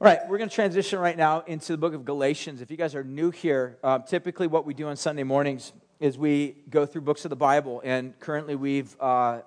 All 0.00 0.08
right, 0.08 0.18
we're 0.28 0.38
going 0.38 0.50
to 0.50 0.54
transition 0.54 0.98
right 0.98 1.16
now 1.16 1.44
into 1.46 1.70
the 1.70 1.78
book 1.78 1.94
of 1.94 2.04
Galatians. 2.04 2.60
If 2.60 2.68
you 2.68 2.76
guys 2.76 2.96
are 2.96 3.04
new 3.04 3.30
here, 3.30 3.78
uh, 3.84 4.00
typically 4.00 4.48
what 4.48 4.66
we 4.66 4.74
do 4.74 4.88
on 4.88 4.96
Sunday 4.96 5.22
mornings 5.22 5.72
is 6.00 6.18
we 6.18 6.56
go 6.68 6.84
through 6.84 7.02
books 7.02 7.24
of 7.24 7.30
the 7.30 7.36
Bible, 7.36 7.80
and 7.84 8.18
currently 8.18 8.56
we've 8.56 9.00
uh, 9.00 9.42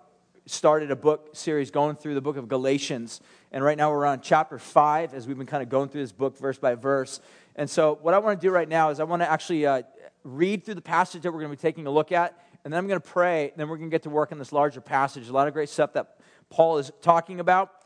started 0.45 0.89
a 0.89 0.95
book 0.95 1.31
series 1.33 1.69
going 1.69 1.97
through 1.97 2.13
the 2.13 2.21
book 2.21 2.37
of 2.37 2.47
Galatians. 2.47 3.19
And 3.51 3.61
right 3.61 3.77
now 3.77 3.91
we're 3.91 4.05
on 4.05 4.21
chapter 4.21 4.57
5 4.57 5.13
as 5.13 5.27
we've 5.27 5.37
been 5.37 5.47
kind 5.47 5.61
of 5.61 5.67
going 5.67 5.89
through 5.89 6.01
this 6.01 6.13
book 6.13 6.37
verse 6.37 6.57
by 6.57 6.75
verse. 6.75 7.19
And 7.57 7.69
so, 7.69 7.99
what 8.01 8.13
I 8.13 8.19
want 8.19 8.39
to 8.39 8.47
do 8.47 8.49
right 8.49 8.69
now 8.69 8.89
is 8.89 9.01
I 9.01 9.03
want 9.03 9.23
to 9.23 9.29
actually 9.29 9.65
uh, 9.65 9.81
read 10.23 10.63
through 10.63 10.75
the 10.75 10.81
passage 10.81 11.23
that 11.23 11.31
we're 11.33 11.41
going 11.41 11.51
to 11.51 11.57
be 11.57 11.61
taking 11.61 11.87
a 11.87 11.91
look 11.91 12.13
at, 12.13 12.41
and 12.63 12.71
then 12.71 12.77
I'm 12.77 12.87
going 12.87 13.01
to 13.01 13.07
pray, 13.07 13.49
and 13.49 13.57
then 13.57 13.67
we're 13.67 13.77
going 13.77 13.89
to 13.89 13.93
get 13.93 14.03
to 14.03 14.09
work 14.09 14.31
on 14.31 14.39
this 14.39 14.53
larger 14.53 14.79
passage. 14.79 15.27
A 15.27 15.33
lot 15.33 15.49
of 15.49 15.53
great 15.53 15.67
stuff 15.67 15.91
that 15.93 16.21
Paul 16.49 16.77
is 16.77 16.89
talking 17.01 17.41
about. 17.41 17.76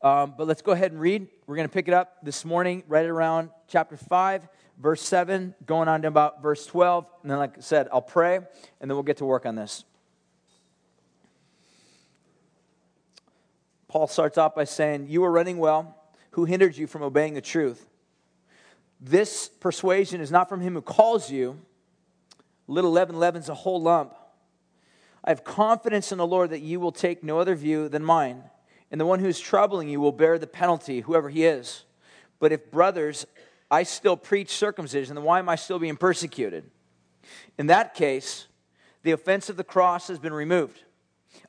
Um, 0.00 0.34
but 0.38 0.46
let's 0.46 0.62
go 0.62 0.72
ahead 0.72 0.92
and 0.92 1.00
read. 1.00 1.26
We're 1.46 1.56
going 1.56 1.68
to 1.68 1.72
pick 1.72 1.88
it 1.88 1.94
up 1.94 2.18
this 2.22 2.44
morning, 2.44 2.84
right 2.86 3.06
around 3.06 3.50
chapter 3.66 3.96
5, 3.96 4.48
verse 4.78 5.02
7, 5.02 5.54
going 5.66 5.88
on 5.88 6.02
to 6.02 6.08
about 6.08 6.40
verse 6.40 6.64
12. 6.66 7.10
And 7.22 7.30
then, 7.30 7.38
like 7.38 7.58
I 7.58 7.60
said, 7.60 7.88
I'll 7.92 8.00
pray, 8.00 8.36
and 8.36 8.46
then 8.80 8.90
we'll 8.90 9.02
get 9.02 9.16
to 9.16 9.24
work 9.24 9.44
on 9.44 9.56
this. 9.56 9.84
Paul 13.88 14.06
starts 14.06 14.38
off 14.38 14.54
by 14.54 14.64
saying, 14.64 15.06
You 15.08 15.24
are 15.24 15.32
running 15.32 15.58
well. 15.58 15.96
Who 16.32 16.44
hindered 16.44 16.76
you 16.76 16.86
from 16.86 17.02
obeying 17.02 17.34
the 17.34 17.40
truth? 17.40 17.84
This 19.00 19.48
persuasion 19.48 20.20
is 20.20 20.30
not 20.30 20.48
from 20.48 20.60
him 20.60 20.74
who 20.74 20.82
calls 20.82 21.30
you. 21.30 21.58
Little 22.68 22.92
leaven 22.92 23.18
leavens 23.18 23.48
a 23.48 23.54
whole 23.54 23.80
lump. 23.82 24.14
I 25.24 25.30
have 25.30 25.42
confidence 25.42 26.12
in 26.12 26.18
the 26.18 26.26
Lord 26.26 26.50
that 26.50 26.60
you 26.60 26.78
will 26.78 26.92
take 26.92 27.24
no 27.24 27.40
other 27.40 27.56
view 27.56 27.88
than 27.88 28.04
mine 28.04 28.44
and 28.90 29.00
the 29.00 29.06
one 29.06 29.20
who's 29.20 29.38
troubling 29.38 29.88
you 29.88 30.00
will 30.00 30.12
bear 30.12 30.38
the 30.38 30.46
penalty, 30.46 31.00
whoever 31.00 31.28
he 31.28 31.44
is. 31.44 31.84
But 32.38 32.52
if, 32.52 32.70
brothers, 32.70 33.26
I 33.70 33.82
still 33.82 34.16
preach 34.16 34.50
circumcision, 34.50 35.14
then 35.14 35.24
why 35.24 35.38
am 35.38 35.48
I 35.48 35.56
still 35.56 35.78
being 35.78 35.96
persecuted? 35.96 36.70
In 37.58 37.66
that 37.66 37.94
case, 37.94 38.46
the 39.02 39.12
offense 39.12 39.50
of 39.50 39.56
the 39.56 39.64
cross 39.64 40.08
has 40.08 40.18
been 40.18 40.32
removed. 40.32 40.82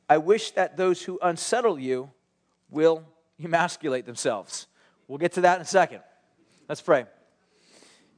I 0.10 0.18
wish 0.18 0.52
that 0.52 0.76
those 0.76 1.02
who 1.02 1.20
unsettle 1.22 1.80
you 1.80 2.12
will 2.70 3.04
emasculate 3.42 4.06
themselves. 4.06 4.68
We'll 5.08 5.18
get 5.18 5.34
to 5.34 5.42
that 5.42 5.56
in 5.56 5.62
a 5.62 5.66
second. 5.66 6.02
Let's 6.68 6.82
pray. 6.82 7.06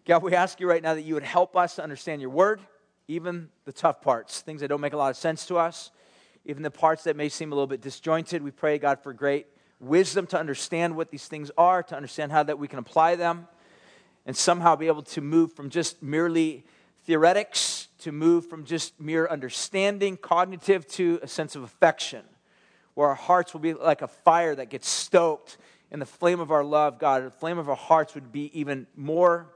God, 0.06 0.24
we 0.24 0.34
ask 0.34 0.60
you 0.60 0.68
right 0.68 0.82
now 0.82 0.96
that 0.96 1.04
you 1.04 1.14
would 1.14 1.24
help 1.24 1.56
us 1.56 1.76
to 1.76 1.84
understand 1.84 2.22
your 2.22 2.32
word, 2.32 2.60
even 3.08 3.50
the 3.66 3.72
tough 3.72 4.02
parts, 4.02 4.42
things 4.42 4.62
that 4.62 4.68
don't 4.68 4.82
make 4.82 4.94
a 4.94 4.98
lot 4.98 5.12
of 5.12 5.18
sense 5.18 5.46
to 5.46 5.58
us 5.58 5.92
even 6.46 6.64
the 6.64 6.72
parts 6.72 7.04
that 7.04 7.16
may 7.16 7.30
seem 7.30 7.52
a 7.52 7.56
little 7.56 7.68
bit 7.68 7.82
disjointed. 7.82 8.42
We 8.42 8.52
pray, 8.52 8.78
God, 8.78 9.00
for 9.02 9.14
great 9.14 9.48
wisdom 9.80 10.28
to 10.28 10.40
understand 10.40 10.96
what 10.96 11.12
these 11.12 11.28
things 11.28 11.52
are, 11.58 11.84
to 11.84 11.96
understand 11.96 12.32
how 12.32 12.44
that 12.44 12.60
we 12.60 12.68
can 12.68 12.80
apply 12.80 13.16
them, 13.16 13.48
and 14.26 14.36
somehow 14.36 14.76
be 14.76 14.88
able 14.88 15.02
to 15.04 15.22
move 15.22 15.54
from 15.54 15.70
just 15.70 16.02
merely 16.04 16.66
theoretics 17.06 17.88
to 18.00 18.12
move 18.12 18.48
from 18.48 18.66
just 18.66 19.00
mere 19.00 19.28
understanding, 19.28 20.18
cognitive, 20.18 20.88
to 20.88 21.20
a 21.22 21.28
sense 21.28 21.56
of 21.56 21.64
affection, 21.64 22.24
where 22.94 23.10
our 23.10 23.16
hearts 23.16 23.54
will 23.54 23.62
be 23.62 23.74
like 23.74 24.02
a 24.02 24.08
fire 24.08 24.56
that 24.56 24.70
gets 24.70 24.90
stoked 24.90 25.58
in 25.92 26.00
the 26.00 26.06
flame 26.06 26.40
of 26.40 26.52
our 26.52 26.64
love, 26.64 27.00
God. 27.00 27.26
The 27.26 27.32
flame 27.32 27.58
of 27.58 27.70
our 27.70 27.76
hearts 27.76 28.16
would 28.16 28.32
be 28.32 28.58
even 28.60 28.88
more 28.96 29.48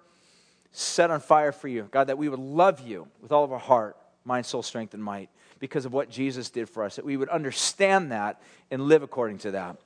set 0.72 1.10
on 1.10 1.20
fire 1.20 1.52
for 1.52 1.68
you, 1.68 1.88
God, 1.92 2.08
that 2.08 2.18
we 2.18 2.30
would 2.30 2.40
love 2.40 2.82
you 2.82 3.08
with 3.22 3.32
all 3.32 3.44
of 3.44 3.52
our 3.52 3.60
heart, 3.60 3.98
mind, 4.26 4.46
soul, 4.46 4.64
strength, 4.64 4.94
and 4.94 5.04
might 5.04 5.30
because 5.60 5.86
of 5.86 5.94
what 5.94 6.10
Jesus 6.10 6.50
did 6.50 6.68
for 6.68 6.84
us, 6.84 6.98
that 6.98 7.06
we 7.06 7.16
would 7.16 7.30
understand 7.30 8.12
that 8.12 8.42
and 8.70 8.84
live 8.84 9.04
according 9.04 9.38
to 9.40 9.52
that. 9.52 9.78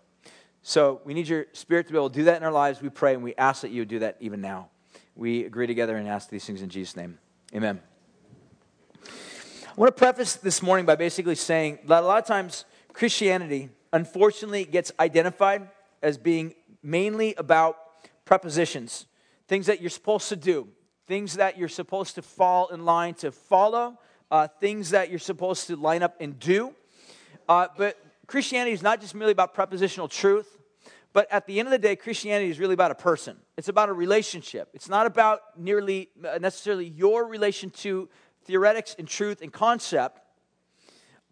So 0.61 1.01
we 1.05 1.13
need 1.13 1.27
your 1.27 1.45
spirit 1.53 1.87
to 1.87 1.93
be 1.93 1.97
able 1.97 2.09
to 2.09 2.15
do 2.15 2.23
that 2.25 2.37
in 2.37 2.43
our 2.43 2.51
lives. 2.51 2.81
We 2.81 2.89
pray 2.89 3.13
and 3.13 3.23
we 3.23 3.35
ask 3.35 3.61
that 3.61 3.71
you 3.71 3.85
do 3.85 3.99
that 3.99 4.17
even 4.19 4.41
now. 4.41 4.69
We 5.15 5.45
agree 5.45 5.67
together 5.67 5.95
and 5.95 6.07
ask 6.07 6.29
these 6.29 6.45
things 6.45 6.61
in 6.61 6.69
Jesus' 6.69 6.95
name. 6.95 7.19
Amen. 7.53 7.81
I 9.05 9.73
want 9.75 9.95
to 9.95 9.99
preface 9.99 10.35
this 10.35 10.61
morning 10.61 10.85
by 10.85 10.95
basically 10.95 11.35
saying 11.35 11.79
that 11.85 12.03
a 12.03 12.05
lot 12.05 12.21
of 12.21 12.27
times 12.27 12.65
Christianity, 12.93 13.69
unfortunately, 13.93 14.65
gets 14.65 14.91
identified 14.99 15.69
as 16.01 16.17
being 16.17 16.53
mainly 16.83 17.35
about 17.35 17.77
propositions, 18.25 19.05
things 19.47 19.67
that 19.67 19.81
you're 19.81 19.89
supposed 19.89 20.29
to 20.29 20.35
do, 20.35 20.67
things 21.07 21.35
that 21.35 21.57
you're 21.57 21.69
supposed 21.69 22.15
to 22.15 22.21
fall 22.21 22.67
in 22.67 22.85
line 22.85 23.13
to 23.15 23.31
follow, 23.31 23.97
uh, 24.31 24.47
things 24.59 24.91
that 24.91 25.09
you're 25.09 25.19
supposed 25.19 25.67
to 25.67 25.75
line 25.75 26.03
up 26.03 26.15
and 26.19 26.39
do. 26.39 26.73
Uh, 27.47 27.67
but 27.77 27.97
Christianity 28.27 28.73
is 28.73 28.81
not 28.81 29.01
just 29.01 29.15
merely 29.15 29.31
about 29.31 29.55
propositional 29.55 30.09
truth, 30.09 30.57
but 31.13 31.27
at 31.31 31.47
the 31.47 31.59
end 31.59 31.67
of 31.67 31.71
the 31.71 31.79
day, 31.79 31.95
Christianity 31.95 32.51
is 32.51 32.59
really 32.59 32.75
about 32.75 32.91
a 32.91 32.95
person. 32.95 33.37
It's 33.57 33.67
about 33.67 33.89
a 33.89 33.93
relationship. 33.93 34.69
It's 34.73 34.87
not 34.87 35.07
about 35.07 35.41
nearly 35.57 36.09
uh, 36.23 36.37
necessarily 36.37 36.87
your 36.87 37.25
relation 37.25 37.71
to 37.71 38.07
theoretics 38.45 38.95
and 38.99 39.07
truth 39.07 39.41
and 39.41 39.51
concept, 39.51 40.21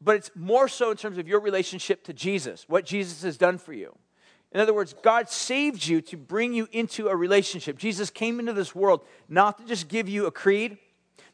but 0.02 0.16
it's 0.16 0.32
more 0.36 0.68
so 0.68 0.92
in 0.92 0.98
terms 0.98 1.18
of 1.18 1.28
your 1.28 1.40
relationship 1.40 2.04
to 2.06 2.14
Jesus, 2.14 2.66
what 2.68 2.86
Jesus 2.86 3.22
has 3.24 3.38
done 3.38 3.58
for 3.58 3.74
you. 3.74 3.96
In 4.52 4.62
other 4.62 4.74
words, 4.74 4.96
God 5.04 5.30
saved 5.30 5.86
you 5.86 6.02
to 6.02 6.18
bring 6.18 6.54
you 6.54 6.68
into 6.72 7.10
a 7.10 7.16
relationship. 7.16 7.78
Jesus 7.78 8.10
came 8.10 8.40
into 8.40 8.54
this 8.54 8.74
world 8.74 9.02
not 9.28 9.58
to 9.60 9.66
just 9.66 9.88
give 9.88 10.08
you 10.08 10.26
a 10.26 10.32
creed, 10.32 10.78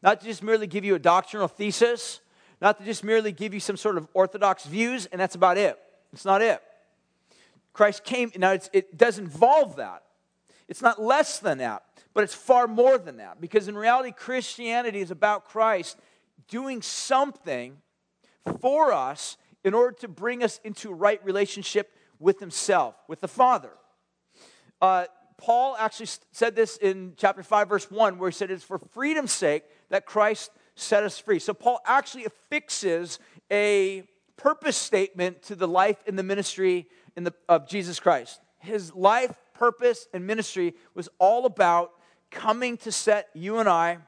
not 0.03 0.19
to 0.19 0.27
just 0.27 0.43
merely 0.43 0.67
give 0.67 0.83
you 0.83 0.95
a 0.95 0.99
doctrinal 0.99 1.47
thesis, 1.47 2.19
not 2.61 2.77
to 2.77 2.85
just 2.85 3.03
merely 3.03 3.31
give 3.31 3.53
you 3.53 3.59
some 3.59 3.77
sort 3.77 3.97
of 3.97 4.07
orthodox 4.13 4.65
views, 4.65 5.05
and 5.07 5.19
that's 5.19 5.35
about 5.35 5.57
it. 5.57 5.79
It's 6.11 6.25
not 6.25 6.41
it. 6.41 6.61
Christ 7.71 8.03
came, 8.03 8.31
now 8.37 8.51
it 8.51 8.97
does 8.97 9.17
involve 9.17 9.77
that. 9.77 10.03
It's 10.67 10.81
not 10.81 11.01
less 11.01 11.39
than 11.39 11.57
that, 11.59 11.83
but 12.13 12.23
it's 12.23 12.35
far 12.35 12.67
more 12.67 12.97
than 12.97 13.17
that. 13.17 13.41
Because 13.41 13.67
in 13.67 13.75
reality, 13.75 14.11
Christianity 14.11 14.99
is 14.99 15.09
about 15.09 15.45
Christ 15.45 15.97
doing 16.49 16.81
something 16.81 17.77
for 18.59 18.91
us 18.91 19.37
in 19.63 19.73
order 19.73 19.95
to 19.99 20.07
bring 20.07 20.43
us 20.43 20.59
into 20.63 20.91
right 20.93 21.23
relationship 21.23 21.91
with 22.19 22.39
Himself, 22.39 22.95
with 23.07 23.21
the 23.21 23.27
Father. 23.27 23.71
Uh, 24.81 25.05
Paul 25.37 25.75
actually 25.77 26.09
said 26.31 26.55
this 26.55 26.77
in 26.77 27.13
chapter 27.17 27.43
5, 27.43 27.69
verse 27.69 27.89
1, 27.89 28.17
where 28.17 28.29
he 28.29 28.33
said, 28.33 28.51
It's 28.51 28.63
for 28.63 28.77
freedom's 28.77 29.31
sake 29.31 29.63
that 29.93 30.07
Christ 30.07 30.49
set 30.73 31.03
us 31.03 31.19
free. 31.19 31.37
So 31.37 31.53
Paul 31.53 31.79
actually 31.85 32.25
affixes 32.25 33.19
a 33.51 34.03
purpose 34.37 34.75
statement 34.75 35.43
to 35.43 35.55
the 35.55 35.67
life 35.67 35.97
and 36.07 36.17
the 36.17 36.23
ministry 36.23 36.87
in 37.15 37.25
the, 37.25 37.33
of 37.47 37.67
Jesus 37.67 37.99
Christ. 37.99 38.41
His 38.57 38.91
life, 38.95 39.35
purpose, 39.53 40.07
and 40.11 40.25
ministry 40.25 40.73
was 40.95 41.09
all 41.19 41.45
about 41.45 41.91
coming 42.31 42.77
to 42.77 42.91
set 42.91 43.29
you 43.35 43.59
and 43.59 43.69
I 43.69 43.99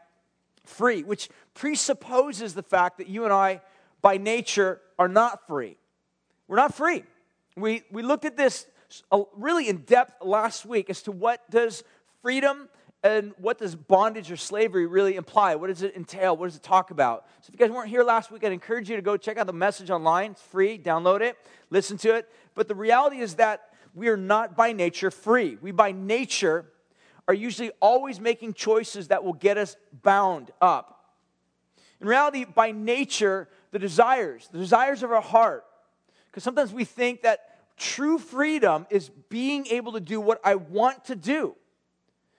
free, 0.63 1.03
which 1.03 1.29
presupposes 1.53 2.56
the 2.56 2.63
fact 2.63 2.97
that 2.97 3.07
you 3.07 3.24
and 3.24 3.31
I, 3.31 3.62
by 4.01 4.18
nature, 4.18 4.81
are 4.97 5.07
not 5.07 5.45
free. 5.45 5.78
We're 6.47 6.56
not 6.56 6.74
free. 6.74 7.03
We, 7.56 7.84
we 7.91 8.01
looked 8.01 8.25
at 8.25 8.38
this 8.38 8.66
uh, 9.12 9.22
really 9.35 9.69
in 9.69 9.84
depth 9.84 10.24
last 10.24 10.66
week 10.66 10.90
as 10.90 11.03
to 11.03 11.12
what 11.12 11.47
does 11.51 11.84
freedom 12.24 12.69
and 13.05 13.33
what 13.38 13.59
does 13.59 13.75
bondage 13.75 14.31
or 14.31 14.35
slavery 14.35 14.88
really 14.88 15.16
imply? 15.16 15.53
What 15.53 15.67
does 15.67 15.83
it 15.83 15.95
entail? 15.95 16.35
What 16.35 16.47
does 16.47 16.55
it 16.55 16.63
talk 16.63 16.89
about? 16.89 17.27
So 17.41 17.51
if 17.51 17.59
you 17.59 17.63
guys 17.63 17.69
weren't 17.71 17.89
here 17.89 18.03
last 18.03 18.31
week, 18.31 18.43
I'd 18.43 18.51
encourage 18.51 18.89
you 18.89 18.95
to 18.95 19.01
go 19.03 19.16
check 19.16 19.38
out 19.38 19.45
the 19.45 19.53
message 19.53 19.91
online. 19.91 20.31
It's 20.31 20.41
free. 20.41 20.79
Download 20.79 21.21
it, 21.21 21.38
listen 21.69 21.97
to 21.99 22.15
it. 22.15 22.27
But 22.55 22.67
the 22.67 22.73
reality 22.73 23.19
is 23.19 23.35
that 23.35 23.69
we 23.94 24.09
are 24.09 24.17
not 24.17 24.57
by 24.57 24.71
nature 24.71 25.11
free. 25.11 25.55
We 25.61 25.69
by 25.69 25.91
nature 25.91 26.65
are 27.27 27.33
usually 27.35 27.69
always 27.79 28.19
making 28.19 28.55
choices 28.55 29.09
that 29.09 29.23
will 29.23 29.33
get 29.33 29.59
us 29.59 29.77
bound 30.01 30.49
up. 30.59 31.13
In 32.01 32.07
reality, 32.07 32.44
by 32.44 32.71
nature, 32.71 33.47
the 33.69 33.77
desires, 33.79 34.49
the 34.51 34.57
desires 34.57 35.03
of 35.03 35.11
our 35.11 35.21
heart, 35.21 35.63
because 36.31 36.44
sometimes 36.44 36.73
we 36.73 36.85
think 36.85 37.21
that 37.21 37.55
True 37.77 38.17
freedom 38.17 38.88
is 38.89 39.09
being 39.29 39.67
able 39.67 39.94
to 39.94 39.99
do 39.99 40.21
what 40.21 40.39
I 40.44 40.55
want 40.55 41.06
to 41.06 41.15
do. 41.15 41.56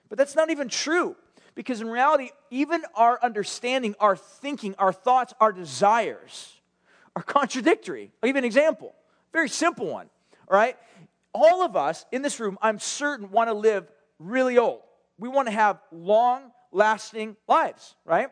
But 0.09 0.19
that's 0.19 0.37
not 0.37 0.51
even 0.51 0.69
true. 0.69 1.17
Because 1.55 1.81
in 1.81 1.89
reality, 1.89 2.31
even 2.51 2.83
our 2.95 3.19
understanding, 3.23 3.95
our 3.99 4.17
thinking, 4.17 4.75
our 4.79 4.93
thoughts, 4.93 5.33
our 5.41 5.53
desires 5.53 6.53
are 7.15 7.23
contradictory. 7.23 8.13
I'll 8.23 8.29
give 8.29 8.37
you 8.37 8.39
an 8.39 8.45
example. 8.45 8.95
Very 9.33 9.49
simple 9.49 9.87
one. 9.87 10.11
All 10.49 10.57
right? 10.57 10.77
All 11.33 11.63
of 11.63 11.77
us 11.77 12.05
in 12.13 12.23
this 12.23 12.41
room, 12.41 12.59
I'm 12.61 12.79
certain, 12.79 13.31
want 13.31 13.49
to 13.49 13.55
live 13.55 13.91
really 14.19 14.59
old. 14.59 14.83
We 15.19 15.29
want 15.29 15.49
to 15.49 15.53
have 15.53 15.81
long 15.91 16.53
lasting 16.73 17.37
lives, 17.49 17.95
right? 18.05 18.29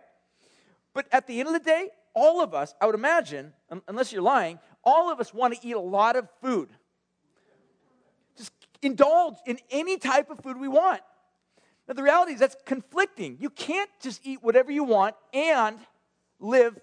But 0.93 1.07
at 1.13 1.27
the 1.27 1.41
end 1.41 1.49
of 1.49 1.55
the 1.55 1.61
day, 1.61 1.89
all 2.15 2.43
of 2.43 2.55
us, 2.55 2.75
I 2.81 2.87
would 2.87 2.95
imagine, 2.95 3.53
unless 3.89 4.13
you're 4.13 4.23
lying, 4.23 4.59
all 4.85 5.11
of 5.11 5.19
us 5.19 5.33
want 5.33 5.55
to 5.55 5.67
eat 5.67 5.75
a 5.75 5.81
lot 5.81 6.15
of 6.15 6.29
food 6.43 6.69
Just 8.37 8.53
indulge 8.83 9.37
in 9.47 9.59
any 9.71 9.97
type 9.97 10.31
of 10.31 10.41
food 10.41 10.59
we 10.59 10.69
want. 10.69 11.01
Now, 11.87 11.95
the 11.95 12.03
reality 12.03 12.33
is 12.33 12.41
that's 12.41 12.57
conflicting. 12.65 13.37
You 13.41 13.51
can't 13.51 13.91
just 14.01 14.21
eat 14.25 14.43
whatever 14.43 14.71
you 14.71 14.85
want 14.85 15.17
and 15.33 15.79
live 16.41 16.79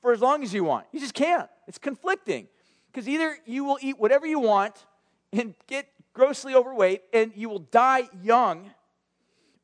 for 0.00 0.12
as 0.12 0.20
long 0.20 0.42
as 0.42 0.54
you 0.54 0.64
want. 0.64 0.86
You 0.92 1.00
just 1.00 1.14
can't. 1.14 1.48
It's 1.66 1.78
conflicting. 1.78 2.48
Because 2.92 3.08
either 3.08 3.36
you 3.44 3.64
will 3.64 3.78
eat 3.80 3.98
whatever 3.98 4.26
you 4.26 4.40
want 4.40 4.86
and 5.32 5.54
get 5.66 5.88
grossly 6.12 6.54
overweight 6.54 7.02
and 7.12 7.32
you 7.34 7.48
will 7.48 7.60
die 7.60 8.08
young, 8.22 8.70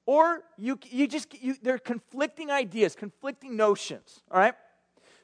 or 0.04 0.42
you, 0.56 0.78
you 0.90 1.08
just, 1.08 1.34
you, 1.42 1.56
there 1.62 1.74
are 1.74 1.78
conflicting 1.78 2.50
ideas, 2.50 2.94
conflicting 2.94 3.56
notions, 3.56 4.22
all 4.30 4.38
right? 4.38 4.54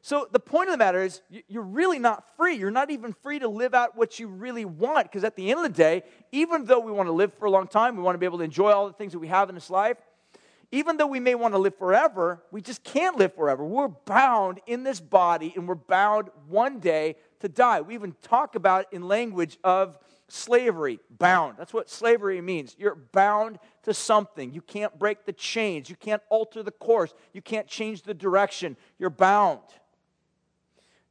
So 0.04 0.28
the 0.30 0.40
point 0.40 0.68
of 0.68 0.72
the 0.72 0.78
matter 0.78 1.00
is, 1.00 1.22
you're 1.46 1.62
really 1.62 2.00
not 2.00 2.24
free. 2.36 2.56
You're 2.56 2.72
not 2.72 2.90
even 2.90 3.12
free 3.12 3.38
to 3.38 3.46
live 3.46 3.72
out 3.72 3.96
what 3.96 4.18
you 4.18 4.26
really 4.26 4.64
want. 4.64 5.04
Because 5.04 5.22
at 5.22 5.36
the 5.36 5.48
end 5.48 5.60
of 5.60 5.64
the 5.64 5.76
day, 5.76 6.02
even 6.32 6.64
though 6.64 6.80
we 6.80 6.90
want 6.90 7.06
to 7.06 7.12
live 7.12 7.32
for 7.34 7.44
a 7.44 7.50
long 7.50 7.68
time, 7.68 7.96
we 7.96 8.02
want 8.02 8.16
to 8.16 8.18
be 8.18 8.26
able 8.26 8.38
to 8.38 8.44
enjoy 8.44 8.72
all 8.72 8.88
the 8.88 8.92
things 8.92 9.12
that 9.12 9.20
we 9.20 9.28
have 9.28 9.48
in 9.48 9.54
this 9.54 9.70
life, 9.70 9.96
even 10.72 10.96
though 10.96 11.06
we 11.06 11.20
may 11.20 11.36
want 11.36 11.54
to 11.54 11.58
live 11.58 11.78
forever, 11.78 12.42
we 12.50 12.60
just 12.60 12.82
can't 12.82 13.16
live 13.16 13.34
forever. 13.34 13.64
We're 13.64 13.88
bound 13.88 14.58
in 14.66 14.82
this 14.82 15.00
body 15.00 15.52
and 15.54 15.68
we're 15.68 15.76
bound 15.76 16.30
one 16.48 16.80
day 16.80 17.14
to 17.40 17.48
die. 17.48 17.80
We 17.82 17.94
even 17.94 18.16
talk 18.22 18.56
about 18.56 18.92
in 18.92 19.02
language 19.02 19.58
of 19.62 19.98
slavery, 20.28 20.98
bound. 21.10 21.58
That's 21.58 21.74
what 21.74 21.90
slavery 21.90 22.40
means. 22.40 22.74
You're 22.78 22.96
bound 22.96 23.58
to 23.82 23.94
something. 23.94 24.52
You 24.52 24.62
can't 24.62 24.98
break 24.98 25.26
the 25.26 25.32
chains. 25.32 25.90
You 25.90 25.96
can't 25.96 26.22
alter 26.30 26.62
the 26.62 26.70
course. 26.72 27.14
You 27.32 27.42
can't 27.42 27.68
change 27.68 28.02
the 28.02 28.14
direction. 28.14 28.76
You're 28.98 29.10
bound. 29.10 29.60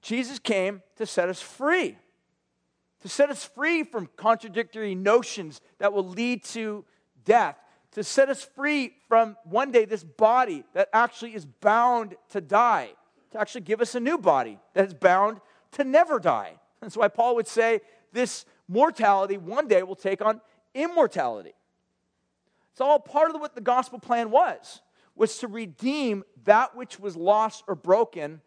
Jesus 0.02 0.40
came 0.40 0.82
to 0.96 1.06
set 1.06 1.30
us 1.30 1.42
free, 1.42 1.98
to 3.02 3.10
set 3.10 3.30
us 3.30 3.46
free 3.46 3.84
from 3.84 4.10
contradictory 4.16 4.96
notions 4.96 5.62
that 5.80 5.94
will 5.94 6.08
lead 6.08 6.44
to 6.46 6.86
death, 7.24 7.58
to 7.92 8.04
set 8.04 8.30
us 8.30 8.44
free 8.44 8.96
from 9.08 9.38
one 9.44 9.72
day 9.72 9.86
this 9.86 10.04
body 10.04 10.64
that 10.74 10.90
actually 10.94 11.36
is 11.36 11.46
bound 11.46 12.16
to 12.30 12.42
die, 12.42 12.90
to 13.32 13.40
actually 13.40 13.62
give 13.62 13.82
us 13.82 13.96
a 13.96 14.00
new 14.00 14.18
body 14.18 14.60
that 14.74 14.88
is 14.88 14.94
bound 14.94 15.40
to 15.74 15.84
never 15.84 16.20
die. 16.20 16.54
That's 16.82 16.98
why 16.98 17.08
Paul 17.08 17.36
would 17.36 17.48
say 17.48 17.82
this 18.12 18.46
mortality 18.68 19.38
one 19.38 19.68
day 19.68 19.84
will 19.84 19.96
take 19.96 20.22
on 20.22 20.42
immortality. 20.74 21.54
It's 22.72 22.82
all 22.82 23.00
part 23.00 23.36
of 23.36 23.40
what 23.40 23.54
the 23.54 23.62
gospel 23.62 24.00
plan 24.00 24.32
was, 24.32 24.82
was 25.16 25.38
to 25.40 25.48
redeem 25.48 26.24
that 26.46 26.76
which 26.76 27.00
was 27.00 27.16
lost 27.16 27.64
or 27.68 27.76
broken 27.76 28.42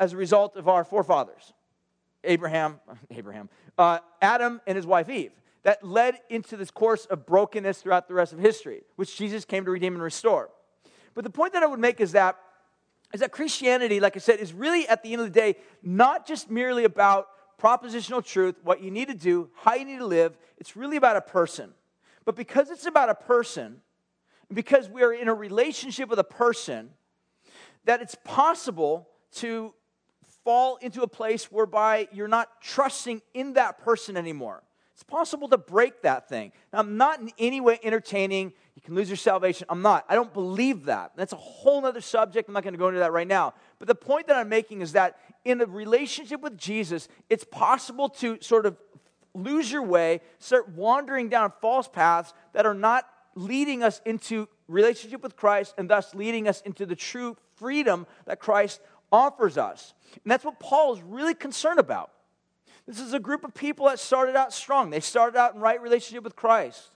as 0.00 0.14
a 0.14 0.16
result 0.16 0.56
of 0.56 0.66
our 0.66 0.82
forefathers 0.82 1.52
Abraham, 2.24 2.80
Abraham, 3.10 3.48
uh, 3.78 4.00
Adam 4.20 4.60
and 4.66 4.74
his 4.74 4.86
wife 4.86 5.08
Eve. 5.08 5.32
That 5.62 5.84
led 5.84 6.18
into 6.30 6.56
this 6.56 6.70
course 6.70 7.04
of 7.04 7.26
brokenness 7.26 7.82
throughout 7.82 8.08
the 8.08 8.14
rest 8.14 8.32
of 8.32 8.38
history, 8.38 8.82
which 8.96 9.16
Jesus 9.16 9.44
came 9.44 9.66
to 9.66 9.70
redeem 9.70 9.92
and 9.92 10.02
restore. 10.02 10.48
But 11.14 11.24
the 11.24 11.30
point 11.30 11.52
that 11.52 11.62
I 11.62 11.66
would 11.66 11.78
make 11.78 12.00
is 12.00 12.12
that, 12.12 12.36
is 13.12 13.20
that 13.20 13.30
Christianity, 13.30 14.00
like 14.00 14.16
I 14.16 14.20
said, 14.20 14.38
is 14.38 14.54
really 14.54 14.88
at 14.88 15.02
the 15.02 15.12
end 15.12 15.20
of 15.20 15.26
the 15.26 15.38
day 15.38 15.56
not 15.82 16.26
just 16.26 16.50
merely 16.50 16.84
about 16.84 17.28
propositional 17.60 18.24
truth, 18.24 18.56
what 18.62 18.82
you 18.82 18.90
need 18.90 19.08
to 19.08 19.14
do, 19.14 19.50
how 19.54 19.74
you 19.74 19.84
need 19.84 19.98
to 19.98 20.06
live. 20.06 20.38
It's 20.56 20.76
really 20.76 20.96
about 20.96 21.16
a 21.16 21.20
person. 21.20 21.74
But 22.24 22.36
because 22.36 22.70
it's 22.70 22.86
about 22.86 23.10
a 23.10 23.14
person, 23.14 23.82
because 24.50 24.88
we're 24.88 25.12
in 25.12 25.28
a 25.28 25.34
relationship 25.34 26.08
with 26.08 26.18
a 26.18 26.24
person, 26.24 26.88
that 27.84 28.00
it's 28.00 28.16
possible 28.24 29.08
to 29.32 29.74
fall 30.50 30.78
into 30.82 31.02
a 31.02 31.06
place 31.06 31.44
whereby 31.52 32.08
you're 32.10 32.26
not 32.26 32.60
trusting 32.60 33.22
in 33.34 33.52
that 33.52 33.78
person 33.78 34.16
anymore. 34.16 34.64
It's 34.94 35.04
possible 35.04 35.46
to 35.46 35.56
break 35.56 36.02
that 36.02 36.28
thing. 36.28 36.50
Now, 36.72 36.80
I'm 36.80 36.96
not 36.96 37.20
in 37.20 37.30
any 37.38 37.60
way 37.60 37.78
entertaining, 37.84 38.52
you 38.74 38.82
can 38.82 38.96
lose 38.96 39.08
your 39.08 39.16
salvation. 39.16 39.68
I'm 39.70 39.80
not. 39.80 40.04
I 40.08 40.16
don't 40.16 40.34
believe 40.34 40.86
that. 40.86 41.12
That's 41.14 41.32
a 41.32 41.36
whole 41.36 41.86
other 41.86 42.00
subject. 42.00 42.48
I'm 42.48 42.54
not 42.54 42.64
going 42.64 42.74
to 42.74 42.78
go 42.78 42.88
into 42.88 42.98
that 42.98 43.12
right 43.12 43.28
now. 43.28 43.54
But 43.78 43.86
the 43.86 43.94
point 43.94 44.26
that 44.26 44.34
I'm 44.34 44.48
making 44.48 44.80
is 44.80 44.90
that 44.94 45.20
in 45.44 45.60
a 45.60 45.66
relationship 45.66 46.40
with 46.40 46.58
Jesus, 46.58 47.06
it's 47.28 47.44
possible 47.44 48.08
to 48.08 48.36
sort 48.40 48.66
of 48.66 48.76
lose 49.32 49.70
your 49.70 49.84
way, 49.84 50.20
start 50.40 50.70
wandering 50.70 51.28
down 51.28 51.52
false 51.60 51.86
paths 51.86 52.34
that 52.54 52.66
are 52.66 52.74
not 52.74 53.04
leading 53.36 53.84
us 53.84 54.00
into 54.04 54.48
relationship 54.66 55.22
with 55.22 55.36
Christ 55.36 55.74
and 55.78 55.88
thus 55.88 56.12
leading 56.12 56.48
us 56.48 56.60
into 56.62 56.86
the 56.86 56.96
true 56.96 57.36
freedom 57.54 58.08
that 58.26 58.40
Christ 58.40 58.80
offers 59.12 59.58
us. 59.58 59.94
And 60.22 60.30
that's 60.30 60.44
what 60.44 60.58
Paul 60.60 60.94
is 60.94 61.02
really 61.02 61.34
concerned 61.34 61.78
about. 61.78 62.10
This 62.86 63.00
is 63.00 63.14
a 63.14 63.20
group 63.20 63.44
of 63.44 63.54
people 63.54 63.86
that 63.86 63.98
started 63.98 64.36
out 64.36 64.52
strong. 64.52 64.90
They 64.90 65.00
started 65.00 65.38
out 65.38 65.54
in 65.54 65.60
right 65.60 65.80
relationship 65.80 66.24
with 66.24 66.34
Christ. 66.36 66.90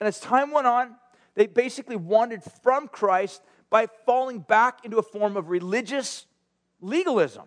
And 0.00 0.06
as 0.06 0.20
time 0.20 0.50
went 0.50 0.66
on, 0.66 0.94
they 1.34 1.46
basically 1.46 1.96
wandered 1.96 2.42
from 2.62 2.88
Christ 2.88 3.42
by 3.68 3.86
falling 4.06 4.38
back 4.38 4.84
into 4.84 4.98
a 4.98 5.02
form 5.02 5.36
of 5.36 5.50
religious 5.50 6.26
legalism. 6.80 7.44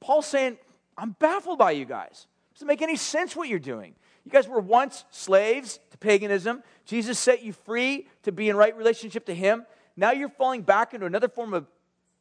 Paul's 0.00 0.26
saying, 0.26 0.58
I'm 0.98 1.12
baffled 1.18 1.58
by 1.58 1.70
you 1.72 1.84
guys. 1.84 2.26
It 2.50 2.54
doesn't 2.56 2.68
make 2.68 2.82
any 2.82 2.96
sense 2.96 3.36
what 3.36 3.48
you're 3.48 3.58
doing. 3.58 3.94
You 4.24 4.30
guys 4.30 4.48
were 4.48 4.60
once 4.60 5.04
slaves 5.10 5.80
to 5.90 5.98
paganism. 5.98 6.62
Jesus 6.84 7.18
set 7.18 7.42
you 7.42 7.52
free 7.52 8.06
to 8.24 8.32
be 8.32 8.48
in 8.48 8.56
right 8.56 8.76
relationship 8.76 9.26
to 9.26 9.34
Him. 9.34 9.64
Now 9.96 10.12
you're 10.12 10.28
falling 10.28 10.62
back 10.62 10.94
into 10.94 11.06
another 11.06 11.28
form 11.28 11.54
of 11.54 11.66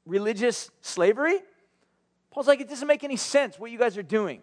religious 0.05 0.69
slavery? 0.81 1.39
Paul's 2.31 2.47
like, 2.47 2.61
it 2.61 2.69
doesn't 2.69 2.87
make 2.87 3.03
any 3.03 3.17
sense 3.17 3.59
what 3.59 3.71
you 3.71 3.77
guys 3.77 3.97
are 3.97 4.03
doing. 4.03 4.41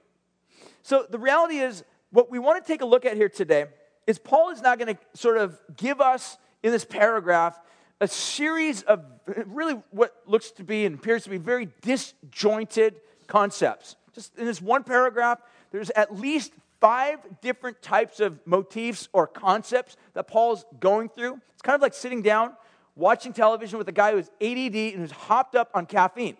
So 0.83 1.07
the 1.09 1.19
reality 1.19 1.59
is, 1.59 1.85
what 2.11 2.31
we 2.31 2.39
want 2.39 2.65
to 2.65 2.67
take 2.67 2.81
a 2.81 2.87
look 2.87 3.05
at 3.05 3.17
here 3.17 3.29
today 3.29 3.67
is 4.07 4.19
Paul 4.19 4.51
is 4.51 4.63
not 4.63 4.79
going 4.79 4.95
to 4.95 5.01
sort 5.15 5.37
of 5.37 5.59
give 5.77 6.01
us 6.01 6.39
in 6.63 6.73
this 6.73 6.85
paragraph 6.85 7.59
a 8.01 8.09
series 8.09 8.83
of 8.83 9.05
really 9.47 9.75
what 9.91 10.15
looks 10.27 10.51
to 10.53 10.65
be 10.65 10.87
and 10.87 10.95
appears 10.95 11.25
to 11.25 11.31
be 11.31 11.37
very 11.37 11.69
disjointed 11.83 13.01
concepts. 13.27 13.97
Just 14.15 14.37
in 14.39 14.47
this 14.47 14.63
one 14.63 14.85
paragraph, 14.85 15.41
there's 15.71 15.91
at 15.91 16.19
least 16.19 16.53
five 16.81 17.19
different 17.43 17.83
types 17.83 18.21
of 18.21 18.39
motifs 18.47 19.09
or 19.13 19.27
concepts 19.27 19.97
that 20.15 20.29
Paul's 20.29 20.65
going 20.81 21.09
through. 21.09 21.41
It's 21.53 21.63
kind 21.63 21.75
of 21.75 21.83
like 21.83 21.95
sitting 21.95 22.23
down 22.23 22.53
watching 22.99 23.33
television 23.33 23.79
with 23.79 23.89
a 23.89 23.93
guy 23.93 24.13
who's 24.13 24.29
ADD 24.41 24.75
and 24.75 25.01
who's 25.01 25.13
hopped 25.13 25.55
up 25.55 25.71
on 25.73 25.87
caffeine. 25.87 26.37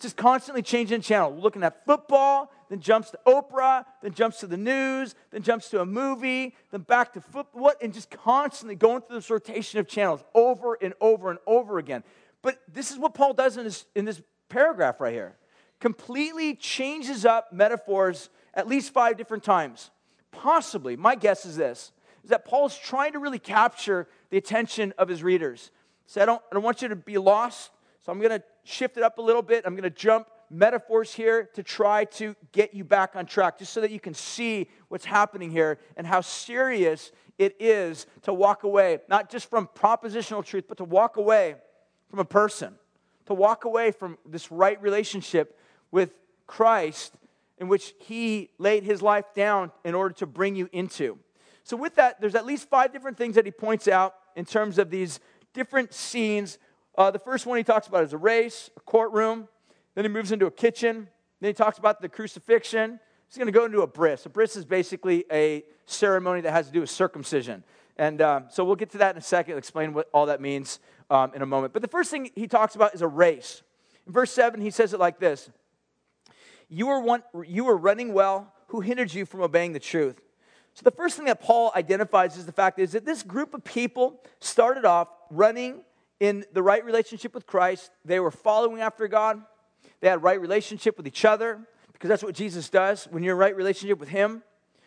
Just 0.00 0.16
constantly 0.16 0.60
changing 0.60 0.98
the 0.98 1.04
channel, 1.04 1.34
looking 1.34 1.62
at 1.62 1.86
football, 1.86 2.50
then 2.68 2.80
jumps 2.80 3.10
to 3.10 3.18
Oprah, 3.26 3.84
then 4.02 4.12
jumps 4.12 4.40
to 4.40 4.46
the 4.46 4.56
news, 4.56 5.14
then 5.30 5.42
jumps 5.42 5.70
to 5.70 5.80
a 5.80 5.86
movie, 5.86 6.54
then 6.72 6.80
back 6.80 7.12
to 7.12 7.20
football, 7.20 7.62
what, 7.62 7.82
and 7.82 7.94
just 7.94 8.10
constantly 8.10 8.74
going 8.74 9.02
through 9.02 9.16
this 9.16 9.30
rotation 9.30 9.78
of 9.78 9.86
channels 9.86 10.22
over 10.34 10.76
and 10.82 10.94
over 11.00 11.30
and 11.30 11.38
over 11.46 11.78
again. 11.78 12.02
But 12.42 12.60
this 12.70 12.90
is 12.90 12.98
what 12.98 13.14
Paul 13.14 13.32
does 13.32 13.56
in 13.56 13.64
this, 13.64 13.86
in 13.94 14.04
this 14.04 14.20
paragraph 14.48 15.00
right 15.00 15.14
here. 15.14 15.36
Completely 15.78 16.56
changes 16.56 17.24
up 17.24 17.52
metaphors 17.52 18.30
at 18.52 18.66
least 18.66 18.92
five 18.92 19.16
different 19.16 19.44
times. 19.44 19.90
Possibly, 20.32 20.96
my 20.96 21.14
guess 21.14 21.46
is 21.46 21.56
this, 21.56 21.92
is 22.24 22.30
that 22.30 22.44
Paul's 22.44 22.76
trying 22.76 23.12
to 23.12 23.18
really 23.20 23.38
capture 23.38 24.08
the 24.30 24.36
attention 24.36 24.92
of 24.98 25.08
his 25.08 25.22
readers. 25.22 25.70
So 26.06 26.22
I 26.22 26.26
don't, 26.26 26.42
I 26.50 26.54
don't 26.54 26.62
want 26.62 26.82
you 26.82 26.88
to 26.88 26.96
be 26.96 27.18
lost. 27.18 27.70
So 28.00 28.12
I'm 28.12 28.18
going 28.18 28.30
to 28.38 28.42
shift 28.64 28.96
it 28.96 29.02
up 29.02 29.18
a 29.18 29.22
little 29.22 29.42
bit. 29.42 29.64
I'm 29.66 29.74
going 29.74 29.84
to 29.84 29.90
jump 29.90 30.28
metaphors 30.50 31.12
here 31.12 31.48
to 31.54 31.62
try 31.62 32.04
to 32.04 32.36
get 32.52 32.74
you 32.74 32.84
back 32.84 33.16
on 33.16 33.26
track, 33.26 33.58
just 33.58 33.72
so 33.72 33.80
that 33.80 33.90
you 33.90 34.00
can 34.00 34.14
see 34.14 34.68
what's 34.88 35.04
happening 35.04 35.50
here 35.50 35.78
and 35.96 36.06
how 36.06 36.20
serious 36.20 37.12
it 37.38 37.56
is 37.58 38.06
to 38.22 38.32
walk 38.32 38.62
away, 38.62 38.98
not 39.08 39.30
just 39.30 39.50
from 39.50 39.68
propositional 39.74 40.44
truth, 40.44 40.64
but 40.68 40.78
to 40.78 40.84
walk 40.84 41.16
away 41.16 41.56
from 42.08 42.20
a 42.20 42.24
person, 42.24 42.74
to 43.26 43.34
walk 43.34 43.64
away 43.64 43.90
from 43.90 44.18
this 44.26 44.52
right 44.52 44.80
relationship 44.80 45.58
with 45.90 46.14
Christ 46.46 47.14
in 47.58 47.68
which 47.68 47.94
He 47.98 48.50
laid 48.58 48.84
His 48.84 49.02
life 49.02 49.26
down 49.34 49.72
in 49.84 49.94
order 49.94 50.14
to 50.16 50.26
bring 50.26 50.54
you 50.54 50.68
into. 50.72 51.18
So, 51.64 51.76
with 51.76 51.94
that, 51.96 52.20
there's 52.20 52.34
at 52.34 52.46
least 52.46 52.68
five 52.68 52.92
different 52.92 53.16
things 53.16 53.34
that 53.34 53.46
He 53.46 53.50
points 53.50 53.88
out 53.88 54.14
in 54.36 54.44
terms 54.44 54.78
of 54.78 54.90
these 54.90 55.20
different 55.54 55.94
scenes. 55.94 56.58
Uh, 56.98 57.10
the 57.10 57.18
first 57.18 57.46
one 57.46 57.56
he 57.56 57.64
talks 57.64 57.86
about 57.86 58.04
is 58.04 58.12
a 58.12 58.18
race, 58.18 58.70
a 58.76 58.80
courtroom. 58.80 59.48
Then 59.94 60.04
he 60.04 60.10
moves 60.10 60.32
into 60.32 60.46
a 60.46 60.50
kitchen. 60.50 61.08
Then 61.40 61.48
he 61.48 61.54
talks 61.54 61.78
about 61.78 62.02
the 62.02 62.08
crucifixion. 62.08 63.00
He's 63.28 63.38
going 63.38 63.46
to 63.46 63.52
go 63.52 63.64
into 63.64 63.80
a 63.80 63.86
bris. 63.86 64.26
A 64.26 64.28
bris 64.28 64.56
is 64.56 64.64
basically 64.64 65.24
a 65.32 65.64
ceremony 65.86 66.42
that 66.42 66.52
has 66.52 66.66
to 66.66 66.72
do 66.72 66.80
with 66.80 66.90
circumcision. 66.90 67.64
And 67.96 68.20
um, 68.20 68.46
so 68.50 68.64
we'll 68.64 68.76
get 68.76 68.90
to 68.90 68.98
that 68.98 69.14
in 69.14 69.18
a 69.18 69.22
second, 69.22 69.56
explain 69.56 69.94
what 69.94 70.08
all 70.12 70.26
that 70.26 70.40
means 70.40 70.80
um, 71.10 71.32
in 71.34 71.42
a 71.42 71.46
moment. 71.46 71.72
But 71.72 71.82
the 71.82 71.88
first 71.88 72.10
thing 72.10 72.30
he 72.34 72.48
talks 72.48 72.74
about 72.74 72.94
is 72.94 73.02
a 73.02 73.08
race. 73.08 73.62
In 74.06 74.12
verse 74.12 74.32
7, 74.32 74.60
he 74.60 74.70
says 74.70 74.92
it 74.92 75.00
like 75.00 75.18
this 75.18 75.50
You 76.68 76.88
were, 76.88 77.00
one, 77.00 77.22
you 77.46 77.64
were 77.64 77.76
running 77.76 78.12
well. 78.12 78.52
Who 78.68 78.80
hindered 78.80 79.14
you 79.14 79.24
from 79.24 79.42
obeying 79.42 79.72
the 79.72 79.80
truth? 79.80 80.20
So 80.74 80.82
the 80.82 80.90
first 80.90 81.16
thing 81.16 81.26
that 81.26 81.40
Paul 81.40 81.70
identifies 81.76 82.36
is 82.36 82.46
the 82.46 82.52
fact 82.52 82.80
is 82.80 82.92
that 82.92 83.04
this 83.04 83.22
group 83.22 83.54
of 83.54 83.62
people 83.62 84.20
started 84.40 84.84
off 84.84 85.08
running 85.30 85.80
in 86.20 86.44
the 86.52 86.62
right 86.62 86.84
relationship 86.84 87.34
with 87.34 87.46
Christ. 87.46 87.90
They 88.04 88.20
were 88.20 88.30
following 88.30 88.80
after 88.80 89.08
God. 89.08 89.42
They 90.00 90.08
had 90.08 90.22
right 90.22 90.40
relationship 90.40 90.96
with 90.96 91.06
each 91.06 91.24
other 91.24 91.60
because 91.92 92.08
that's 92.08 92.22
what 92.22 92.34
Jesus 92.34 92.68
does. 92.68 93.06
When 93.10 93.22
you're 93.22 93.34
in 93.34 93.38
right 93.38 93.56
relationship 93.56 93.98
with 93.98 94.08
Him, 94.08 94.42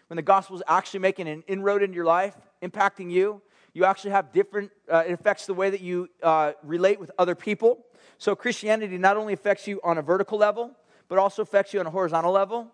when 0.07 0.15
the 0.15 0.21
gospel 0.21 0.55
is 0.55 0.63
actually 0.67 1.01
making 1.01 1.27
an 1.27 1.43
inroad 1.47 1.83
into 1.83 1.95
your 1.95 2.05
life, 2.05 2.35
impacting 2.61 3.11
you, 3.11 3.41
you 3.73 3.85
actually 3.85 4.11
have 4.11 4.31
different, 4.31 4.71
uh, 4.91 5.03
it 5.05 5.11
affects 5.11 5.45
the 5.45 5.53
way 5.53 5.69
that 5.69 5.81
you 5.81 6.09
uh, 6.23 6.53
relate 6.63 6.99
with 6.99 7.11
other 7.19 7.35
people. 7.35 7.85
So 8.17 8.35
Christianity 8.35 8.97
not 8.97 9.17
only 9.17 9.33
affects 9.33 9.67
you 9.67 9.79
on 9.83 9.97
a 9.97 10.01
vertical 10.01 10.37
level, 10.37 10.71
but 11.07 11.17
also 11.17 11.41
affects 11.41 11.73
you 11.73 11.79
on 11.79 11.85
a 11.85 11.91
horizontal 11.91 12.31
level. 12.31 12.67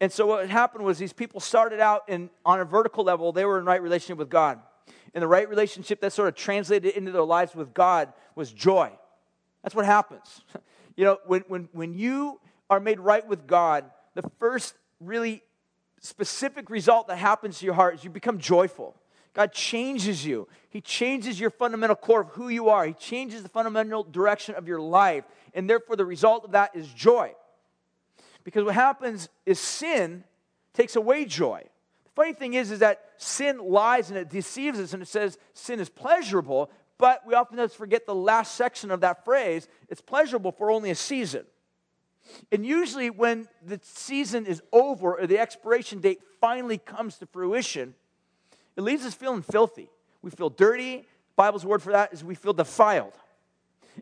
And 0.00 0.10
so 0.10 0.26
what 0.26 0.48
happened 0.48 0.84
was 0.84 0.98
these 0.98 1.12
people 1.12 1.40
started 1.40 1.80
out 1.80 2.08
in, 2.08 2.30
on 2.44 2.60
a 2.60 2.64
vertical 2.64 3.04
level, 3.04 3.32
they 3.32 3.44
were 3.44 3.58
in 3.58 3.66
right 3.66 3.82
relationship 3.82 4.16
with 4.16 4.30
God. 4.30 4.60
And 5.14 5.22
the 5.22 5.28
right 5.28 5.48
relationship 5.48 6.00
that 6.00 6.12
sort 6.12 6.28
of 6.28 6.34
translated 6.34 6.94
into 6.94 7.10
their 7.10 7.22
lives 7.22 7.54
with 7.54 7.74
God 7.74 8.12
was 8.34 8.52
joy. 8.52 8.92
That's 9.62 9.74
what 9.74 9.86
happens. 9.86 10.42
You 10.96 11.06
know, 11.06 11.18
when, 11.24 11.44
when, 11.48 11.68
when 11.72 11.94
you 11.94 12.40
are 12.68 12.78
made 12.78 13.00
right 13.00 13.26
with 13.26 13.46
God, 13.46 13.86
the 14.14 14.28
first 14.38 14.74
really 15.00 15.42
specific 16.00 16.68
result 16.68 17.08
that 17.08 17.16
happens 17.16 17.58
to 17.60 17.64
your 17.64 17.72
heart 17.72 17.94
is 17.94 18.04
you 18.04 18.10
become 18.10 18.38
joyful. 18.38 18.96
God 19.32 19.52
changes 19.52 20.26
you. 20.26 20.48
He 20.68 20.80
changes 20.80 21.38
your 21.38 21.50
fundamental 21.50 21.96
core 21.96 22.22
of 22.22 22.28
who 22.30 22.48
you 22.48 22.68
are. 22.68 22.84
He 22.84 22.92
changes 22.92 23.42
the 23.42 23.48
fundamental 23.48 24.02
direction 24.02 24.56
of 24.56 24.66
your 24.66 24.80
life. 24.80 25.24
And 25.54 25.70
therefore, 25.70 25.96
the 25.96 26.04
result 26.04 26.44
of 26.44 26.50
that 26.50 26.74
is 26.74 26.88
joy. 26.88 27.32
Because 28.44 28.64
what 28.64 28.74
happens 28.74 29.28
is 29.46 29.60
sin 29.60 30.24
takes 30.74 30.96
away 30.96 31.24
joy. 31.24 31.62
Funny 32.20 32.34
thing 32.34 32.52
is, 32.52 32.70
is 32.70 32.80
that 32.80 33.00
sin 33.16 33.56
lies 33.56 34.10
and 34.10 34.18
it 34.18 34.28
deceives 34.28 34.78
us, 34.78 34.92
and 34.92 35.02
it 35.02 35.08
says 35.08 35.38
sin 35.54 35.80
is 35.80 35.88
pleasurable, 35.88 36.70
but 36.98 37.26
we 37.26 37.32
often 37.32 37.66
forget 37.70 38.04
the 38.04 38.14
last 38.14 38.56
section 38.56 38.90
of 38.90 39.00
that 39.00 39.24
phrase 39.24 39.66
it's 39.88 40.02
pleasurable 40.02 40.52
for 40.52 40.70
only 40.70 40.90
a 40.90 40.94
season. 40.94 41.46
And 42.52 42.66
usually, 42.66 43.08
when 43.08 43.48
the 43.64 43.80
season 43.82 44.44
is 44.44 44.60
over 44.70 45.18
or 45.18 45.26
the 45.26 45.38
expiration 45.38 46.00
date 46.00 46.20
finally 46.42 46.76
comes 46.76 47.16
to 47.20 47.26
fruition, 47.26 47.94
it 48.76 48.82
leaves 48.82 49.06
us 49.06 49.14
feeling 49.14 49.40
filthy. 49.40 49.88
We 50.20 50.30
feel 50.30 50.50
dirty. 50.50 51.06
Bible's 51.36 51.64
word 51.64 51.80
for 51.80 51.92
that 51.92 52.12
is 52.12 52.22
we 52.22 52.34
feel 52.34 52.52
defiled. 52.52 53.14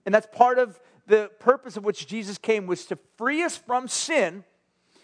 And 0.04 0.12
that's 0.12 0.26
part 0.32 0.58
of 0.58 0.80
the 1.06 1.30
purpose 1.38 1.76
of 1.76 1.84
which 1.84 2.08
Jesus 2.08 2.37
came 2.37 2.66
was 2.66 2.84
to 2.87 2.98
free 3.16 3.44
us 3.44 3.56
from 3.56 3.87
sin, 3.87 4.42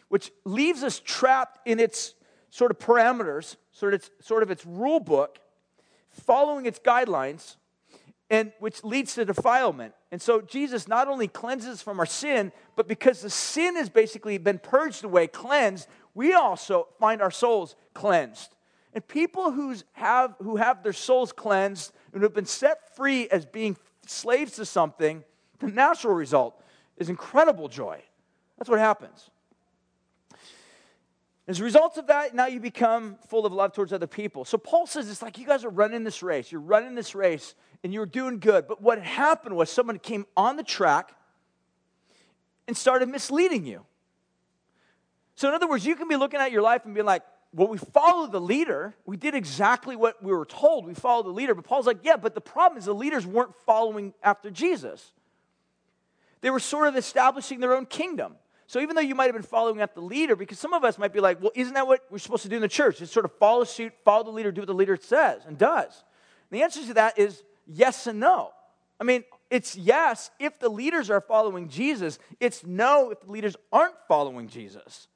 which 0.09 0.33
leaves 0.45 0.83
us 0.83 0.99
trapped 0.99 1.61
in 1.65 1.79
its 1.79 2.15
sort 2.55 2.71
of 2.71 2.79
parameters, 2.79 3.57
sort 3.73 3.95
of 3.95 4.01
its, 4.01 4.11
sort 4.21 4.45
of 4.45 4.49
its 4.49 4.65
rule 4.65 5.01
book, 5.01 5.41
following 6.13 6.67
its 6.67 6.79
guidelines, 6.79 7.57
and 8.31 8.53
which 8.61 8.85
leads 8.85 9.17
to 9.17 9.25
defilement. 9.25 9.93
And 10.13 10.23
so 10.23 10.41
Jesus 10.41 10.87
not 10.87 11.09
only 11.09 11.27
cleanses 11.27 11.83
from 11.83 11.99
our 11.99 12.07
sin, 12.07 12.53
but 12.77 12.87
because 12.87 13.23
the 13.23 13.29
sin 13.29 13.75
has 13.75 13.89
basically 13.89 14.39
been 14.39 14.61
purged 14.61 15.03
away, 15.03 15.27
cleansed, 15.27 15.89
we 16.15 16.33
also 16.33 16.87
find 17.01 17.21
our 17.21 17.33
souls 17.33 17.75
cleansed. 17.93 18.55
And 18.93 19.05
people 19.09 19.51
who's 19.51 19.83
have, 19.95 20.37
who 20.41 20.55
have 20.55 20.85
their 20.85 20.93
souls 20.93 21.33
cleansed 21.33 21.93
and 22.13 22.23
have 22.23 22.35
been 22.35 22.47
set 22.47 22.95
free 22.95 23.29
as 23.31 23.45
being 23.45 23.77
slaves 24.07 24.53
to 24.53 24.65
something, 24.65 25.25
the 25.59 25.67
natural 25.67 26.15
result 26.15 26.63
is 26.99 27.09
incredible 27.09 27.67
joy. 27.67 28.01
That's 28.59 28.71
what 28.71 28.79
happens. 28.79 29.29
As 31.47 31.61
a 31.61 31.65
result 31.65 31.99
of 31.99 32.07
that, 32.07 32.35
now 32.35 32.47
you 32.47 32.59
become 32.59 33.17
full 33.29 33.45
of 33.45 33.53
love 33.53 33.75
towards 33.75 33.93
other 33.93 34.07
people. 34.07 34.45
So 34.45 34.57
Paul 34.57 34.87
says 34.87 35.11
it's 35.11 35.21
like 35.21 35.37
you 35.37 35.47
guys 35.47 35.65
are 35.65 35.71
running 35.71 36.03
this 36.03 36.23
race. 36.23 36.51
You're 36.51 36.61
running 36.63 36.95
this 36.95 37.15
race 37.15 37.55
and 37.83 37.93
you're 37.93 38.07
doing 38.07 38.39
good. 38.39 38.67
But 38.67 38.81
what 38.81 39.01
happened 39.03 39.55
was 39.55 39.69
someone 39.69 39.99
came 39.99 40.25
on 40.37 40.57
the 40.57 40.63
track 40.63 41.15
and 42.67 42.75
started 42.75 43.11
misleading 43.11 43.67
you. 43.67 43.85
So, 45.37 45.49
in 45.49 45.55
other 45.55 45.69
words, 45.69 45.85
you 45.85 45.97
can 45.97 46.09
be 46.09 46.17
looking 46.17 46.41
at 46.41 46.51
your 46.51 46.63
life 46.63 46.85
and 46.85 46.95
being 46.95 47.07
like, 47.07 47.23
well, 47.53 47.69
we 47.69 47.79
followed 47.79 48.33
the 48.33 48.41
leader. 48.41 48.95
We 49.05 49.17
did 49.17 49.35
exactly 49.35 49.97
what 49.97 50.23
we 50.23 50.33
were 50.33 50.47
told. 50.47 50.87
We 50.87 50.95
followed 50.95 51.27
the 51.27 51.31
leader. 51.31 51.55
But 51.55 51.65
Paul's 51.65 51.87
like, 51.87 51.99
yeah, 52.03 52.17
but 52.17 52.35
the 52.35 52.41
problem 52.41 52.79
is 52.79 52.87
the 52.87 52.95
leaders 52.95 53.27
weren't 53.27 53.55
following 53.67 54.15
after 54.23 54.51
Jesus. 54.51 55.13
They 56.41 56.51
were 56.51 56.61
sort 56.61 56.89
of 56.89 56.97
establishing 56.97 57.61
their 57.61 57.75
own 57.75 57.87
kingdom. 57.87 58.37
So 58.67 58.81
even 58.81 58.97
though 58.97 59.03
you 59.03 59.15
might 59.15 59.27
have 59.27 59.35
been 59.35 59.43
following 59.43 59.81
after 59.81 60.01
the 60.01 60.07
leader, 60.07 60.37
because 60.37 60.59
some 60.59 60.73
of 60.73 60.85
us 60.85 60.99
might 60.99 61.13
be 61.13 61.21
like, 61.21 61.41
well, 61.41 61.53
isn't 61.55 61.75
that 61.75 61.87
what 61.87 62.01
we're 62.11 62.19
supposed 62.19 62.43
to 62.45 62.49
do 62.49 62.57
in 62.57 62.63
the 62.63 62.69
church? 62.69 62.99
Just 62.99 63.13
sort 63.13 63.25
of 63.25 63.33
follow 63.39 63.65
suit, 63.65 63.93
follow 64.05 64.25
the 64.25 64.31
leader, 64.31 64.51
do 64.51 64.63
what 64.63 64.69
the 64.69 64.75
leader 64.75 64.97
says 64.97 65.43
and 65.47 65.59
does. 65.59 66.05
And 66.51 66.59
the 66.59 66.63
answer 66.63 66.85
to 66.87 66.95
that 66.95 67.19
is 67.19 67.43
yes 67.67 68.07
and 68.07 68.21
no. 68.21 68.51
I 69.01 69.05
mean, 69.05 69.25
it's 69.51 69.77
yes 69.77 70.31
if 70.39 70.59
the 70.59 70.69
leaders 70.69 71.11
are 71.11 71.21
following 71.21 71.69
Jesus, 71.69 72.19
it's 72.41 72.65
no 72.65 73.11
if 73.11 73.21
the 73.21 73.31
leaders 73.31 73.57
aren't 73.73 73.97
following 74.09 74.49
Jesus. 74.49 75.09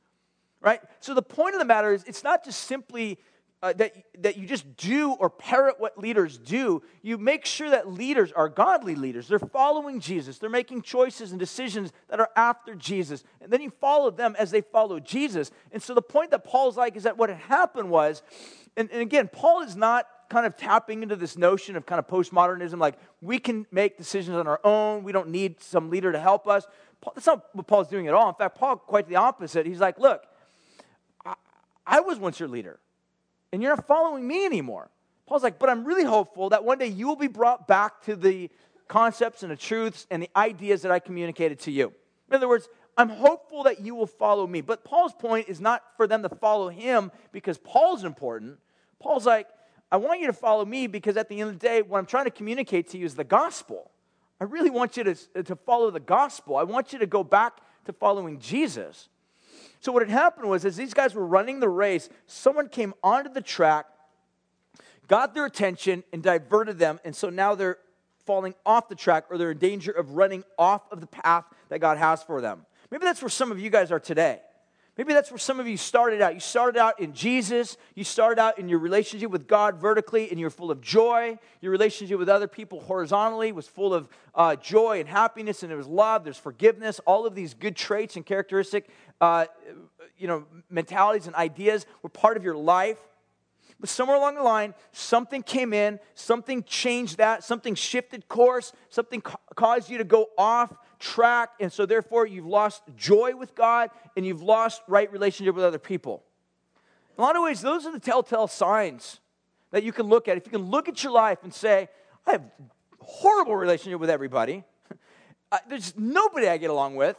Right? 0.61 0.81
So 1.01 1.15
the 1.15 1.23
point 1.23 1.55
of 1.55 1.61
the 1.61 1.65
matter 1.65 1.93
is, 1.93 2.05
it's 2.05 2.25
not 2.25 2.45
just 2.45 2.65
simply 2.65 3.19
uh, 3.63 3.73
that, 3.73 3.93
that 4.19 4.37
you 4.37 4.47
just 4.47 4.77
do 4.77 5.13
or 5.13 5.29
parrot 5.29 5.81
what 5.81 5.99
leaders 5.99 6.39
do. 6.39 6.83
You 7.03 7.19
make 7.19 7.45
sure 7.45 7.71
that 7.71 7.93
leaders 7.93 8.31
are 8.33 8.49
godly 8.49 8.95
leaders. 8.95 9.27
They're 9.27 9.39
following 9.39 9.99
Jesus. 10.01 10.39
They're 10.39 10.49
making 10.49 10.83
choices 10.83 11.33
and 11.33 11.41
decisions 11.41 11.93
that 12.09 12.21
are 12.21 12.31
after 12.37 12.75
Jesus. 12.75 13.25
And 13.41 13.53
then 13.53 13.61
you 13.61 13.71
follow 13.81 14.11
them 14.11 14.37
as 14.39 14.51
they 14.51 14.61
follow 14.61 15.01
Jesus. 15.01 15.51
And 15.73 15.83
so 15.83 15.93
the 15.93 16.03
point 16.03 16.31
that 16.31 16.45
Paul's 16.45 16.77
like 16.77 16.97
is 16.97 17.03
that 17.03 17.19
what 17.19 17.31
had 17.31 17.39
happened 17.39 17.91
was, 17.91 18.23
and, 18.77 18.89
and 18.93 19.03
again, 19.03 19.29
Paul 19.29 19.63
is 19.63 19.75
not 19.75 20.07
kind 20.31 20.47
of 20.47 20.57
tapping 20.57 21.03
into 21.03 21.17
this 21.17 21.37
notion 21.37 21.75
of 21.75 21.85
kind 21.85 21.99
of 21.99 22.07
postmodernism, 22.07 22.79
like 22.79 22.95
we 23.21 23.39
can 23.39 23.67
make 23.73 23.97
decisions 23.97 24.37
on 24.37 24.47
our 24.47 24.61
own. 24.63 25.03
We 25.03 25.11
don't 25.11 25.31
need 25.31 25.61
some 25.61 25.91
leader 25.91 26.13
to 26.13 26.21
help 26.21 26.47
us. 26.47 26.67
Paul, 27.01 27.13
that's 27.17 27.27
not 27.27 27.47
what 27.55 27.67
Paul's 27.67 27.89
doing 27.89 28.07
at 28.07 28.15
all. 28.15 28.29
In 28.29 28.35
fact, 28.35 28.57
Paul, 28.57 28.77
quite 28.77 29.09
the 29.09 29.17
opposite. 29.17 29.67
He's 29.67 29.81
like, 29.81 29.99
look, 29.99 30.23
I, 31.25 31.35
I 31.87 32.01
was 32.01 32.19
once 32.19 32.39
your 32.39 32.49
leader 32.49 32.79
and 33.53 33.63
you're 33.63 33.75
not 33.75 33.87
following 33.87 34.27
me 34.27 34.45
anymore. 34.45 34.91
Paul's 35.27 35.43
like, 35.43 35.59
but 35.59 35.69
I'm 35.69 35.85
really 35.85 36.05
hopeful 36.05 36.51
that 36.51 36.65
one 36.65 36.79
day 36.79 36.87
you 36.87 37.07
will 37.07 37.17
be 37.17 37.29
brought 37.29 37.69
back 37.69 38.03
to 38.03 38.17
the 38.17 38.51
concepts 38.89 39.43
and 39.43 39.53
the 39.53 39.57
truths 39.57 40.07
and 40.11 40.23
the 40.23 40.31
ideas 40.35 40.83
that 40.83 40.91
I 40.91 40.99
communicated 40.99 41.61
to 41.61 41.71
you. 41.71 41.93
In 42.29 42.35
other 42.35 42.49
words, 42.49 42.69
I'm 42.97 43.11
hopeful 43.11 43.63
that 43.65 43.81
you 43.81 43.95
will 43.95 44.07
follow 44.07 44.47
me. 44.47 44.61
But 44.61 44.85
Paul's 44.85 45.13
point 45.13 45.49
is 45.49 45.61
not 45.61 45.83
for 45.97 46.07
them 46.07 46.23
to 46.23 46.29
follow 46.29 46.69
him 46.69 47.13
because 47.31 47.59
Paul's 47.59 48.05
important. 48.05 48.59
Paul's 48.99 49.27
like, 49.27 49.49
I 49.91 49.97
want 49.99 50.21
you 50.21 50.27
to 50.27 50.33
follow 50.33 50.65
me 50.65 50.87
because 50.87 51.17
at 51.17 51.29
the 51.29 51.41
end 51.41 51.51
of 51.51 51.59
the 51.59 51.67
day, 51.67 51.83
what 51.83 51.99
I'm 51.99 52.07
trying 52.07 52.25
to 52.25 52.31
communicate 52.31 52.89
to 52.91 52.99
you 52.99 53.07
is 53.07 53.15
the 53.15 53.25
gospel. 53.25 53.91
I 54.41 54.45
really 54.45 54.71
want 54.71 54.97
you 54.97 55.05
to, 55.05 55.43
to 55.45 55.57
follow 55.57 55.91
the 55.91 56.01
gospel. 56.01 56.57
I 56.57 56.65
want 56.65 56.93
you 56.93 56.99
to 56.99 57.07
go 57.07 57.25
back 57.25 57.59
to 57.87 57.93
following 57.93 58.39
Jesus. 58.39 59.09
So 59.81 59.93
what 59.93 60.03
had 60.03 60.11
happened 60.11 60.49
was, 60.49 60.65
as 60.65 60.77
these 60.77 60.95
guys 60.95 61.15
were 61.15 61.27
running 61.27 61.61
the 61.61 61.69
race, 61.69 62.09
someone 62.27 62.69
came 62.69 62.95
onto 63.03 63.33
the 63.33 63.41
track, 63.41 63.87
got 65.07 65.35
their 65.35 65.45
attention, 65.45 66.05
and 66.13 66.23
diverted 66.23 66.79
them. 66.79 66.99
And 67.05 67.15
so 67.15 67.31
now 67.31 67.55
they're 67.55 67.79
falling 68.27 68.55
off 68.67 68.89
the 68.89 68.95
track 68.95 69.25
or 69.31 69.39
they're 69.39 69.53
in 69.53 69.59
danger 69.59 69.91
of 69.91 70.11
running 70.11 70.45
off 70.59 70.83
of 70.93 71.01
the 71.01 71.07
path 71.07 71.45
that 71.69 71.79
God 71.79 71.97
has 71.97 72.23
for 72.23 72.41
them. 72.41 72.67
Maybe 72.91 73.05
that's 73.05 73.23
where 73.23 73.29
some 73.29 73.53
of 73.53 73.59
you 73.61 73.71
guys 73.71 73.93
are 73.93 74.01
today. 74.01 74.41
Maybe 74.99 75.13
that's 75.13 75.31
where 75.31 75.39
some 75.39 75.61
of 75.61 75.69
you 75.69 75.77
started 75.77 76.21
out. 76.21 76.35
You 76.35 76.41
started 76.41 76.77
out 76.77 76.99
in 76.99 77.13
Jesus. 77.13 77.77
You 77.95 78.03
started 78.03 78.41
out 78.41 78.59
in 78.59 78.69
your 78.69 78.81
relationship 78.81 79.31
with 79.31 79.47
God 79.47 79.77
vertically, 79.77 80.29
and 80.29 80.41
you're 80.41 80.51
full 80.51 80.73
of 80.73 80.81
joy. 80.81 81.39
Your 81.61 81.71
relationship 81.71 82.19
with 82.19 82.29
other 82.29 82.49
people 82.49 82.81
horizontally 82.81 83.53
was 83.53 83.69
full 83.69 83.95
of 83.95 84.09
uh, 84.35 84.57
joy 84.57 84.99
and 84.99 85.09
happiness, 85.09 85.63
and 85.63 85.71
there 85.71 85.79
was 85.79 85.87
love, 85.87 86.25
there's 86.25 86.37
forgiveness. 86.37 87.01
All 87.07 87.27
of 87.27 87.37
these 87.37 87.55
good 87.55 87.77
traits 87.77 88.17
and 88.17 88.27
characteristic, 88.27 88.89
uh, 89.21 89.47
you 90.19 90.27
know, 90.27 90.47
mentalities 90.69 91.29
and 91.29 91.37
ideas 91.37 91.87
were 92.03 92.11
part 92.11 92.37
of 92.37 92.43
your 92.43 92.57
life. 92.57 92.99
But 93.79 93.89
somewhere 93.89 94.17
along 94.17 94.35
the 94.35 94.43
line, 94.43 94.75
something 94.91 95.45
came 95.45 95.73
in, 95.73 96.01
something 96.15 96.65
changed 96.65 97.19
that, 97.19 97.45
something 97.45 97.77
shifted 97.77 98.27
course, 98.27 98.73
something 98.89 99.21
ca- 99.21 99.39
caused 99.55 99.91
you 99.91 99.99
to 99.99 100.05
go 100.05 100.27
off 100.37 100.75
track, 100.99 101.51
and 101.61 101.73
so 101.73 101.87
therefore 101.87 102.27
you've 102.27 102.47
lost 102.47 102.83
joy 102.97 103.35
with 103.37 103.55
God 103.55 103.91
and 104.17 104.27
you've 104.27 104.43
lost 104.43 104.83
right 104.89 105.11
relationship 105.13 105.55
with 105.55 105.65
other 105.65 105.79
people. 105.79 106.23
In 107.17 107.23
a 107.23 107.27
lot 107.27 107.37
of 107.37 107.43
ways, 107.43 107.61
those 107.61 107.87
are 107.87 107.93
the 107.93 108.01
telltale 108.01 108.47
signs 108.47 109.21
that 109.71 109.83
you 109.83 109.93
can 109.93 110.07
look 110.07 110.29
at. 110.29 110.37
If 110.37 110.47
you 110.47 110.53
can 110.53 110.71
look 110.71 110.89
at 110.89 111.03
your 111.03 111.13
life 111.13 111.39
and 111.43 111.53
say, 111.53 111.89
I 112.27 112.33
have 112.33 112.43
horrible 113.01 113.57
relationship 113.57 114.01
with 114.01 114.11
everybody. 114.11 114.65
There's 115.69 115.97
nobody 115.97 116.49
I 116.49 116.59
get 116.59 116.71
along 116.71 116.97
with, 116.97 117.17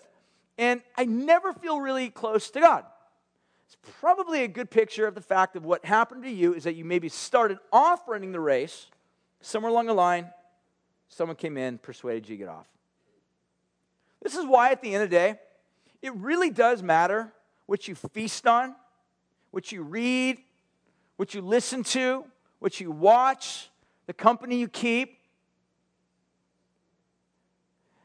and 0.57 0.81
I 0.95 1.05
never 1.05 1.53
feel 1.53 1.81
really 1.81 2.09
close 2.09 2.49
to 2.51 2.59
God. 2.59 2.85
It's 3.65 3.77
probably 3.99 4.43
a 4.43 4.47
good 4.47 4.69
picture 4.69 5.05
of 5.07 5.15
the 5.15 5.21
fact 5.21 5.55
of 5.55 5.65
what 5.65 5.85
happened 5.85 6.23
to 6.23 6.29
you 6.29 6.53
is 6.53 6.63
that 6.63 6.75
you 6.75 6.85
maybe 6.85 7.09
started 7.09 7.59
off 7.71 8.07
running 8.07 8.31
the 8.31 8.39
race, 8.39 8.87
somewhere 9.41 9.71
along 9.71 9.87
the 9.87 9.93
line, 9.93 10.29
someone 11.07 11.35
came 11.35 11.57
in, 11.57 11.77
persuaded 11.77 12.29
you 12.29 12.35
to 12.35 12.39
get 12.39 12.49
off. 12.49 12.67
This 14.21 14.35
is 14.35 14.45
why, 14.45 14.71
at 14.71 14.81
the 14.81 14.93
end 14.93 15.03
of 15.03 15.09
the 15.09 15.15
day, 15.15 15.39
it 16.01 16.13
really 16.15 16.49
does 16.49 16.83
matter 16.83 17.31
what 17.65 17.87
you 17.87 17.95
feast 17.95 18.47
on, 18.47 18.75
what 19.51 19.71
you 19.71 19.81
read, 19.81 20.39
what 21.17 21.33
you 21.33 21.41
listen 21.41 21.83
to, 21.83 22.25
what 22.59 22.79
you 22.79 22.91
watch, 22.91 23.69
the 24.07 24.13
company 24.13 24.57
you 24.57 24.67
keep. 24.67 25.17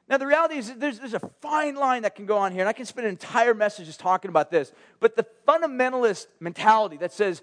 Now, 0.09 0.18
the 0.18 0.26
reality 0.26 0.56
is 0.56 0.73
there's, 0.75 0.99
there's 0.99 1.14
a 1.14 1.30
fine 1.40 1.76
line 1.76 2.02
that 2.02 2.14
can 2.14 2.26
go 2.26 2.37
on 2.37 2.52
here, 2.52 2.61
and 2.61 2.68
I 2.68 2.75
can 2.75 2.85
spend 2.85 3.06
an 3.06 3.12
entire 3.12 3.54
message 3.54 3.87
just 3.87 4.00
talking 4.00 4.28
about 4.28 4.50
this. 4.50 4.73
But 5.00 5.16
the 5.16 5.26
fundamentalist 5.49 6.26
mentality 6.40 6.99
that 6.99 7.12
says, 7.12 7.42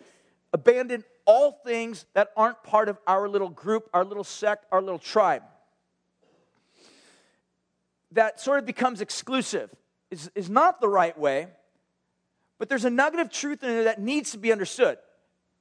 abandon 0.54 1.04
all 1.26 1.60
things 1.66 2.06
that 2.14 2.32
aren't 2.38 2.62
part 2.64 2.88
of 2.88 2.98
our 3.08 3.28
little 3.28 3.50
group, 3.50 3.90
our 3.94 4.06
little 4.06 4.24
sect, 4.24 4.66
our 4.72 4.82
little 4.82 5.00
tribe 5.00 5.44
that 8.12 8.40
sort 8.40 8.60
of 8.60 8.66
becomes 8.66 9.02
exclusive 9.02 9.70
is, 10.10 10.30
is 10.36 10.50
not 10.50 10.82
the 10.82 10.90
right 10.90 11.18
way. 11.18 11.48
But 12.60 12.70
there's 12.70 12.86
a 12.86 12.90
nugget 12.90 13.20
of 13.20 13.32
truth 13.32 13.64
in 13.64 13.70
there 13.70 13.84
that 13.86 14.00
needs 14.00 14.32
to 14.32 14.38
be 14.38 14.52
understood. 14.52 14.98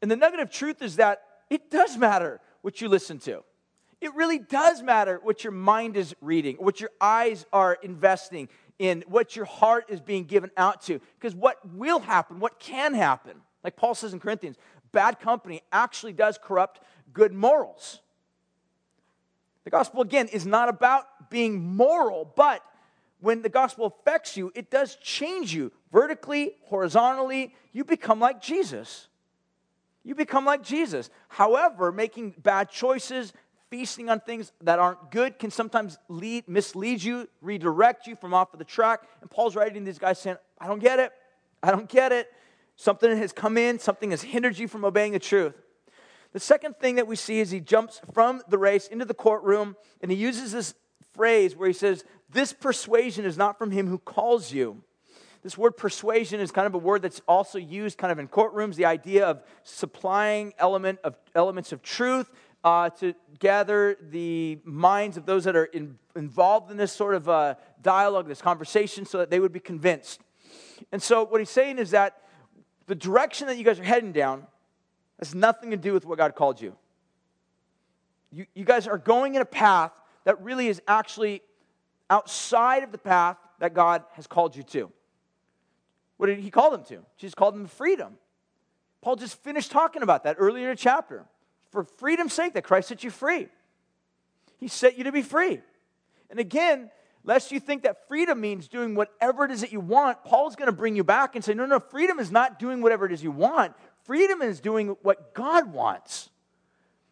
And 0.02 0.10
the 0.10 0.16
nugget 0.16 0.40
of 0.40 0.50
truth 0.50 0.82
is 0.82 0.96
that 0.96 1.22
it 1.48 1.70
does 1.70 1.96
matter 1.96 2.40
what 2.62 2.80
you 2.80 2.88
listen 2.88 3.18
to. 3.20 3.42
It 4.00 4.14
really 4.14 4.38
does 4.38 4.82
matter 4.82 5.20
what 5.22 5.44
your 5.44 5.52
mind 5.52 5.96
is 5.96 6.14
reading, 6.20 6.56
what 6.56 6.80
your 6.80 6.90
eyes 7.00 7.46
are 7.52 7.78
investing 7.82 8.48
in, 8.78 9.04
what 9.06 9.36
your 9.36 9.44
heart 9.44 9.86
is 9.88 10.00
being 10.00 10.24
given 10.24 10.50
out 10.56 10.82
to. 10.82 11.00
Because 11.18 11.34
what 11.34 11.58
will 11.74 12.00
happen, 12.00 12.40
what 12.40 12.58
can 12.58 12.94
happen, 12.94 13.36
like 13.62 13.76
Paul 13.76 13.94
says 13.94 14.12
in 14.12 14.20
Corinthians, 14.20 14.56
bad 14.92 15.20
company 15.20 15.62
actually 15.70 16.14
does 16.14 16.38
corrupt 16.42 16.80
good 17.12 17.32
morals. 17.32 18.00
The 19.64 19.70
gospel, 19.70 20.00
again, 20.00 20.28
is 20.28 20.46
not 20.46 20.68
about 20.68 21.06
being 21.30 21.76
moral, 21.76 22.32
but 22.36 22.62
when 23.20 23.42
the 23.42 23.48
gospel 23.48 23.86
affects 23.86 24.36
you, 24.36 24.50
it 24.54 24.70
does 24.70 24.96
change 24.96 25.54
you 25.54 25.72
vertically, 25.92 26.54
horizontally. 26.64 27.54
You 27.72 27.84
become 27.84 28.18
like 28.18 28.42
Jesus. 28.42 29.08
You 30.02 30.14
become 30.14 30.44
like 30.44 30.62
Jesus. 30.62 31.10
However, 31.28 31.92
making 31.92 32.34
bad 32.38 32.70
choices, 32.70 33.32
feasting 33.70 34.08
on 34.08 34.20
things 34.20 34.52
that 34.62 34.78
aren't 34.78 35.10
good 35.10 35.38
can 35.38 35.50
sometimes 35.50 35.98
lead, 36.08 36.48
mislead 36.48 37.02
you, 37.02 37.28
redirect 37.40 38.06
you 38.06 38.16
from 38.16 38.34
off 38.34 38.52
of 38.52 38.58
the 38.58 38.64
track. 38.64 39.02
And 39.20 39.30
Paul's 39.30 39.54
writing 39.54 39.84
these 39.84 39.98
guys 39.98 40.18
saying, 40.18 40.38
I 40.58 40.66
don't 40.66 40.80
get 40.80 40.98
it. 40.98 41.12
I 41.62 41.70
don't 41.70 41.88
get 41.88 42.12
it. 42.12 42.32
Something 42.76 43.14
has 43.16 43.32
come 43.32 43.58
in, 43.58 43.78
something 43.78 44.10
has 44.10 44.22
hindered 44.22 44.58
you 44.58 44.66
from 44.66 44.86
obeying 44.86 45.12
the 45.12 45.18
truth. 45.18 45.52
The 46.32 46.40
second 46.40 46.76
thing 46.78 46.94
that 46.94 47.06
we 47.06 47.16
see 47.16 47.40
is 47.40 47.50
he 47.50 47.60
jumps 47.60 48.00
from 48.14 48.40
the 48.48 48.56
race 48.56 48.86
into 48.86 49.04
the 49.04 49.14
courtroom 49.14 49.76
and 50.00 50.10
he 50.10 50.16
uses 50.16 50.52
this 50.52 50.74
phrase 51.20 51.54
where 51.54 51.68
he 51.68 51.74
says, 51.74 52.02
This 52.30 52.54
persuasion 52.54 53.26
is 53.26 53.36
not 53.36 53.58
from 53.58 53.72
him 53.72 53.88
who 53.88 53.98
calls 53.98 54.54
you. 54.54 54.82
This 55.42 55.58
word 55.58 55.72
persuasion 55.72 56.40
is 56.40 56.50
kind 56.50 56.66
of 56.66 56.72
a 56.72 56.78
word 56.78 57.02
that's 57.02 57.20
also 57.28 57.58
used 57.58 57.98
kind 57.98 58.10
of 58.10 58.18
in 58.18 58.26
courtrooms, 58.26 58.76
the 58.76 58.86
idea 58.86 59.26
of 59.26 59.42
supplying 59.62 60.54
element 60.56 60.98
of, 61.04 61.16
elements 61.34 61.72
of 61.72 61.82
truth 61.82 62.30
uh, 62.64 62.88
to 62.88 63.14
gather 63.38 63.98
the 64.00 64.60
minds 64.64 65.18
of 65.18 65.26
those 65.26 65.44
that 65.44 65.56
are 65.56 65.66
in, 65.66 65.98
involved 66.16 66.70
in 66.70 66.78
this 66.78 66.90
sort 66.90 67.14
of 67.14 67.28
uh, 67.28 67.54
dialogue, 67.82 68.26
this 68.26 68.40
conversation, 68.40 69.04
so 69.04 69.18
that 69.18 69.28
they 69.28 69.40
would 69.40 69.52
be 69.52 69.60
convinced. 69.60 70.22
And 70.90 71.02
so, 71.02 71.26
what 71.26 71.42
he's 71.42 71.50
saying 71.50 71.78
is 71.78 71.90
that 71.90 72.22
the 72.86 72.94
direction 72.94 73.46
that 73.48 73.58
you 73.58 73.64
guys 73.64 73.78
are 73.78 73.84
heading 73.84 74.12
down 74.12 74.46
has 75.18 75.34
nothing 75.34 75.70
to 75.70 75.76
do 75.76 75.92
with 75.92 76.06
what 76.06 76.16
God 76.16 76.34
called 76.34 76.62
you. 76.62 76.74
You, 78.32 78.46
you 78.54 78.64
guys 78.64 78.86
are 78.86 78.96
going 78.96 79.34
in 79.34 79.42
a 79.42 79.46
path 79.46 79.92
that 80.24 80.40
really 80.42 80.68
is 80.68 80.80
actually 80.86 81.42
outside 82.08 82.82
of 82.82 82.92
the 82.92 82.98
path 82.98 83.36
that 83.58 83.74
God 83.74 84.04
has 84.12 84.26
called 84.26 84.56
you 84.56 84.62
to. 84.64 84.90
What 86.16 86.26
did 86.26 86.38
he 86.38 86.50
call 86.50 86.70
them 86.70 86.84
to? 86.84 86.98
Jesus 87.16 87.34
called 87.34 87.54
them 87.54 87.66
freedom. 87.66 88.18
Paul 89.00 89.16
just 89.16 89.42
finished 89.42 89.70
talking 89.70 90.02
about 90.02 90.24
that 90.24 90.36
earlier 90.38 90.70
in 90.70 90.76
the 90.76 90.76
chapter. 90.76 91.24
For 91.70 91.84
freedom's 91.84 92.32
sake, 92.32 92.54
that 92.54 92.64
Christ 92.64 92.88
set 92.88 93.04
you 93.04 93.10
free. 93.10 93.48
He 94.58 94.68
set 94.68 94.98
you 94.98 95.04
to 95.04 95.12
be 95.12 95.22
free. 95.22 95.60
And 96.28 96.38
again, 96.38 96.90
lest 97.24 97.52
you 97.52 97.60
think 97.60 97.84
that 97.84 98.08
freedom 98.08 98.40
means 98.40 98.68
doing 98.68 98.94
whatever 98.94 99.44
it 99.44 99.50
is 99.50 99.60
that 99.60 99.72
you 99.72 99.80
want, 99.80 100.24
Paul's 100.24 100.56
going 100.56 100.66
to 100.66 100.76
bring 100.76 100.96
you 100.96 101.04
back 101.04 101.34
and 101.34 101.44
say, 101.44 101.54
no, 101.54 101.66
no, 101.66 101.78
freedom 101.78 102.18
is 102.18 102.30
not 102.30 102.58
doing 102.58 102.82
whatever 102.82 103.06
it 103.06 103.12
is 103.12 103.22
you 103.22 103.30
want. 103.30 103.74
Freedom 104.04 104.42
is 104.42 104.60
doing 104.60 104.96
what 105.02 105.34
God 105.34 105.72
wants. 105.72 106.29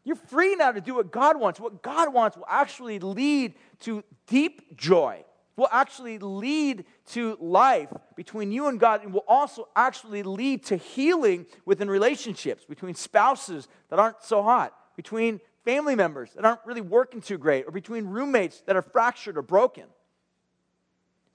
You're 0.09 0.17
free 0.17 0.57
now 0.57 0.73
to 0.73 0.81
do 0.81 0.95
what 0.95 1.13
God 1.13 1.39
wants. 1.39 1.61
What 1.61 1.83
God 1.83 2.15
wants 2.15 2.35
will 2.35 2.47
actually 2.49 2.99
lead 2.99 3.53
to 3.81 4.03
deep 4.27 4.75
joy 4.75 5.23
will 5.59 5.69
actually 5.73 6.19
lead 6.19 6.85
to 7.05 7.37
life 7.41 7.93
between 8.15 8.53
you 8.53 8.69
and 8.69 8.79
God 8.79 9.03
and 9.03 9.13
will 9.13 9.25
also 9.27 9.69
actually 9.75 10.23
lead 10.23 10.65
to 10.67 10.77
healing 10.77 11.47
within 11.67 11.91
relationships, 11.91 12.65
between 12.65 12.95
spouses 12.95 13.67
that 13.91 13.99
aren't 13.99 14.23
so 14.23 14.41
hot, 14.43 14.73
between 14.95 15.41
family 15.65 15.97
members 15.97 16.33
that 16.35 16.45
aren't 16.45 16.61
really 16.65 16.81
working 16.81 17.21
too 17.21 17.39
great, 17.39 17.67
or 17.67 17.73
between 17.73 18.07
roommates 18.07 18.63
that 18.67 18.77
are 18.77 18.83
fractured 18.83 19.37
or 19.37 19.43
broken. 19.43 19.85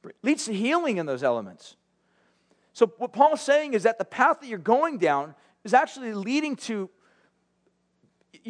It 0.05 0.15
leads 0.23 0.45
to 0.45 0.53
healing 0.53 0.97
in 0.97 1.05
those 1.05 1.21
elements. 1.21 1.75
So, 2.71 2.87
what 2.97 3.11
Paul's 3.11 3.41
saying 3.41 3.73
is 3.73 3.83
that 3.83 3.99
the 3.99 4.05
path 4.05 4.39
that 4.39 4.47
you're 4.47 4.57
going 4.57 4.99
down 4.99 5.35
is 5.65 5.73
actually 5.73 6.13
leading 6.13 6.55
to 6.55 6.89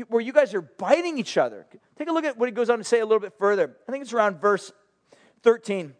where 0.07 0.21
you 0.21 0.33
guys 0.33 0.53
are 0.53 0.61
biting 0.61 1.17
each 1.17 1.37
other. 1.37 1.65
Take 1.97 2.07
a 2.09 2.11
look 2.11 2.25
at 2.25 2.37
what 2.37 2.47
he 2.47 2.53
goes 2.53 2.69
on 2.69 2.77
to 2.77 2.83
say 2.83 2.99
a 2.99 3.05
little 3.05 3.19
bit 3.19 3.33
further. 3.37 3.75
I 3.87 3.91
think 3.91 4.03
it's 4.03 4.13
around 4.13 4.39
verse 4.39 4.71
13. 5.43 5.93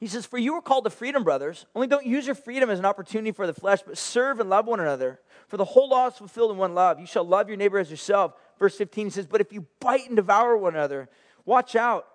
He 0.00 0.06
says, 0.06 0.26
For 0.26 0.38
you 0.38 0.54
are 0.54 0.62
called 0.62 0.84
to 0.84 0.90
freedom, 0.90 1.24
brothers. 1.24 1.66
Only 1.74 1.88
don't 1.88 2.06
use 2.06 2.26
your 2.26 2.34
freedom 2.34 2.70
as 2.70 2.78
an 2.78 2.84
opportunity 2.84 3.32
for 3.32 3.46
the 3.46 3.54
flesh, 3.54 3.80
but 3.84 3.98
serve 3.98 4.38
and 4.40 4.48
love 4.48 4.66
one 4.66 4.80
another. 4.80 5.20
For 5.48 5.56
the 5.56 5.64
whole 5.64 5.88
law 5.88 6.08
is 6.08 6.14
fulfilled 6.14 6.52
in 6.52 6.56
one 6.56 6.74
love. 6.74 7.00
You 7.00 7.06
shall 7.06 7.24
love 7.24 7.48
your 7.48 7.56
neighbor 7.56 7.78
as 7.78 7.90
yourself. 7.90 8.34
Verse 8.58 8.76
15 8.76 9.06
he 9.06 9.10
says, 9.10 9.26
But 9.26 9.40
if 9.40 9.52
you 9.52 9.66
bite 9.80 10.06
and 10.06 10.16
devour 10.16 10.56
one 10.56 10.74
another, 10.74 11.08
watch 11.44 11.74
out. 11.74 12.06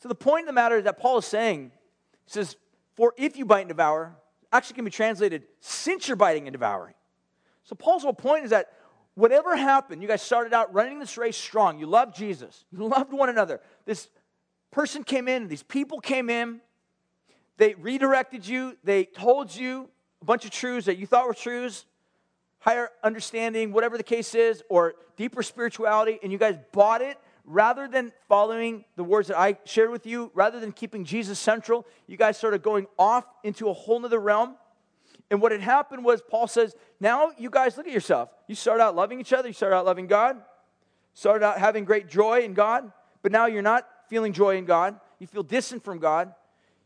So 0.00 0.08
the 0.08 0.14
point 0.14 0.44
of 0.44 0.46
the 0.46 0.52
matter 0.54 0.78
is 0.78 0.84
that 0.84 0.98
Paul 0.98 1.18
is 1.18 1.26
saying, 1.26 1.72
he 2.24 2.30
says, 2.32 2.56
For 2.96 3.12
if 3.18 3.36
you 3.36 3.44
bite 3.44 3.60
and 3.60 3.68
devour, 3.68 4.16
actually 4.50 4.76
can 4.76 4.84
be 4.84 4.90
translated, 4.90 5.42
since 5.60 6.08
you're 6.08 6.16
biting 6.16 6.46
and 6.46 6.52
devouring. 6.52 6.94
So 7.64 7.74
Paul's 7.74 8.02
whole 8.02 8.12
point 8.12 8.44
is 8.44 8.50
that 8.50 8.72
whatever 9.14 9.56
happened, 9.56 10.02
you 10.02 10.08
guys 10.08 10.22
started 10.22 10.52
out 10.52 10.72
running 10.72 10.98
this 10.98 11.16
race 11.16 11.36
strong. 11.36 11.78
You 11.78 11.86
loved 11.86 12.16
Jesus, 12.16 12.64
you 12.72 12.86
loved 12.86 13.12
one 13.12 13.28
another. 13.28 13.60
This 13.84 14.08
person 14.70 15.04
came 15.04 15.28
in, 15.28 15.48
these 15.48 15.62
people 15.62 16.00
came 16.00 16.30
in, 16.30 16.60
they 17.56 17.74
redirected 17.74 18.46
you, 18.46 18.76
they 18.84 19.04
told 19.04 19.54
you 19.54 19.88
a 20.22 20.24
bunch 20.24 20.44
of 20.44 20.50
truths 20.50 20.86
that 20.86 20.96
you 20.98 21.06
thought 21.06 21.26
were 21.26 21.34
truths, 21.34 21.86
higher 22.58 22.90
understanding, 23.02 23.72
whatever 23.72 23.96
the 23.96 24.02
case 24.02 24.34
is, 24.34 24.62
or 24.68 24.94
deeper 25.16 25.42
spirituality, 25.42 26.18
and 26.22 26.32
you 26.32 26.38
guys 26.38 26.56
bought 26.72 27.02
it. 27.02 27.18
Rather 27.46 27.88
than 27.88 28.12
following 28.28 28.84
the 28.96 29.02
words 29.02 29.26
that 29.28 29.38
I 29.38 29.56
shared 29.64 29.90
with 29.90 30.06
you, 30.06 30.30
rather 30.34 30.60
than 30.60 30.70
keeping 30.72 31.04
Jesus 31.04 31.38
central, 31.38 31.86
you 32.06 32.16
guys 32.16 32.36
started 32.36 32.62
going 32.62 32.86
off 32.98 33.24
into 33.42 33.68
a 33.68 33.72
whole 33.72 33.98
nother 33.98 34.20
realm 34.20 34.56
and 35.30 35.40
what 35.40 35.52
had 35.52 35.60
happened 35.60 36.04
was, 36.04 36.20
Paul 36.28 36.46
says, 36.48 36.74
now 36.98 37.30
you 37.38 37.50
guys 37.50 37.76
look 37.76 37.86
at 37.86 37.92
yourself. 37.92 38.30
You 38.48 38.54
start 38.54 38.80
out 38.80 38.96
loving 38.96 39.20
each 39.20 39.32
other, 39.32 39.48
you 39.48 39.54
start 39.54 39.72
out 39.72 39.86
loving 39.86 40.06
God, 40.06 40.36
started 41.14 41.44
out 41.44 41.58
having 41.58 41.84
great 41.84 42.08
joy 42.08 42.40
in 42.40 42.54
God, 42.54 42.90
but 43.22 43.30
now 43.30 43.46
you're 43.46 43.62
not 43.62 43.86
feeling 44.08 44.32
joy 44.32 44.56
in 44.56 44.64
God. 44.64 44.98
You 45.18 45.26
feel 45.26 45.42
distant 45.42 45.84
from 45.84 45.98
God. 45.98 46.34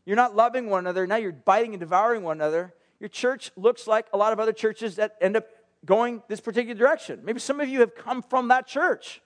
You're 0.05 0.15
not 0.15 0.35
loving 0.35 0.69
one 0.69 0.79
another. 0.79 1.07
Now 1.07 1.15
you're 1.15 1.31
biting 1.31 1.73
and 1.73 1.79
devouring 1.79 2.21
one 2.21 2.37
another. 2.37 2.73
Your 2.99 3.09
church 3.09 3.51
looks 3.55 3.87
like 3.87 4.05
a 4.13 4.17
lot 4.17 4.33
of 4.33 4.39
other 4.39 4.53
churches 4.53 4.97
that 4.97 5.15
end 5.19 5.35
up 5.35 5.47
going 5.83 6.21
this 6.27 6.39
particular 6.39 6.77
direction. 6.77 7.21
Maybe 7.23 7.39
some 7.39 7.59
of 7.59 7.67
you 7.67 7.79
have 7.79 7.95
come 7.95 8.21
from 8.21 8.49
that 8.49 8.67
church. 8.67 9.21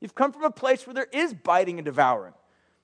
You've 0.00 0.14
come 0.14 0.32
from 0.32 0.44
a 0.44 0.50
place 0.50 0.86
where 0.86 0.94
there 0.94 1.08
is 1.12 1.32
biting 1.32 1.78
and 1.78 1.84
devouring. 1.86 2.34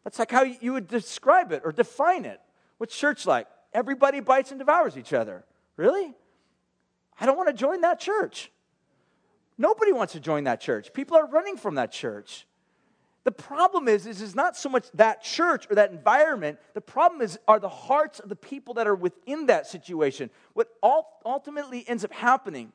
That's 0.04 0.18
like 0.18 0.30
how 0.30 0.42
you 0.42 0.72
would 0.72 0.88
describe 0.88 1.52
it 1.52 1.62
or 1.64 1.72
define 1.72 2.24
it. 2.24 2.40
What's 2.78 2.96
church 2.96 3.26
like? 3.26 3.46
Everybody 3.74 4.20
bites 4.20 4.50
and 4.50 4.58
devours 4.58 4.96
each 4.96 5.12
other. 5.12 5.44
Really? 5.80 6.12
I 7.18 7.24
don't 7.24 7.38
want 7.38 7.48
to 7.48 7.54
join 7.54 7.80
that 7.80 7.98
church. 7.98 8.52
Nobody 9.56 9.92
wants 9.92 10.12
to 10.12 10.20
join 10.20 10.44
that 10.44 10.60
church. 10.60 10.92
People 10.92 11.16
are 11.16 11.26
running 11.26 11.56
from 11.56 11.76
that 11.76 11.90
church. 11.90 12.46
The 13.24 13.32
problem 13.32 13.88
is, 13.88 14.04
is, 14.06 14.20
is 14.20 14.34
not 14.34 14.58
so 14.58 14.68
much 14.68 14.90
that 14.92 15.22
church 15.22 15.66
or 15.70 15.76
that 15.76 15.90
environment. 15.90 16.58
The 16.74 16.82
problem 16.82 17.22
is, 17.22 17.38
are 17.48 17.58
the 17.58 17.70
hearts 17.70 18.20
of 18.20 18.28
the 18.28 18.36
people 18.36 18.74
that 18.74 18.86
are 18.86 18.94
within 18.94 19.46
that 19.46 19.66
situation. 19.66 20.28
What 20.52 20.68
ultimately 20.82 21.88
ends 21.88 22.04
up 22.04 22.12
happening 22.12 22.74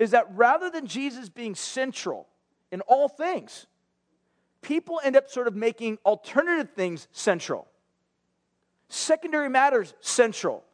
is 0.00 0.10
that 0.10 0.26
rather 0.34 0.68
than 0.68 0.88
Jesus 0.88 1.28
being 1.28 1.54
central 1.54 2.26
in 2.72 2.80
all 2.88 3.08
things, 3.08 3.68
people 4.62 5.00
end 5.04 5.14
up 5.14 5.30
sort 5.30 5.46
of 5.46 5.54
making 5.54 5.98
alternative 6.04 6.74
things 6.74 7.06
central. 7.12 7.68
Secondary 8.88 9.48
matters 9.48 9.94
central. 10.00 10.64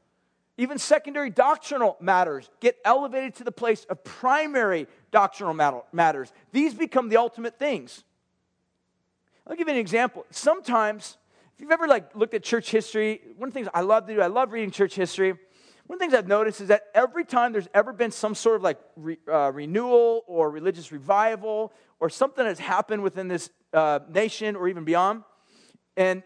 Even 0.63 0.79
secondary 0.79 1.29
doctrinal 1.29 1.97
matters 2.01 2.49
get 2.61 2.77
elevated 2.85 3.35
to 3.35 3.43
the 3.43 3.51
place 3.51 3.85
of 3.87 4.05
primary 4.05 4.87
doctrinal 5.11 5.83
matters. 5.93 6.33
These 6.53 6.73
become 6.73 7.09
the 7.09 7.17
ultimate 7.17 7.59
things. 7.59 8.05
I'll 9.45 9.57
give 9.57 9.67
you 9.67 9.75
an 9.75 9.81
example. 9.81 10.25
Sometimes, 10.31 11.17
if 11.53 11.61
you've 11.61 11.73
ever 11.73 11.89
like 11.89 12.15
looked 12.15 12.35
at 12.35 12.45
church 12.45 12.71
history, 12.71 13.21
one 13.37 13.49
of 13.49 13.53
the 13.53 13.59
things 13.59 13.69
I 13.75 13.81
love 13.81 14.07
to 14.07 14.15
do, 14.15 14.21
I 14.21 14.29
love 14.29 14.53
reading 14.53 14.71
church 14.71 14.95
history. 14.95 15.33
One 15.33 15.97
of 15.97 15.99
the 15.99 16.05
things 16.05 16.15
I've 16.15 16.29
noticed 16.29 16.61
is 16.61 16.69
that 16.69 16.85
every 16.95 17.25
time 17.25 17.51
there's 17.51 17.69
ever 17.75 17.93
been 17.93 18.13
some 18.13 18.37
sort 18.37 18.55
of 18.55 18.63
like 18.63 18.79
re, 18.95 19.19
uh, 19.27 19.51
renewal 19.53 20.23
or 20.29 20.49
religious 20.49 20.93
revival 20.93 21.73
or 21.99 22.09
something 22.09 22.45
that's 22.45 22.61
happened 22.61 23.03
within 23.03 23.27
this 23.27 23.51
uh, 23.73 23.99
nation 24.09 24.55
or 24.55 24.69
even 24.69 24.85
beyond, 24.85 25.25
and 25.97 26.23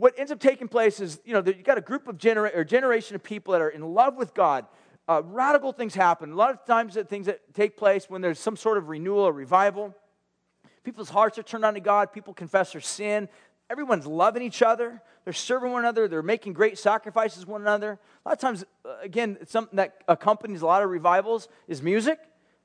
what 0.00 0.18
ends 0.18 0.32
up 0.32 0.40
taking 0.40 0.66
place 0.66 0.98
is, 0.98 1.20
you 1.26 1.34
know, 1.34 1.42
you 1.44 1.62
got 1.62 1.76
a 1.76 1.82
group 1.82 2.08
of 2.08 2.16
genera- 2.16 2.50
or 2.54 2.64
generation 2.64 3.14
of 3.14 3.22
people 3.22 3.52
that 3.52 3.60
are 3.60 3.68
in 3.68 3.82
love 3.82 4.16
with 4.16 4.32
God. 4.32 4.64
Uh, 5.06 5.20
radical 5.22 5.72
things 5.72 5.94
happen. 5.94 6.32
A 6.32 6.34
lot 6.34 6.50
of 6.50 6.64
times, 6.64 6.94
that 6.94 7.06
things 7.10 7.26
that 7.26 7.52
take 7.52 7.76
place 7.76 8.08
when 8.08 8.22
there's 8.22 8.38
some 8.38 8.56
sort 8.56 8.78
of 8.78 8.88
renewal 8.88 9.20
or 9.20 9.32
revival. 9.32 9.94
People's 10.84 11.10
hearts 11.10 11.38
are 11.38 11.42
turned 11.42 11.66
on 11.66 11.74
to 11.74 11.80
God. 11.80 12.14
People 12.14 12.32
confess 12.32 12.72
their 12.72 12.80
sin. 12.80 13.28
everyone's 13.68 14.06
loving 14.06 14.42
each 14.42 14.62
other. 14.62 15.02
They're 15.24 15.34
serving 15.34 15.70
one 15.70 15.82
another. 15.82 16.08
They're 16.08 16.22
making 16.22 16.54
great 16.54 16.78
sacrifices 16.78 17.46
one 17.46 17.60
another. 17.60 17.98
A 18.24 18.28
lot 18.28 18.32
of 18.32 18.40
times, 18.40 18.64
uh, 18.86 18.96
again, 19.02 19.36
something 19.46 19.76
that 19.76 20.02
accompanies 20.08 20.62
a 20.62 20.66
lot 20.66 20.82
of 20.82 20.88
revivals 20.88 21.46
is 21.68 21.82
music. 21.82 22.18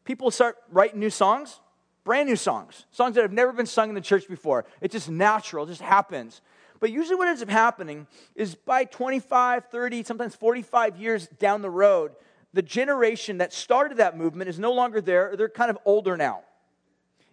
People 0.06 0.32
start 0.32 0.56
writing 0.71 1.02
new 1.02 1.10
songs, 1.10 1.60
brand 2.06 2.30
new 2.30 2.38
songs, 2.38 2.86
songs 2.91 3.15
that 3.15 3.24
have 3.24 3.34
never 3.34 3.52
been 3.52 3.65
sung 3.65 3.89
in 3.89 3.95
the 3.95 4.02
church 4.02 4.30
before. 4.30 4.63
It's 4.80 4.93
just 4.93 5.10
natural, 5.10 5.65
it 5.65 5.67
just 5.67 5.82
happens. 5.82 6.41
But 6.80 6.92
usually, 6.92 7.16
what 7.16 7.28
ends 7.28 7.42
up 7.42 7.50
happening 7.50 8.08
is 8.36 8.56
by 8.56 8.86
25, 8.86 9.66
30, 9.66 10.04
sometimes 10.04 10.36
45 10.36 10.98
years 10.98 11.28
down 11.28 11.62
the 11.62 11.70
road, 11.70 12.12
the 12.54 12.62
generation 12.62 13.38
that 13.40 13.54
started 13.54 13.98
that 13.98 14.18
movement 14.18 14.50
is 14.50 14.60
no 14.60 14.74
longer 14.74 15.02
there. 15.02 15.36
They're 15.38 15.50
kind 15.50 15.70
of 15.70 15.78
older 15.86 16.18
now. 16.18 16.42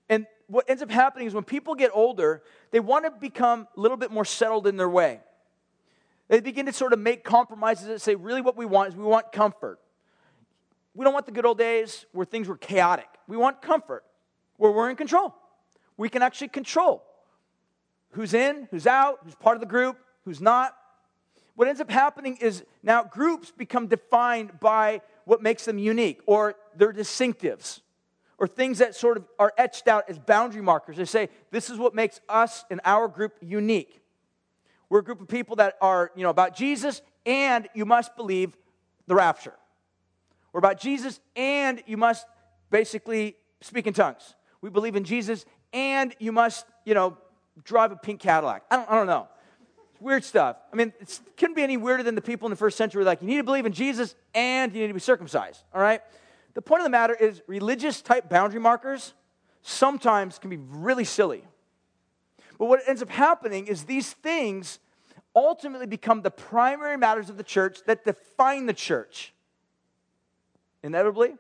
And 0.08 0.26
what 0.46 0.68
ends 0.68 0.82
up 0.82 0.90
happening 0.90 1.26
is 1.26 1.34
when 1.34 1.44
people 1.44 1.74
get 1.74 1.90
older, 1.94 2.42
they 2.70 2.80
want 2.80 3.04
to 3.04 3.10
become 3.10 3.66
a 3.76 3.80
little 3.80 3.96
bit 3.96 4.10
more 4.10 4.24
settled 4.24 4.66
in 4.66 4.76
their 4.76 4.88
way. 4.88 5.20
They 6.28 6.40
begin 6.40 6.66
to 6.66 6.72
sort 6.72 6.92
of 6.92 6.98
make 6.98 7.24
compromises 7.24 7.88
and 7.88 8.00
say, 8.00 8.14
really, 8.14 8.40
what 8.40 8.56
we 8.56 8.66
want 8.66 8.90
is 8.90 8.96
we 8.96 9.04
want 9.04 9.32
comfort. 9.32 9.78
We 10.94 11.04
don't 11.04 11.14
want 11.14 11.26
the 11.26 11.32
good 11.32 11.46
old 11.46 11.58
days 11.58 12.06
where 12.12 12.26
things 12.26 12.48
were 12.48 12.56
chaotic. 12.56 13.08
We 13.26 13.36
want 13.36 13.62
comfort, 13.62 14.04
where 14.56 14.70
we're 14.70 14.90
in 14.90 14.96
control. 14.96 15.34
We 15.96 16.08
can 16.08 16.22
actually 16.22 16.48
control 16.48 17.04
who's 18.12 18.34
in, 18.34 18.68
who's 18.70 18.86
out, 18.86 19.20
who's 19.24 19.34
part 19.34 19.56
of 19.56 19.60
the 19.60 19.66
group, 19.66 19.98
who's 20.24 20.40
not. 20.40 20.76
What 21.54 21.68
ends 21.68 21.80
up 21.80 21.90
happening 21.90 22.36
is 22.40 22.64
now 22.82 23.04
groups 23.04 23.50
become 23.50 23.86
defined 23.86 24.58
by 24.60 25.02
what 25.24 25.42
makes 25.42 25.64
them 25.64 25.78
unique 25.78 26.20
or 26.26 26.54
their 26.76 26.92
distinctives 26.92 27.80
or 28.38 28.46
things 28.46 28.78
that 28.78 28.94
sort 28.94 29.16
of 29.16 29.24
are 29.38 29.52
etched 29.58 29.86
out 29.86 30.04
as 30.08 30.18
boundary 30.18 30.62
markers. 30.62 30.96
They 30.96 31.04
say, 31.04 31.28
this 31.50 31.70
is 31.70 31.78
what 31.78 31.94
makes 31.94 32.20
us 32.28 32.64
and 32.70 32.80
our 32.84 33.06
group 33.08 33.34
unique. 33.40 34.00
We're 34.88 35.00
a 35.00 35.04
group 35.04 35.20
of 35.20 35.28
people 35.28 35.56
that 35.56 35.76
are, 35.80 36.10
you 36.16 36.22
know, 36.22 36.30
about 36.30 36.56
Jesus 36.56 37.02
and 37.24 37.68
you 37.74 37.84
must 37.84 38.16
believe 38.16 38.56
the 39.06 39.14
rapture. 39.14 39.54
We're 40.52 40.58
about 40.58 40.80
Jesus 40.80 41.20
and 41.36 41.82
you 41.86 41.96
must 41.96 42.26
basically 42.70 43.36
speak 43.60 43.86
in 43.86 43.94
tongues. 43.94 44.34
We 44.60 44.70
believe 44.70 44.96
in 44.96 45.04
Jesus 45.04 45.44
and 45.72 46.14
you 46.18 46.32
must, 46.32 46.66
you 46.84 46.94
know, 46.94 47.16
drive 47.64 47.92
a 47.92 47.96
pink 47.96 48.20
Cadillac. 48.20 48.64
I 48.70 48.76
don't, 48.76 48.90
I 48.90 48.94
don't 48.94 49.06
know. 49.06 49.28
It's 49.92 50.00
weird 50.00 50.24
stuff. 50.24 50.56
I 50.72 50.76
mean, 50.76 50.92
it 51.00 51.20
couldn't 51.36 51.54
be 51.54 51.62
any 51.62 51.76
weirder 51.76 52.02
than 52.02 52.14
the 52.14 52.22
people 52.22 52.46
in 52.46 52.50
the 52.50 52.56
first 52.56 52.76
century 52.76 53.00
were 53.00 53.04
like, 53.04 53.20
you 53.20 53.28
need 53.28 53.36
to 53.36 53.44
believe 53.44 53.66
in 53.66 53.72
Jesus 53.72 54.14
and 54.34 54.72
you 54.72 54.80
need 54.80 54.88
to 54.88 54.94
be 54.94 55.00
circumcised, 55.00 55.62
all 55.74 55.80
right? 55.80 56.00
The 56.54 56.62
point 56.62 56.80
of 56.80 56.84
the 56.84 56.90
matter 56.90 57.14
is, 57.14 57.42
religious 57.46 58.02
type 58.02 58.28
boundary 58.28 58.60
markers 58.60 59.14
sometimes 59.62 60.38
can 60.38 60.50
be 60.50 60.58
really 60.58 61.04
silly. 61.04 61.44
But 62.58 62.66
what 62.66 62.80
ends 62.86 63.02
up 63.02 63.08
happening 63.08 63.66
is 63.66 63.84
these 63.84 64.12
things 64.12 64.78
ultimately 65.34 65.86
become 65.86 66.20
the 66.20 66.30
primary 66.30 66.98
matters 66.98 67.30
of 67.30 67.38
the 67.38 67.42
church 67.42 67.78
that 67.86 68.04
define 68.04 68.66
the 68.66 68.74
church. 68.74 69.32
Inevitably, 70.82 71.36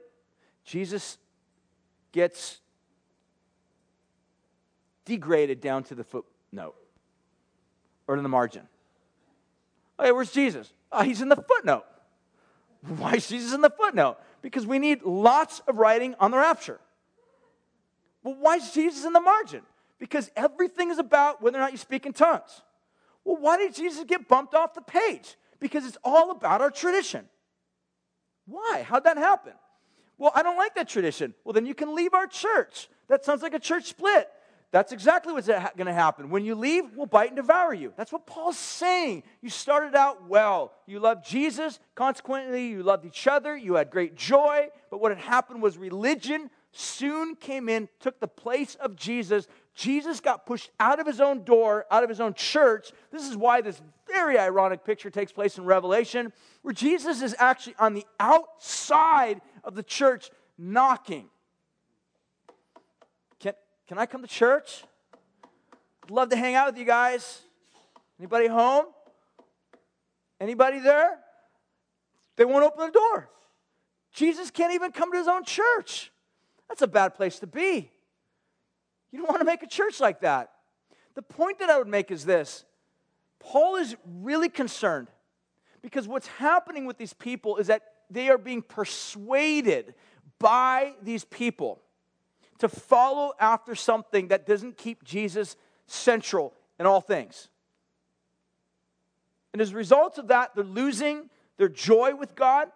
Jesus 0.64 1.18
gets 2.12 2.61
degraded 5.04 5.60
down 5.60 5.84
to 5.84 5.94
the 5.94 6.04
footnote 6.04 6.74
or 8.06 8.16
to 8.16 8.22
the 8.22 8.28
margin. 8.28 8.62
Okay, 9.98 10.12
where's 10.12 10.32
Jesus? 10.32 10.72
Oh, 10.90 11.02
he's 11.02 11.20
in 11.20 11.28
the 11.28 11.36
footnote. 11.36 11.84
Why 12.98 13.14
is 13.14 13.28
Jesus 13.28 13.52
in 13.52 13.60
the 13.60 13.70
footnote? 13.70 14.18
Because 14.42 14.66
we 14.66 14.78
need 14.78 15.02
lots 15.02 15.60
of 15.68 15.76
writing 15.76 16.14
on 16.18 16.30
the 16.30 16.38
rapture. 16.38 16.80
Well, 18.24 18.36
why 18.38 18.56
is 18.56 18.70
Jesus 18.72 19.04
in 19.04 19.12
the 19.12 19.20
margin? 19.20 19.62
Because 19.98 20.30
everything 20.36 20.90
is 20.90 20.98
about 20.98 21.42
whether 21.42 21.58
or 21.58 21.60
not 21.60 21.72
you 21.72 21.78
speak 21.78 22.06
in 22.06 22.12
tongues. 22.12 22.62
Well, 23.24 23.36
why 23.36 23.56
did 23.56 23.74
Jesus 23.74 24.04
get 24.04 24.28
bumped 24.28 24.54
off 24.54 24.74
the 24.74 24.80
page? 24.80 25.36
Because 25.60 25.86
it's 25.86 25.98
all 26.04 26.30
about 26.30 26.60
our 26.60 26.70
tradition. 26.70 27.24
Why? 28.46 28.84
How'd 28.88 29.04
that 29.04 29.16
happen? 29.16 29.52
Well, 30.18 30.32
I 30.34 30.42
don't 30.42 30.56
like 30.56 30.74
that 30.74 30.88
tradition. 30.88 31.34
Well, 31.44 31.52
then 31.52 31.66
you 31.66 31.74
can 31.74 31.94
leave 31.94 32.14
our 32.14 32.26
church. 32.26 32.88
That 33.08 33.24
sounds 33.24 33.42
like 33.42 33.54
a 33.54 33.60
church 33.60 33.84
split. 33.86 34.28
That's 34.72 34.90
exactly 34.90 35.34
what's 35.34 35.48
going 35.48 35.86
to 35.86 35.92
happen. 35.92 36.30
When 36.30 36.46
you 36.46 36.54
leave, 36.54 36.96
we'll 36.96 37.04
bite 37.04 37.28
and 37.28 37.36
devour 37.36 37.74
you. 37.74 37.92
That's 37.94 38.10
what 38.10 38.26
Paul's 38.26 38.56
saying. 38.56 39.22
You 39.42 39.50
started 39.50 39.94
out 39.94 40.26
well. 40.28 40.72
You 40.86 40.98
loved 40.98 41.26
Jesus. 41.26 41.78
Consequently, 41.94 42.68
you 42.68 42.82
loved 42.82 43.04
each 43.04 43.26
other. 43.26 43.54
You 43.54 43.74
had 43.74 43.90
great 43.90 44.16
joy. 44.16 44.68
But 44.90 45.00
what 45.02 45.12
had 45.12 45.20
happened 45.20 45.60
was 45.60 45.76
religion 45.76 46.48
soon 46.72 47.36
came 47.36 47.68
in, 47.68 47.86
took 48.00 48.18
the 48.18 48.26
place 48.26 48.74
of 48.76 48.96
Jesus. 48.96 49.46
Jesus 49.74 50.20
got 50.20 50.46
pushed 50.46 50.70
out 50.80 50.98
of 50.98 51.06
his 51.06 51.20
own 51.20 51.44
door, 51.44 51.84
out 51.90 52.02
of 52.02 52.08
his 52.08 52.20
own 52.20 52.32
church. 52.32 52.92
This 53.10 53.28
is 53.28 53.36
why 53.36 53.60
this 53.60 53.82
very 54.10 54.38
ironic 54.38 54.86
picture 54.86 55.10
takes 55.10 55.32
place 55.32 55.58
in 55.58 55.64
Revelation, 55.64 56.32
where 56.62 56.72
Jesus 56.72 57.20
is 57.20 57.36
actually 57.38 57.74
on 57.78 57.92
the 57.92 58.06
outside 58.18 59.42
of 59.64 59.74
the 59.74 59.82
church 59.82 60.30
knocking. 60.56 61.28
Can 63.92 63.98
I 63.98 64.06
come 64.06 64.22
to 64.22 64.26
church? 64.26 64.84
I'd 66.02 66.10
love 66.10 66.30
to 66.30 66.36
hang 66.36 66.54
out 66.54 66.66
with 66.66 66.78
you 66.78 66.86
guys. 66.86 67.42
Anybody 68.18 68.46
home? 68.46 68.86
Anybody 70.40 70.78
there? 70.78 71.18
They 72.36 72.46
won't 72.46 72.64
open 72.64 72.86
the 72.86 72.90
door. 72.90 73.28
Jesus 74.10 74.50
can't 74.50 74.72
even 74.72 74.92
come 74.92 75.12
to 75.12 75.18
his 75.18 75.28
own 75.28 75.44
church. 75.44 76.10
That's 76.70 76.80
a 76.80 76.86
bad 76.86 77.16
place 77.16 77.38
to 77.40 77.46
be. 77.46 77.90
You 79.10 79.18
don't 79.18 79.28
want 79.28 79.40
to 79.40 79.44
make 79.44 79.62
a 79.62 79.66
church 79.66 80.00
like 80.00 80.22
that. 80.22 80.52
The 81.14 81.20
point 81.20 81.58
that 81.58 81.68
I 81.68 81.76
would 81.76 81.86
make 81.86 82.10
is 82.10 82.24
this 82.24 82.64
Paul 83.40 83.76
is 83.76 83.94
really 84.22 84.48
concerned 84.48 85.08
because 85.82 86.08
what's 86.08 86.28
happening 86.28 86.86
with 86.86 86.96
these 86.96 87.12
people 87.12 87.58
is 87.58 87.66
that 87.66 87.82
they 88.08 88.30
are 88.30 88.38
being 88.38 88.62
persuaded 88.62 89.92
by 90.38 90.94
these 91.02 91.26
people 91.26 91.82
to 92.62 92.68
follow 92.68 93.32
after 93.40 93.74
something 93.74 94.28
that 94.28 94.46
doesn't 94.46 94.76
keep 94.76 95.02
Jesus 95.02 95.56
central 95.88 96.54
in 96.78 96.86
all 96.86 97.00
things. 97.00 97.48
And 99.52 99.60
as 99.60 99.72
a 99.72 99.74
result 99.74 100.16
of 100.16 100.28
that, 100.28 100.54
they're 100.54 100.62
losing 100.62 101.28
their 101.56 101.68
joy 101.68 102.14
with 102.14 102.36
God 102.36 102.68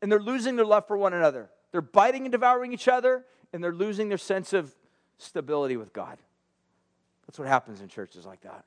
and 0.00 0.10
they're 0.10 0.18
losing 0.18 0.56
their 0.56 0.64
love 0.64 0.86
for 0.86 0.96
one 0.96 1.12
another. 1.12 1.50
They're 1.70 1.82
biting 1.82 2.22
and 2.22 2.32
devouring 2.32 2.72
each 2.72 2.88
other 2.88 3.26
and 3.52 3.62
they're 3.62 3.74
losing 3.74 4.08
their 4.08 4.16
sense 4.16 4.54
of 4.54 4.74
stability 5.18 5.76
with 5.76 5.92
God. 5.92 6.16
That's 7.26 7.38
what 7.38 7.46
happens 7.46 7.82
in 7.82 7.88
churches 7.88 8.24
like 8.24 8.40
that. 8.40 8.64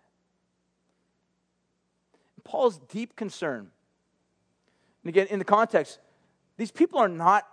And 2.35 2.43
Paul's 2.43 2.77
deep 2.77 3.15
concern, 3.15 3.71
and 5.03 5.09
again, 5.09 5.25
in 5.31 5.39
the 5.39 5.45
context, 5.45 5.97
these 6.57 6.69
people 6.69 6.99
are 6.99 7.09
not 7.09 7.47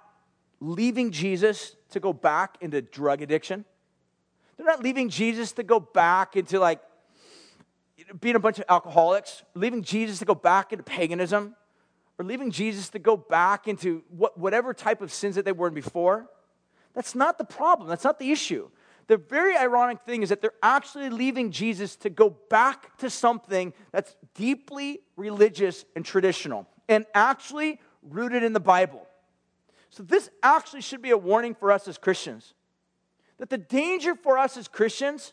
leaving 0.61 1.11
Jesus 1.11 1.77
to 1.90 2.01
go 2.01 2.12
back 2.12 2.57
into 2.61 2.83
drug 2.83 3.23
addiction. 3.23 3.64
They're 4.57 4.66
not 4.66 4.83
leaving 4.83 5.09
Jesus 5.09 5.53
to 5.53 5.62
go 5.62 5.81
back 5.81 6.37
into 6.37 6.59
like 6.59 6.81
being 8.21 8.37
a 8.37 8.40
bunch 8.40 8.59
of 8.59 8.64
alcoholics, 8.69 9.42
leaving 9.55 9.83
Jesus 9.83 10.19
to 10.21 10.25
go 10.25 10.35
back 10.35 10.73
into 10.73 10.85
paganism, 10.85 11.55
or 12.19 12.25
leaving 12.25 12.51
Jesus 12.51 12.88
to 12.90 12.99
go 12.99 13.16
back 13.16 13.69
into 13.69 14.03
what, 14.09 14.38
whatever 14.38 14.73
type 14.73 15.03
of 15.03 15.12
sins 15.12 15.35
that 15.35 15.45
they 15.45 15.53
were 15.53 15.69
in 15.69 15.75
before. 15.75 16.27
That's 16.95 17.14
not 17.14 17.37
the 17.37 17.45
problem. 17.45 17.88
That's 17.88 18.05
not 18.05 18.19
the 18.19 18.33
issue. 18.33 18.71
The 19.09 19.19
very 19.19 19.57
ironic 19.57 20.01
thing 20.01 20.23
is 20.23 20.31
that 20.31 20.40
they're 20.40 20.51
actually 20.62 21.11
leaving 21.11 21.51
Jesus 21.53 21.95
to 21.97 22.11
go 22.11 22.31
back 22.31 22.97
to 22.99 23.11
something 23.11 23.73
that's 23.92 24.16
deeply 24.35 25.01
religious 25.16 25.85
and 25.95 26.05
traditional 26.05 26.66
and 26.88 27.05
actually 27.14 27.81
rooted 28.03 28.42
in 28.42 28.53
the 28.53 28.61
Bible. 28.61 29.07
So, 29.96 30.02
this 30.02 30.28
actually 30.42 30.82
should 30.82 31.00
be 31.00 31.09
a 31.09 31.16
warning 31.16 31.54
for 31.54 31.72
us 31.72 31.88
as 31.88 31.96
Christians 31.96 32.52
that 33.38 33.48
the 33.48 33.56
danger 33.56 34.14
for 34.14 34.37
us 34.37 34.59
as 34.59 34.68
Christians 34.68 35.32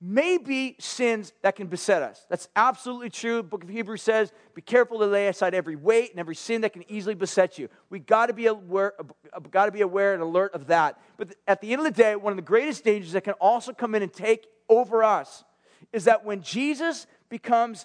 may 0.00 0.38
be 0.38 0.76
sins 0.78 1.32
that 1.42 1.56
can 1.56 1.66
beset 1.66 2.00
us. 2.00 2.24
That's 2.28 2.48
absolutely 2.54 3.10
true. 3.10 3.38
The 3.38 3.42
book 3.42 3.64
of 3.64 3.68
Hebrews 3.68 4.02
says, 4.02 4.32
be 4.54 4.62
careful 4.62 5.00
to 5.00 5.06
lay 5.06 5.26
aside 5.26 5.52
every 5.52 5.74
weight 5.74 6.12
and 6.12 6.20
every 6.20 6.36
sin 6.36 6.60
that 6.60 6.72
can 6.72 6.88
easily 6.88 7.16
beset 7.16 7.58
you. 7.58 7.68
We 7.90 7.98
got 7.98 8.26
to 8.26 8.34
be 8.34 8.46
aware, 8.46 8.92
got 9.50 9.66
to 9.66 9.72
be 9.72 9.80
aware 9.80 10.14
and 10.14 10.22
alert 10.22 10.54
of 10.54 10.68
that. 10.68 11.00
But 11.16 11.34
at 11.48 11.60
the 11.60 11.72
end 11.72 11.80
of 11.80 11.84
the 11.84 12.02
day, 12.02 12.14
one 12.14 12.32
of 12.32 12.36
the 12.36 12.42
greatest 12.42 12.84
dangers 12.84 13.12
that 13.12 13.24
can 13.24 13.34
also 13.34 13.72
come 13.72 13.96
in 13.96 14.02
and 14.02 14.12
take 14.12 14.46
over 14.68 15.02
us 15.02 15.42
is 15.92 16.04
that 16.04 16.24
when 16.24 16.40
Jesus 16.40 17.08
becomes 17.28 17.84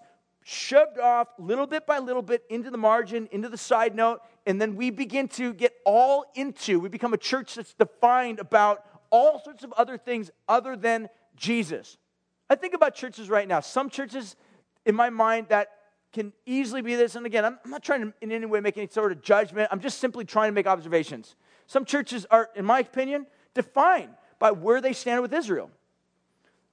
shoved 0.49 0.97
off 0.97 1.27
little 1.37 1.67
bit 1.67 1.85
by 1.85 1.99
little 1.99 2.23
bit 2.23 2.43
into 2.49 2.71
the 2.71 2.77
margin, 2.77 3.29
into 3.31 3.49
the 3.49 3.57
side 3.57 3.93
note, 3.93 4.21
and 4.47 4.59
then 4.59 4.75
we 4.75 4.89
begin 4.89 5.27
to 5.27 5.53
get 5.53 5.75
all 5.85 6.25
into, 6.33 6.79
we 6.79 6.89
become 6.89 7.13
a 7.13 7.17
church 7.17 7.53
that's 7.53 7.75
defined 7.75 8.39
about 8.39 8.83
all 9.11 9.39
sorts 9.43 9.63
of 9.63 9.71
other 9.73 9.95
things 9.95 10.31
other 10.47 10.75
than 10.75 11.07
Jesus. 11.35 11.97
I 12.49 12.55
think 12.55 12.73
about 12.73 12.95
churches 12.95 13.29
right 13.29 13.47
now. 13.47 13.59
Some 13.59 13.91
churches, 13.91 14.35
in 14.87 14.95
my 14.95 15.11
mind, 15.11 15.47
that 15.49 15.69
can 16.13 16.33
easily 16.47 16.81
be 16.81 16.95
this. 16.95 17.15
And 17.15 17.27
again, 17.27 17.45
I'm 17.45 17.59
not 17.67 17.83
trying 17.83 18.01
to 18.01 18.13
in 18.19 18.31
any 18.31 18.47
way 18.47 18.59
make 18.59 18.75
any 18.75 18.87
sort 18.87 19.11
of 19.11 19.21
judgment. 19.21 19.69
I'm 19.71 19.79
just 19.79 19.99
simply 19.99 20.25
trying 20.25 20.47
to 20.47 20.53
make 20.53 20.65
observations. 20.65 21.35
Some 21.67 21.85
churches 21.85 22.25
are, 22.31 22.49
in 22.55 22.65
my 22.65 22.79
opinion, 22.79 23.27
defined 23.53 24.15
by 24.39 24.49
where 24.49 24.81
they 24.81 24.93
stand 24.93 25.21
with 25.21 25.31
Israel. 25.31 25.69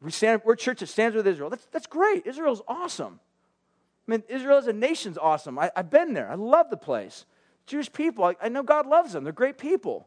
We 0.00 0.10
stand, 0.12 0.40
we're 0.46 0.54
a 0.54 0.56
church 0.56 0.80
that 0.80 0.86
stands 0.86 1.14
with 1.14 1.26
Israel. 1.26 1.50
That's, 1.50 1.66
that's 1.66 1.86
great. 1.86 2.26
Israel's 2.26 2.62
awesome. 2.66 3.20
I 4.06 4.10
mean, 4.10 4.22
Israel 4.28 4.58
as 4.58 4.66
a 4.66 4.72
nation's 4.72 5.18
awesome. 5.18 5.58
I, 5.58 5.70
have 5.74 5.90
been 5.90 6.14
there. 6.14 6.30
I 6.30 6.34
love 6.34 6.70
the 6.70 6.76
place. 6.76 7.24
Jewish 7.66 7.92
people, 7.92 8.24
I, 8.24 8.36
I 8.40 8.48
know 8.48 8.62
God 8.62 8.86
loves 8.86 9.12
them. 9.12 9.24
They're 9.24 9.32
great 9.32 9.58
people. 9.58 10.06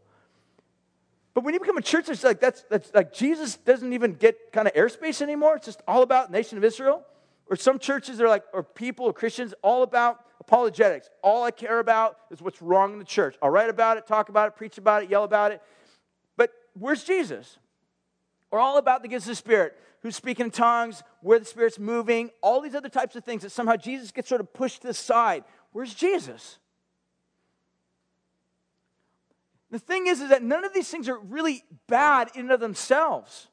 But 1.34 1.44
when 1.44 1.54
you 1.54 1.60
become 1.60 1.78
a 1.78 1.82
church 1.82 2.08
that's 2.08 2.24
like 2.24 2.40
that's 2.40 2.64
that's 2.70 2.94
like 2.94 3.14
Jesus 3.14 3.58
doesn't 3.58 3.94
even 3.94 4.14
get 4.14 4.52
kind 4.52 4.68
of 4.68 4.74
airspace 4.74 5.22
anymore. 5.22 5.56
It's 5.56 5.66
just 5.66 5.82
all 5.88 6.02
about 6.02 6.32
nation 6.32 6.58
of 6.58 6.64
Israel. 6.64 7.04
Or 7.50 7.56
some 7.56 7.80
churches 7.80 8.22
are 8.22 8.28
like, 8.28 8.44
or 8.54 8.64
people 8.64 9.06
or 9.06 9.14
Christians, 9.14 9.54
all 9.62 9.84
about 9.84 10.24
apologetics. 10.40 11.10
All 11.24 11.44
I 11.44 11.52
care 11.52 11.80
about 11.80 12.18
is 12.30 12.42
what's 12.42 12.62
wrong 12.62 12.94
in 12.94 13.00
the 13.00 13.06
church. 13.06 13.36
I'll 13.42 13.50
write 13.50 13.70
about 13.70 13.98
it, 13.98 14.06
talk 14.06 14.30
about 14.30 14.50
it, 14.50 14.56
preach 14.56 14.78
about 14.78 15.04
it, 15.04 15.10
yell 15.10 15.24
about 15.24 15.52
it. 15.52 15.62
But 16.38 16.52
where's 16.74 17.04
Jesus? 17.04 17.58
We're 18.52 18.60
all 18.60 18.78
about 18.78 19.02
the 19.02 19.08
gifts 19.08 19.26
of 19.26 19.32
the 19.32 19.36
Spirit. 19.36 19.78
Who's 20.02 20.16
speaking 20.16 20.46
in 20.46 20.52
tongues, 20.52 21.04
where 21.22 21.40
the 21.40 21.46
Spirit's 21.46 21.78
moving, 21.78 22.30
all 22.42 22.62
these 22.62 22.76
other 22.76 22.90
types 22.90 23.16
of 23.16 23.24
things 23.24 23.42
that 23.42 23.52
somehow 23.52 23.76
Jesus 23.76 24.12
gets 24.12 24.30
sort 24.30 24.42
of 24.42 24.54
pushed 24.54 24.82
to 24.82 24.88
the 24.88 24.94
side. 24.94 25.44
Where's 25.74 25.94
Jesus? 25.94 26.58
The 29.72 29.80
thing 29.80 30.08
is, 30.08 30.22
is 30.22 30.30
that 30.30 30.42
none 30.42 30.64
of 30.64 30.74
these 30.74 30.90
things 30.90 31.10
are 31.10 31.20
really 31.20 31.64
bad 31.88 32.32
in 32.34 32.42
and 32.42 32.52
of 32.52 32.60
themselves 32.60 33.50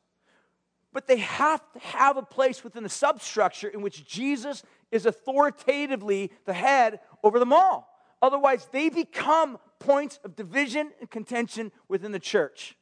but 0.96 1.06
they 1.06 1.18
have 1.18 1.60
to 1.74 1.78
have 1.80 2.16
a 2.16 2.22
place 2.22 2.64
within 2.64 2.82
the 2.82 2.88
substructure 2.88 3.68
in 3.68 3.82
which 3.82 4.06
Jesus 4.06 4.62
is 4.90 5.04
authoritatively 5.04 6.32
the 6.46 6.54
head 6.54 7.00
over 7.22 7.38
them 7.38 7.52
all. 7.52 7.86
Otherwise, 8.22 8.66
they 8.72 8.88
become 8.88 9.58
points 9.78 10.18
of 10.24 10.34
division 10.34 10.90
and 10.98 11.10
contention 11.10 11.70
within 11.86 12.12
the 12.12 12.18
church. 12.18 12.78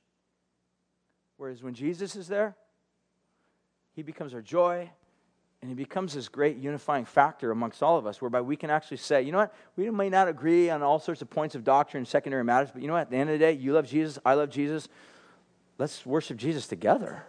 Whereas 1.36 1.62
when 1.62 1.74
Jesus 1.74 2.16
is 2.16 2.28
there, 2.28 2.56
he 3.94 4.02
becomes 4.02 4.34
our 4.34 4.42
joy 4.42 4.90
and 5.60 5.70
he 5.70 5.74
becomes 5.74 6.12
this 6.12 6.28
great 6.28 6.58
unifying 6.58 7.06
factor 7.06 7.50
amongst 7.50 7.82
all 7.82 7.96
of 7.96 8.06
us, 8.06 8.20
whereby 8.20 8.42
we 8.42 8.54
can 8.54 8.68
actually 8.68 8.98
say, 8.98 9.22
you 9.22 9.32
know 9.32 9.38
what, 9.38 9.54
we 9.76 9.88
may 9.88 10.10
not 10.10 10.28
agree 10.28 10.68
on 10.68 10.82
all 10.82 10.98
sorts 10.98 11.22
of 11.22 11.30
points 11.30 11.54
of 11.54 11.64
doctrine 11.64 12.04
secondary 12.04 12.44
matters, 12.44 12.68
but 12.70 12.82
you 12.82 12.88
know 12.88 12.94
what, 12.94 13.00
at 13.00 13.10
the 13.10 13.16
end 13.16 13.30
of 13.30 13.38
the 13.38 13.44
day, 13.44 13.52
you 13.52 13.72
love 13.72 13.86
Jesus, 13.86 14.18
I 14.26 14.34
love 14.34 14.50
Jesus. 14.50 14.88
Let's 15.78 16.04
worship 16.04 16.36
Jesus 16.36 16.66
together. 16.66 17.24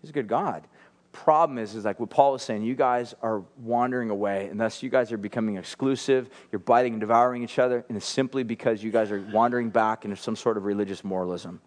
He's 0.00 0.10
a 0.10 0.12
good 0.12 0.28
God. 0.28 0.68
Problem 1.10 1.58
is, 1.58 1.74
is 1.74 1.84
like 1.84 1.98
what 1.98 2.10
Paul 2.10 2.32
was 2.32 2.42
saying, 2.42 2.62
you 2.62 2.76
guys 2.76 3.12
are 3.22 3.42
wandering 3.58 4.10
away, 4.10 4.46
and 4.46 4.60
thus 4.60 4.82
you 4.82 4.88
guys 4.88 5.10
are 5.10 5.18
becoming 5.18 5.56
exclusive. 5.56 6.30
You're 6.52 6.60
biting 6.60 6.92
and 6.92 7.00
devouring 7.00 7.42
each 7.42 7.58
other, 7.58 7.84
and 7.88 7.96
it's 7.96 8.06
simply 8.06 8.44
because 8.44 8.84
you 8.84 8.92
guys 8.92 9.10
are 9.10 9.20
wandering 9.32 9.68
back 9.68 10.04
into 10.04 10.16
some 10.16 10.36
sort 10.36 10.56
of 10.56 10.64
religious 10.64 11.02
moralism. 11.02 11.60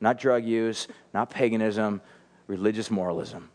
Not 0.00 0.18
drug 0.18 0.44
use, 0.44 0.88
not 1.12 1.30
paganism, 1.30 2.00
religious 2.46 2.90
moralism. 2.90 3.50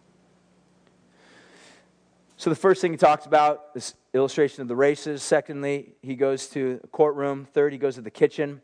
So 2.38 2.50
the 2.50 2.56
first 2.56 2.82
thing 2.82 2.92
he 2.92 2.98
talks 2.98 3.26
about 3.26 3.66
is 3.76 3.96
illustration 4.14 4.62
of 4.62 4.68
the 4.68 4.76
races. 4.76 5.22
Secondly, 5.22 5.94
he 6.02 6.16
goes 6.16 6.48
to 6.48 6.80
a 6.84 6.88
courtroom. 6.88 7.48
Third, 7.54 7.74
he 7.74 7.78
goes 7.78 7.96
to 7.96 8.02
the 8.02 8.10
kitchen. 8.10 8.62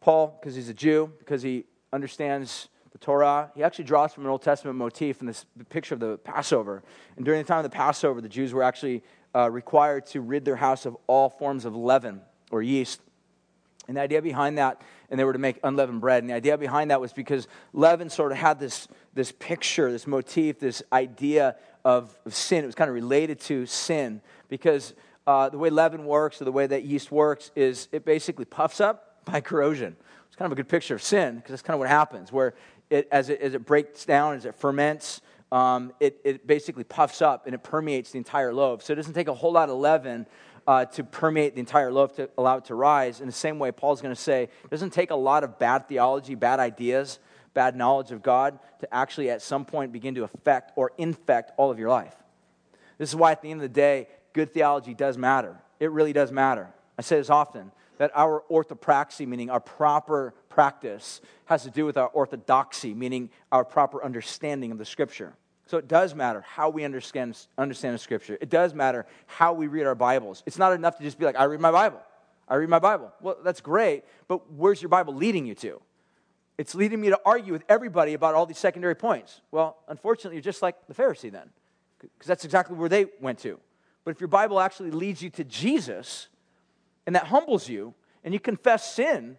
Paul, 0.00 0.38
because 0.40 0.54
he's 0.54 0.68
a 0.68 0.74
Jew, 0.74 1.12
because 1.18 1.42
he 1.42 1.64
understands 1.92 2.68
the 2.92 2.98
Torah, 2.98 3.50
he 3.56 3.64
actually 3.64 3.84
draws 3.84 4.14
from 4.14 4.24
an 4.24 4.30
Old 4.30 4.42
Testament 4.42 4.78
motif 4.78 5.20
in 5.20 5.26
this 5.26 5.44
picture 5.68 5.94
of 5.94 6.00
the 6.00 6.18
Passover. 6.18 6.84
And 7.16 7.24
during 7.24 7.42
the 7.42 7.48
time 7.48 7.58
of 7.58 7.64
the 7.64 7.76
Passover, 7.76 8.20
the 8.20 8.28
Jews 8.28 8.54
were 8.54 8.62
actually 8.62 9.02
uh, 9.34 9.50
required 9.50 10.06
to 10.06 10.20
rid 10.20 10.44
their 10.44 10.56
house 10.56 10.86
of 10.86 10.96
all 11.06 11.28
forms 11.28 11.64
of 11.64 11.74
leaven 11.74 12.20
or 12.52 12.62
yeast. 12.62 13.00
And 13.88 13.96
the 13.96 14.00
idea 14.00 14.22
behind 14.22 14.58
that, 14.58 14.80
and 15.10 15.18
they 15.18 15.24
were 15.24 15.32
to 15.32 15.38
make 15.38 15.58
unleavened 15.62 16.00
bread. 16.00 16.22
And 16.22 16.30
the 16.30 16.34
idea 16.34 16.56
behind 16.58 16.90
that 16.90 17.00
was 17.00 17.12
because 17.12 17.48
leaven 17.72 18.10
sort 18.10 18.32
of 18.32 18.38
had 18.38 18.58
this, 18.58 18.88
this 19.14 19.32
picture, 19.32 19.90
this 19.90 20.06
motif, 20.06 20.58
this 20.58 20.82
idea 20.92 21.56
of, 21.84 22.16
of 22.24 22.34
sin. 22.34 22.64
It 22.64 22.66
was 22.66 22.74
kind 22.74 22.88
of 22.88 22.94
related 22.94 23.40
to 23.40 23.66
sin 23.66 24.20
because 24.48 24.94
uh, 25.26 25.48
the 25.48 25.58
way 25.58 25.70
leaven 25.70 26.04
works, 26.04 26.40
or 26.40 26.44
the 26.44 26.52
way 26.52 26.66
that 26.66 26.84
yeast 26.84 27.10
works, 27.10 27.50
is 27.56 27.88
it 27.92 28.04
basically 28.04 28.44
puffs 28.44 28.80
up 28.80 29.24
by 29.24 29.40
corrosion. 29.40 29.96
It's 30.28 30.36
kind 30.36 30.46
of 30.46 30.52
a 30.52 30.56
good 30.56 30.68
picture 30.68 30.94
of 30.94 31.02
sin 31.02 31.36
because 31.36 31.50
that's 31.50 31.62
kind 31.62 31.74
of 31.74 31.80
what 31.80 31.88
happens, 31.88 32.32
where 32.32 32.54
it, 32.90 33.08
as, 33.10 33.28
it, 33.28 33.40
as 33.40 33.54
it 33.54 33.66
breaks 33.66 34.04
down, 34.04 34.34
as 34.34 34.44
it 34.44 34.54
ferments, 34.54 35.20
um, 35.52 35.92
it, 36.00 36.20
it 36.24 36.46
basically 36.46 36.84
puffs 36.84 37.22
up 37.22 37.46
and 37.46 37.54
it 37.54 37.62
permeates 37.62 38.10
the 38.10 38.18
entire 38.18 38.52
loaf. 38.52 38.82
So 38.82 38.92
it 38.92 38.96
doesn't 38.96 39.14
take 39.14 39.28
a 39.28 39.34
whole 39.34 39.52
lot 39.52 39.68
of 39.68 39.76
leaven 39.78 40.26
uh, 40.66 40.84
to 40.84 41.04
permeate 41.04 41.54
the 41.54 41.60
entire 41.60 41.92
loaf 41.92 42.14
to 42.16 42.28
allow 42.36 42.56
it 42.56 42.64
to 42.66 42.74
rise. 42.74 43.20
In 43.20 43.26
the 43.26 43.32
same 43.32 43.58
way, 43.58 43.70
Paul's 43.72 44.02
going 44.02 44.14
to 44.14 44.20
say 44.20 44.44
it 44.44 44.70
doesn't 44.70 44.92
take 44.92 45.10
a 45.10 45.16
lot 45.16 45.44
of 45.44 45.58
bad 45.58 45.88
theology, 45.88 46.34
bad 46.34 46.60
ideas, 46.60 47.18
bad 47.54 47.76
knowledge 47.76 48.10
of 48.10 48.22
God 48.22 48.58
to 48.80 48.94
actually 48.94 49.30
at 49.30 49.42
some 49.42 49.64
point 49.64 49.92
begin 49.92 50.14
to 50.16 50.24
affect 50.24 50.72
or 50.76 50.92
infect 50.98 51.52
all 51.56 51.70
of 51.70 51.78
your 51.78 51.88
life. 51.88 52.14
This 52.98 53.10
is 53.10 53.16
why 53.16 53.32
at 53.32 53.42
the 53.42 53.50
end 53.50 53.60
of 53.60 53.62
the 53.62 53.68
day, 53.74 54.08
good 54.32 54.52
theology 54.52 54.94
does 54.94 55.16
matter. 55.16 55.56
It 55.78 55.90
really 55.90 56.12
does 56.12 56.32
matter. 56.32 56.68
I 56.98 57.02
say 57.02 57.16
this 57.16 57.30
often 57.30 57.72
that 57.98 58.10
our 58.14 58.42
orthopraxy, 58.50 59.26
meaning 59.26 59.48
our 59.50 59.60
proper 59.60 60.34
practice, 60.48 61.20
has 61.46 61.62
to 61.62 61.70
do 61.70 61.86
with 61.86 61.96
our 61.96 62.08
orthodoxy, 62.08 62.92
meaning 62.92 63.30
our 63.50 63.64
proper 63.64 64.04
understanding 64.04 64.70
of 64.70 64.78
the 64.78 64.84
scripture. 64.84 65.34
So 65.66 65.78
it 65.78 65.88
does 65.88 66.14
matter 66.14 66.42
how 66.42 66.70
we 66.70 66.84
understand, 66.84 67.36
understand 67.58 67.94
the 67.94 67.98
scripture. 67.98 68.38
It 68.40 68.50
does 68.50 68.72
matter 68.72 69.04
how 69.26 69.52
we 69.52 69.66
read 69.66 69.84
our 69.84 69.96
Bibles. 69.96 70.42
It's 70.46 70.58
not 70.58 70.72
enough 70.72 70.96
to 70.98 71.02
just 71.02 71.18
be 71.18 71.24
like, 71.24 71.36
I 71.36 71.44
read 71.44 71.60
my 71.60 71.72
Bible. 71.72 72.00
I 72.48 72.54
read 72.54 72.68
my 72.68 72.78
Bible. 72.78 73.12
Well, 73.20 73.36
that's 73.42 73.60
great, 73.60 74.04
but 74.28 74.52
where's 74.52 74.80
your 74.80 74.88
Bible 74.88 75.14
leading 75.14 75.44
you 75.44 75.56
to? 75.56 75.80
It's 76.56 76.74
leading 76.74 77.00
me 77.00 77.10
to 77.10 77.20
argue 77.26 77.52
with 77.52 77.64
everybody 77.68 78.14
about 78.14 78.34
all 78.34 78.46
these 78.46 78.58
secondary 78.58 78.94
points. 78.94 79.40
Well, 79.50 79.76
unfortunately, 79.88 80.36
you're 80.36 80.42
just 80.42 80.62
like 80.62 80.86
the 80.86 80.94
Pharisee 80.94 81.32
then, 81.32 81.50
because 82.00 82.26
that's 82.26 82.44
exactly 82.44 82.76
where 82.76 82.88
they 82.88 83.06
went 83.20 83.40
to. 83.40 83.58
But 84.04 84.12
if 84.12 84.20
your 84.20 84.28
Bible 84.28 84.60
actually 84.60 84.92
leads 84.92 85.20
you 85.20 85.30
to 85.30 85.42
Jesus, 85.42 86.28
and 87.06 87.16
that 87.16 87.24
humbles 87.24 87.68
you, 87.68 87.92
and 88.22 88.32
you 88.32 88.38
confess 88.38 88.94
sin, 88.94 89.38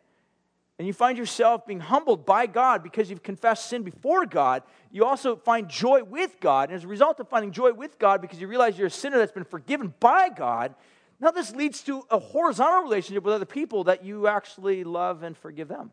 and 0.78 0.86
you 0.86 0.94
find 0.94 1.18
yourself 1.18 1.66
being 1.66 1.80
humbled 1.80 2.26
by 2.26 2.46
God 2.46 2.84
because 2.84 3.10
you've 3.10 3.24
confessed 3.24 3.68
sin 3.68 3.82
before 3.82 4.26
God, 4.26 4.62
you 4.92 5.06
also 5.06 5.36
find 5.36 5.68
joy 5.68 6.04
with 6.04 6.40
God. 6.40 6.70
And 6.70 6.78
as 6.78 6.84
a 6.84 6.88
result 6.88 7.20
of 7.20 7.28
finding 7.28 7.52
joy 7.52 7.74
with 7.74 7.98
God, 7.98 8.22
because 8.22 8.40
you 8.40 8.48
realize 8.48 8.78
you're 8.78 8.88
a 8.88 8.92
sinner 8.92 9.18
that's 9.18 9.32
been 9.32 9.44
forgiven 9.44 9.94
by 10.00 10.30
God, 10.30 10.76
now 11.20 11.32
this 11.32 11.56
leads 11.56 11.82
to 11.84 12.04
a 12.12 12.20
horizontal 12.20 12.84
relationship 12.84 13.24
with 13.24 13.34
other 13.34 13.46
people 13.46 13.86
that 13.86 14.06
you 14.06 14.28
actually 14.28 14.84
love 14.84 15.24
and 15.24 15.36
forgive 15.36 15.68
them. 15.68 15.92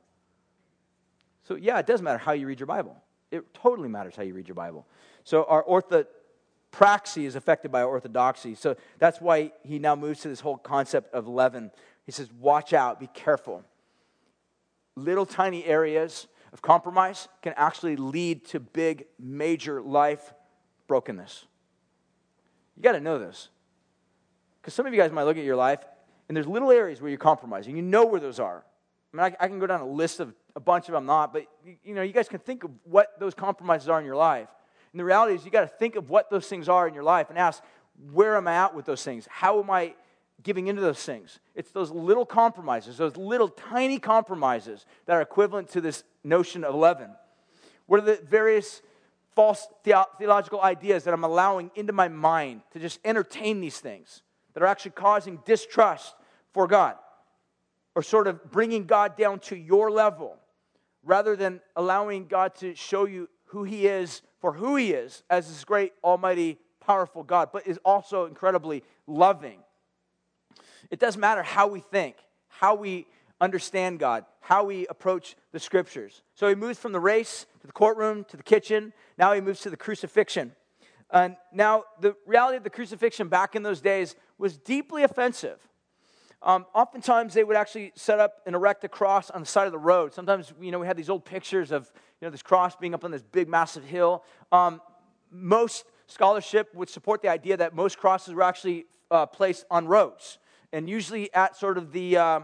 So, 1.45 1.55
yeah, 1.55 1.79
it 1.79 1.87
does 1.87 2.03
matter 2.03 2.19
how 2.19 2.33
you 2.33 2.47
read 2.47 2.61
your 2.61 2.67
Bible. 2.67 2.97
It 3.31 3.55
totally 3.55 3.89
matters 3.89 4.17
how 4.17 4.23
you 4.23 4.35
read 4.35 4.49
your 4.49 4.55
Bible. 4.55 4.87
So, 5.25 5.45
our 5.45 5.65
orthopraxy 5.65 7.25
is 7.25 7.37
affected 7.37 7.73
by 7.73 7.83
orthodoxy. 7.83 8.55
So 8.55 8.77
that's 8.99 9.19
why 9.19 9.53
he 9.63 9.79
now 9.79 9.97
moves 9.97 10.21
to 10.21 10.29
this 10.29 10.41
whole 10.41 10.59
concept 10.59 11.15
of 11.15 11.27
leaven. 11.27 11.71
He 12.05 12.13
says, 12.13 12.31
Watch 12.39 12.75
out, 12.75 13.01
be 13.01 13.09
careful. 13.09 13.65
Little 14.97 15.27
tiny 15.27 15.65
areas 15.65 16.29
of 16.53 16.63
compromise 16.63 17.29
can 17.43 17.53
actually 17.57 17.97
lead 17.97 18.45
to 18.47 18.61
big, 18.61 19.07
major 19.19 19.83
life 19.83 20.33
brokenness. 20.87 21.47
You 22.77 22.83
got 22.83 22.93
to 22.93 23.01
know 23.01 23.19
this. 23.19 23.49
Because 24.61 24.75
some 24.75 24.87
of 24.87 24.95
you 24.95 25.01
guys 25.01 25.13
might 25.13 25.25
look 25.25 25.37
at 25.37 25.45
your 25.45 25.57
life 25.57 25.81
and 26.29 26.37
there's 26.37 26.47
little 26.47 26.71
areas 26.71 27.01
where 27.01 27.11
you're 27.11 27.19
compromising. 27.19 27.77
You 27.77 27.83
know 27.83 28.07
where 28.07 28.21
those 28.21 28.39
are. 28.41 28.65
I 29.13 29.17
mean, 29.17 29.35
I, 29.41 29.45
I 29.45 29.49
can 29.49 29.59
go 29.59 29.67
down 29.67 29.81
a 29.81 29.87
list 29.87 30.21
of 30.21 30.35
a 30.57 30.61
bunch 30.61 30.89
of 30.89 30.93
them, 30.93 31.07
not, 31.07 31.33
but 31.33 31.47
you, 31.65 31.77
you 31.85 31.95
know, 31.95 32.03
you 32.03 32.13
guys 32.13 32.29
can 32.29 32.39
think 32.39 32.65
of 32.65 32.71
what 32.85 33.19
those 33.19 33.35
compromises 33.35 33.89
are 33.89 33.99
in 33.99 34.07
your 34.07 34.17
life. 34.17 34.49
And 34.93 35.01
the 35.01 35.05
reality 35.05 35.35
is, 35.35 35.45
you 35.45 35.51
got 35.51 35.63
to 35.63 35.67
think 35.67 35.97
of 35.97 36.09
what 36.09 36.31
those 36.31 36.47
things 36.47 36.69
are 36.69 36.87
in 36.87 36.95
your 36.95 37.03
life 37.03 37.31
and 37.31 37.39
ask, 37.39 37.63
where 38.13 38.37
am 38.37 38.49
I 38.49 38.55
at 38.55 38.75
with 38.75 38.87
those 38.87 39.03
things? 39.03 39.27
How 39.31 39.61
am 39.61 39.71
I 39.71 39.95
giving 40.43 40.67
into 40.67 40.83
those 40.83 41.03
things? 41.03 41.39
It's 41.55 41.71
those 41.71 41.91
little 41.91 42.27
compromises, 42.27 42.97
those 42.97 43.17
little 43.17 43.49
tiny 43.49 43.99
compromises 43.99 44.87
that 45.07 45.15
are 45.15 45.23
equivalent 45.23 45.71
to 45.71 45.81
this 45.81 46.05
notion 46.23 46.65
of 46.65 46.75
leaven. 46.75 47.11
What 47.87 48.01
are 48.01 48.07
the 48.07 48.21
various 48.29 48.83
false 49.35 49.67
theological 49.83 50.61
ideas 50.61 51.05
that 51.05 51.15
I'm 51.15 51.25
allowing 51.25 51.71
into 51.75 51.93
my 51.93 52.09
mind 52.09 52.63
to 52.73 52.79
just 52.79 53.01
entertain 53.05 53.61
these 53.61 53.81
things 53.81 54.23
that 54.53 54.63
are 54.63 54.67
actually 54.67 54.93
causing 54.93 55.41
distrust 55.45 56.15
for 56.53 56.67
God 56.67 56.97
or 57.95 58.03
sort 58.03 58.27
of 58.27 58.51
bringing 58.51 58.87
God 58.87 59.17
down 59.17 59.41
to 59.41 59.57
your 59.57 59.91
level 59.91 60.37
rather 61.03 61.37
than 61.37 61.61
allowing 61.77 62.27
God 62.27 62.55
to 62.57 62.75
show 62.75 63.07
you 63.07 63.29
who 63.47 63.65
He 63.65 63.87
is 63.87 64.23
for 64.45 64.53
who 64.53 64.77
he 64.77 64.93
is 64.93 65.23
as 65.31 65.49
this 65.49 65.65
great, 65.65 65.95
almighty, 66.05 66.59
powerful 66.79 67.23
God, 67.23 67.49
but 67.51 67.67
is 67.67 67.79
also 67.83 68.27
incredibly 68.27 68.85
loving. 69.07 69.59
It 70.91 70.99
doesn't 70.99 71.21
matter 71.21 71.43
how 71.43 71.67
we 71.67 71.81
think, 71.81 72.17
how 72.49 72.75
we 72.75 73.07
understand 73.41 73.99
God, 73.99 74.25
how 74.41 74.65
we 74.65 74.87
approach 74.89 75.37
the 75.53 75.61
scriptures. 75.61 76.23
So 76.35 76.49
he 76.49 76.55
moves 76.55 76.79
from 76.79 76.93
the 76.93 77.01
race 77.01 77.47
to 77.61 77.67
the 77.67 77.73
courtroom 77.73 78.25
to 78.29 78.37
the 78.37 78.43
kitchen. 78.43 78.93
Now 79.19 79.33
he 79.33 79.41
moves 79.41 79.61
to 79.61 79.71
the 79.71 79.77
crucifixion. 79.77 80.53
And 81.11 81.37
now, 81.53 81.85
the 82.01 82.17
reality 82.27 82.57
of 82.57 82.65
the 82.65 82.71
crucifixion 82.71 83.29
back 83.29 83.55
in 83.55 83.63
those 83.63 83.81
days 83.81 84.17
was 84.37 84.57
deeply 84.57 85.05
offensive. 85.05 85.61
Um, 86.43 86.67
oftentimes, 86.75 87.35
they 87.35 87.45
would 87.45 87.57
actually 87.57 87.93
set 87.95 88.19
up 88.19 88.43
and 88.47 88.55
erect 88.57 88.83
a 88.85 88.89
cross 88.89 89.31
on 89.31 89.41
the 89.41 89.47
side 89.47 89.67
of 89.67 89.73
the 89.73 89.79
road. 89.79 90.13
Sometimes, 90.13 90.53
you 90.61 90.73
know, 90.73 90.81
we 90.81 90.87
had 90.87 90.97
these 90.97 91.09
old 91.09 91.25
pictures 91.25 91.71
of, 91.71 91.91
you 92.21 92.27
know, 92.27 92.31
this 92.31 92.43
cross 92.43 92.75
being 92.75 92.95
up 92.95 93.05
on 93.05 93.13
this 93.13 93.23
big, 93.23 93.49
massive 93.49 93.85
hill. 93.85 94.25
Um, 94.51 94.81
most 95.31 95.85
scholarship 96.07 96.75
would 96.75 96.89
support 96.89 97.23
the 97.23 97.29
idea 97.29 97.57
that 97.59 97.75
most 97.75 97.97
crosses 97.99 98.35
were 98.35 98.43
actually 98.43 98.87
uh, 99.11 99.27
placed 99.27 99.65
on 99.71 99.87
roads, 99.87 100.39
and 100.75 100.91
usually 100.91 101.33
at 101.33 101.57
sort 101.57 101.79
of 101.79 101.93
the, 101.93 102.17
uh, 102.17 102.41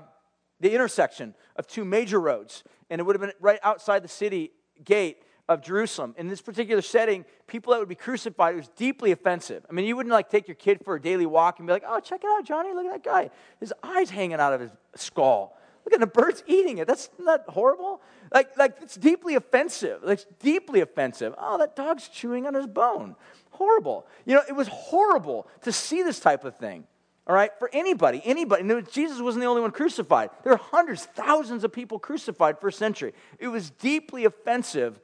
the 0.60 0.72
intersection 0.72 1.34
of 1.56 1.66
two 1.66 1.84
major 1.84 2.20
roads. 2.20 2.62
And 2.88 3.00
it 3.00 3.04
would 3.04 3.16
have 3.16 3.20
been 3.20 3.32
right 3.40 3.60
outside 3.62 4.02
the 4.02 4.08
city 4.08 4.52
gate 4.84 5.22
of 5.48 5.60
Jerusalem. 5.62 6.14
In 6.16 6.28
this 6.28 6.40
particular 6.40 6.80
setting, 6.80 7.24
people 7.48 7.72
that 7.72 7.80
would 7.80 7.88
be 7.88 7.96
crucified, 7.96 8.54
it 8.54 8.56
was 8.56 8.68
deeply 8.68 9.10
offensive. 9.10 9.66
I 9.68 9.72
mean, 9.72 9.84
you 9.84 9.96
wouldn't 9.96 10.12
like 10.12 10.30
take 10.30 10.46
your 10.46 10.54
kid 10.54 10.80
for 10.84 10.94
a 10.94 11.02
daily 11.02 11.26
walk 11.26 11.58
and 11.58 11.66
be 11.66 11.72
like, 11.72 11.82
oh, 11.86 11.98
check 11.98 12.20
it 12.22 12.30
out, 12.30 12.44
Johnny, 12.44 12.72
look 12.72 12.86
at 12.86 12.92
that 12.92 13.04
guy. 13.04 13.30
His 13.58 13.74
eyes 13.82 14.10
hanging 14.10 14.40
out 14.40 14.52
of 14.52 14.60
his 14.60 14.70
skull. 14.94 15.56
Look 15.84 15.94
at 15.94 16.00
the 16.00 16.06
birds 16.06 16.44
eating 16.46 16.78
it. 16.78 16.86
That's 16.86 17.10
not 17.18 17.42
horrible. 17.48 18.00
Like, 18.32 18.56
like 18.56 18.76
it's 18.80 18.96
deeply 18.96 19.34
offensive. 19.34 20.02
Like, 20.04 20.20
it's 20.20 20.26
deeply 20.38 20.82
offensive. 20.82 21.34
Oh, 21.36 21.58
that 21.58 21.74
dog's 21.74 22.08
chewing 22.08 22.46
on 22.46 22.54
his 22.54 22.66
bone. 22.68 23.16
Horrible. 23.50 24.06
You 24.24 24.36
know, 24.36 24.42
it 24.48 24.54
was 24.54 24.68
horrible 24.68 25.48
to 25.62 25.72
see 25.72 26.02
this 26.02 26.20
type 26.20 26.44
of 26.44 26.56
thing. 26.56 26.84
All 27.30 27.36
right, 27.36 27.52
for 27.60 27.70
anybody, 27.72 28.20
anybody. 28.24 28.64
Jesus 28.90 29.20
wasn't 29.20 29.42
the 29.42 29.46
only 29.46 29.62
one 29.62 29.70
crucified. 29.70 30.30
There 30.42 30.52
are 30.52 30.56
hundreds, 30.56 31.04
thousands 31.04 31.62
of 31.62 31.72
people 31.72 32.00
crucified 32.00 32.58
first 32.58 32.76
century. 32.76 33.14
It 33.38 33.46
was 33.46 33.70
deeply 33.70 34.24
offensive 34.24 34.98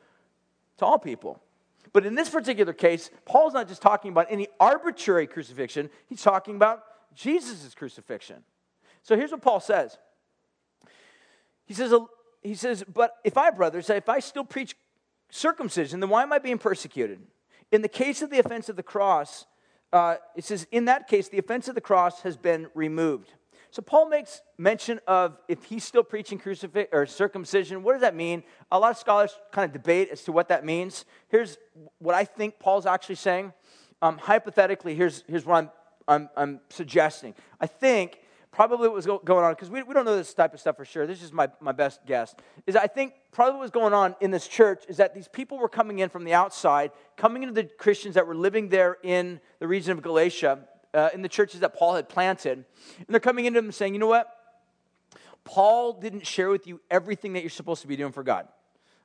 to 0.79 0.85
all 0.85 0.99
people. 0.99 1.41
But 1.93 2.05
in 2.05 2.17
this 2.17 2.29
particular 2.29 2.73
case, 2.73 3.11
Paul's 3.27 3.55
not 3.55 3.69
just 3.69 3.81
talking 3.81 4.11
about 4.11 4.27
any 4.29 4.49
arbitrary 4.59 5.29
crucifixion, 5.29 5.89
he's 6.09 6.21
talking 6.21 6.57
about 6.57 6.83
Jesus' 7.15 7.73
crucifixion. 7.77 8.43
So 9.05 9.15
here's 9.15 9.31
what 9.31 9.43
Paul 9.43 9.61
says 9.61 9.97
he 11.65 11.75
says, 11.75 11.95
he 12.43 12.57
says, 12.57 12.83
But 12.93 13.19
if 13.23 13.39
I, 13.39 13.51
brothers, 13.51 13.89
if 13.89 14.09
I 14.09 14.19
still 14.19 14.43
preach 14.43 14.77
circumcision, 15.31 16.01
then 16.01 16.11
why 16.11 16.25
am 16.25 16.33
I 16.33 16.41
being 16.41 16.59
persecuted? 16.59 17.21
In 17.71 17.83
the 17.83 17.89
case 17.89 18.21
of 18.21 18.31
the 18.31 18.41
offense 18.41 18.69
of 18.69 18.75
the 18.75 18.83
cross, 18.83 19.47
uh, 19.93 20.17
it 20.35 20.45
says, 20.45 20.67
In 20.71 20.87
that 20.87 21.09
case, 21.09 21.29
the 21.29 21.39
offense 21.39 21.69
of 21.69 21.75
the 21.75 21.81
cross 21.81 22.23
has 22.23 22.37
been 22.37 22.69
removed. 22.75 23.33
So 23.71 23.83
Paul 23.83 24.09
makes 24.09 24.41
mention 24.57 25.01
of 25.07 25.37
if 25.49 25.65
he's 25.65 25.85
still 25.85 26.03
preaching 26.03 26.39
crucifix 26.39 26.89
or 26.93 27.05
circumcision, 27.05 27.83
what 27.83 27.93
does 27.93 28.01
that 28.01 28.15
mean? 28.15 28.43
A 28.73 28.79
lot 28.79 28.91
of 28.91 28.97
scholars 28.97 29.39
kind 29.53 29.67
of 29.67 29.73
debate 29.73 30.09
as 30.11 30.23
to 30.23 30.33
what 30.33 30.49
that 30.49 30.65
means. 30.65 31.05
Here's 31.29 31.59
what 31.99 32.15
I 32.15 32.25
think 32.25 32.59
Paul's 32.59 32.87
actually 32.87 33.17
saying. 33.17 33.53
Um, 34.01 34.19
hypothetically, 34.19 34.95
here's, 34.95 35.25
here's 35.27 35.45
what 35.45 35.57
I'm, 35.57 35.71
I'm, 36.09 36.29
I'm 36.37 36.61
suggesting. 36.71 37.35
I 37.61 37.67
think 37.67 38.19
probably 38.57 38.89
what 38.89 38.95
was 38.95 39.05
going 39.05 39.45
on, 39.45 39.53
because 39.53 39.69
we, 39.69 39.83
we 39.83 39.93
don't 39.93 40.07
know 40.07 40.17
this 40.17 40.33
type 40.33 40.55
of 40.55 40.61
stuff 40.61 40.79
for 40.79 40.87
sure, 40.87 41.07
this 41.07 41.23
is 41.23 41.31
my, 41.31 41.47
my 41.61 41.73
best 41.73 42.01
guess, 42.07 42.35
is 42.67 42.75
I 42.75 42.87
think 42.87 43.13
probably 43.31 43.53
what 43.53 43.61
was 43.61 43.71
going 43.71 43.93
on 43.93 44.17
in 44.23 44.31
this 44.31 44.49
church 44.49 44.85
is 44.89 44.97
that 44.97 45.15
these 45.15 45.29
people 45.29 45.59
were 45.59 45.69
coming 45.69 45.99
in 45.99 46.09
from 46.09 46.25
the 46.25 46.33
outside, 46.33 46.91
coming 47.19 47.43
into 47.43 47.55
the 47.55 47.65
Christians 47.65 48.15
that 48.15 48.27
were 48.27 48.35
living 48.35 48.71
there 48.71 48.97
in 49.03 49.41
the 49.59 49.69
region 49.69 49.93
of 49.93 50.03
Galatia, 50.03 50.61
uh, 50.95 51.11
in 51.13 51.21
the 51.21 51.29
churches 51.29 51.61
that 51.61 51.77
Paul 51.77 51.97
had 51.97 52.09
planted, 52.09 52.65
and 52.97 53.07
they're 53.11 53.21
coming 53.21 53.45
into 53.45 53.61
them 53.61 53.71
saying, 53.73 53.93
you 53.93 54.01
know 54.01 54.07
what? 54.07 54.33
Paul 55.45 55.93
didn't 55.93 56.27
share 56.27 56.49
with 56.49 56.67
you 56.67 56.81
everything 56.91 57.35
that 57.35 57.43
you're 57.43 57.51
supposed 57.51 57.83
to 57.83 57.89
be 57.89 57.97
doing 57.97 58.13
for 58.13 58.23
God. 58.23 58.49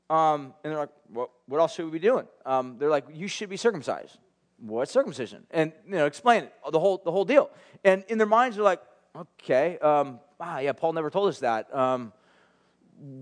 Um, 0.10 0.54
and 0.64 0.72
they're 0.72 0.80
like, 0.80 0.90
well, 1.12 1.30
what 1.48 1.60
else 1.60 1.76
should 1.76 1.84
we 1.86 1.92
be 1.92 2.00
doing? 2.00 2.26
Um, 2.46 2.78
they're 2.80 2.90
like, 2.90 3.04
you 3.12 3.28
should 3.28 3.50
be 3.50 3.58
circumcised. 3.58 4.18
What 4.60 4.88
circumcision? 4.88 5.44
And 5.52 5.74
you 5.86 5.96
know, 5.96 6.06
explain 6.06 6.44
it, 6.44 6.54
the 6.72 6.80
whole 6.80 7.02
the 7.04 7.12
whole 7.12 7.26
deal. 7.26 7.50
And 7.84 8.06
in 8.08 8.18
their 8.18 8.28
minds, 8.28 8.56
they're 8.56 8.64
like, 8.64 8.82
okay, 9.16 9.78
um, 9.80 10.20
ah, 10.40 10.60
yeah, 10.60 10.74
Paul 10.74 10.94
never 10.94 11.10
told 11.10 11.30
us 11.30 11.40
that. 11.40 11.74
Um, 11.76 12.14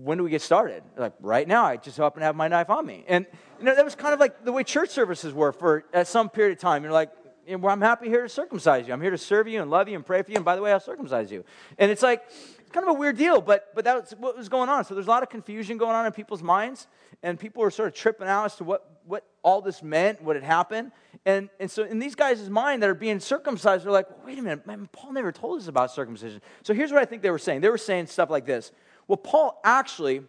when 0.02 0.18
do 0.18 0.24
we 0.24 0.30
get 0.30 0.42
started? 0.42 0.82
Like, 0.96 1.14
right 1.20 1.48
now, 1.48 1.64
I 1.64 1.76
just 1.76 1.96
happen 1.96 2.20
to 2.20 2.26
have 2.26 2.36
my 2.36 2.48
knife 2.48 2.68
on 2.68 2.84
me. 2.84 3.04
And, 3.08 3.26
you 3.58 3.64
know, 3.64 3.74
that 3.74 3.84
was 3.84 3.94
kind 3.94 4.12
of 4.12 4.20
like 4.20 4.44
the 4.44 4.52
way 4.52 4.62
church 4.62 4.90
services 4.90 5.32
were 5.32 5.52
for 5.52 5.84
at 5.92 6.06
some 6.06 6.28
period 6.28 6.52
of 6.52 6.60
time. 6.60 6.82
You're 6.82 6.92
like, 6.92 7.10
well, 7.48 7.72
I'm 7.72 7.80
happy 7.80 8.08
here 8.08 8.22
to 8.22 8.28
circumcise 8.28 8.86
you. 8.86 8.92
I'm 8.92 9.00
here 9.00 9.10
to 9.10 9.18
serve 9.18 9.48
you 9.48 9.60
and 9.60 9.70
love 9.70 9.88
you 9.88 9.96
and 9.96 10.04
pray 10.04 10.22
for 10.22 10.30
you. 10.30 10.36
And 10.36 10.44
by 10.44 10.54
the 10.54 10.62
way, 10.62 10.70
I'll 10.70 10.80
circumcise 10.80 11.32
you. 11.32 11.44
And 11.78 11.90
it's 11.90 12.02
like, 12.02 12.22
it's 12.28 12.70
kind 12.70 12.86
of 12.86 12.94
a 12.94 12.98
weird 12.98 13.16
deal, 13.16 13.40
but, 13.40 13.74
but 13.74 13.84
that's 13.84 14.12
what 14.12 14.36
was 14.36 14.48
going 14.48 14.68
on. 14.68 14.84
So 14.84 14.94
there's 14.94 15.06
a 15.06 15.10
lot 15.10 15.22
of 15.22 15.30
confusion 15.30 15.78
going 15.78 15.96
on 15.96 16.06
in 16.06 16.12
people's 16.12 16.42
minds. 16.42 16.86
And 17.22 17.38
people 17.38 17.62
were 17.62 17.70
sort 17.70 17.88
of 17.88 17.94
tripping 17.94 18.28
out 18.28 18.44
as 18.44 18.56
to 18.56 18.64
what, 18.64 18.86
what 19.10 19.24
all 19.42 19.60
this 19.60 19.82
meant, 19.82 20.22
what 20.22 20.36
had 20.36 20.44
happened. 20.44 20.92
And, 21.26 21.50
and 21.58 21.70
so 21.70 21.82
in 21.82 21.98
these 21.98 22.14
guys' 22.14 22.48
mind 22.48 22.82
that 22.82 22.88
are 22.88 22.94
being 22.94 23.20
circumcised, 23.20 23.84
they're 23.84 23.92
like, 23.92 24.06
wait 24.24 24.38
a 24.38 24.42
minute, 24.42 24.66
man, 24.66 24.88
Paul 24.92 25.12
never 25.12 25.32
told 25.32 25.60
us 25.60 25.68
about 25.68 25.90
circumcision. 25.90 26.40
So 26.62 26.72
here's 26.72 26.92
what 26.92 27.02
I 27.02 27.04
think 27.04 27.22
they 27.22 27.30
were 27.30 27.38
saying. 27.38 27.60
They 27.60 27.68
were 27.68 27.78
saying 27.78 28.06
stuff 28.06 28.30
like 28.30 28.46
this. 28.46 28.72
Well, 29.08 29.16
Paul 29.16 29.60
actually 29.64 30.22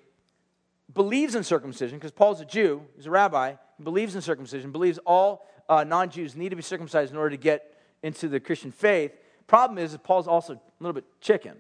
believes 0.93 1.35
in 1.35 1.43
circumcision 1.43 1.97
because 1.97 2.11
Paul's 2.11 2.41
a 2.41 2.45
Jew, 2.45 2.81
he's 2.95 3.05
a 3.05 3.11
rabbi, 3.11 3.53
he 3.77 3.83
believes 3.83 4.15
in 4.15 4.21
circumcision, 4.21 4.71
believes 4.71 4.99
all 5.05 5.47
uh, 5.69 5.83
non 5.83 6.09
Jews 6.09 6.35
need 6.35 6.49
to 6.49 6.55
be 6.55 6.61
circumcised 6.61 7.11
in 7.11 7.17
order 7.17 7.29
to 7.29 7.37
get 7.37 7.77
into 8.03 8.27
the 8.27 8.39
Christian 8.39 8.71
faith. 8.71 9.11
Problem 9.47 9.77
is, 9.77 9.93
is 9.93 9.99
Paul's 9.99 10.27
also 10.27 10.53
a 10.53 10.59
little 10.79 10.93
bit 10.93 11.05
chicken. 11.21 11.57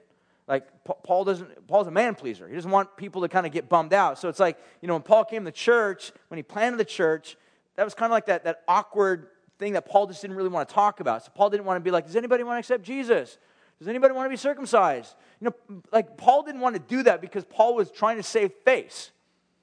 Like 0.51 0.67
Paul 0.83 1.23
doesn't, 1.23 1.65
Paul's 1.65 1.87
a 1.87 1.91
man 1.91 2.13
pleaser. 2.13 2.45
He 2.45 2.55
doesn't 2.55 2.69
want 2.69 2.97
people 2.97 3.21
to 3.21 3.29
kind 3.29 3.45
of 3.45 3.53
get 3.53 3.69
bummed 3.69 3.93
out. 3.93 4.19
So 4.19 4.27
it's 4.27 4.37
like, 4.37 4.57
you 4.81 4.87
know, 4.89 4.95
when 4.95 5.01
Paul 5.01 5.23
came 5.23 5.45
to 5.45 5.51
church, 5.51 6.11
when 6.27 6.37
he 6.37 6.43
planted 6.43 6.75
the 6.75 6.83
church, 6.83 7.37
that 7.77 7.85
was 7.85 7.93
kind 7.93 8.11
of 8.11 8.11
like 8.11 8.25
that, 8.25 8.43
that 8.43 8.63
awkward 8.67 9.27
thing 9.59 9.71
that 9.73 9.85
Paul 9.85 10.07
just 10.07 10.21
didn't 10.21 10.35
really 10.35 10.49
want 10.49 10.67
to 10.67 10.75
talk 10.75 10.99
about. 10.99 11.23
So 11.23 11.31
Paul 11.33 11.51
didn't 11.51 11.65
want 11.65 11.77
to 11.77 11.79
be 11.79 11.89
like, 11.89 12.05
does 12.05 12.17
anybody 12.17 12.43
want 12.43 12.57
to 12.57 12.59
accept 12.59 12.83
Jesus? 12.83 13.37
Does 13.79 13.87
anybody 13.87 14.13
want 14.13 14.25
to 14.25 14.29
be 14.29 14.35
circumcised? 14.35 15.15
You 15.39 15.51
know, 15.69 15.81
like 15.93 16.17
Paul 16.17 16.43
didn't 16.43 16.59
want 16.59 16.75
to 16.75 16.81
do 16.81 17.01
that 17.03 17.21
because 17.21 17.45
Paul 17.45 17.73
was 17.73 17.89
trying 17.89 18.17
to 18.17 18.23
save 18.23 18.51
face. 18.65 19.11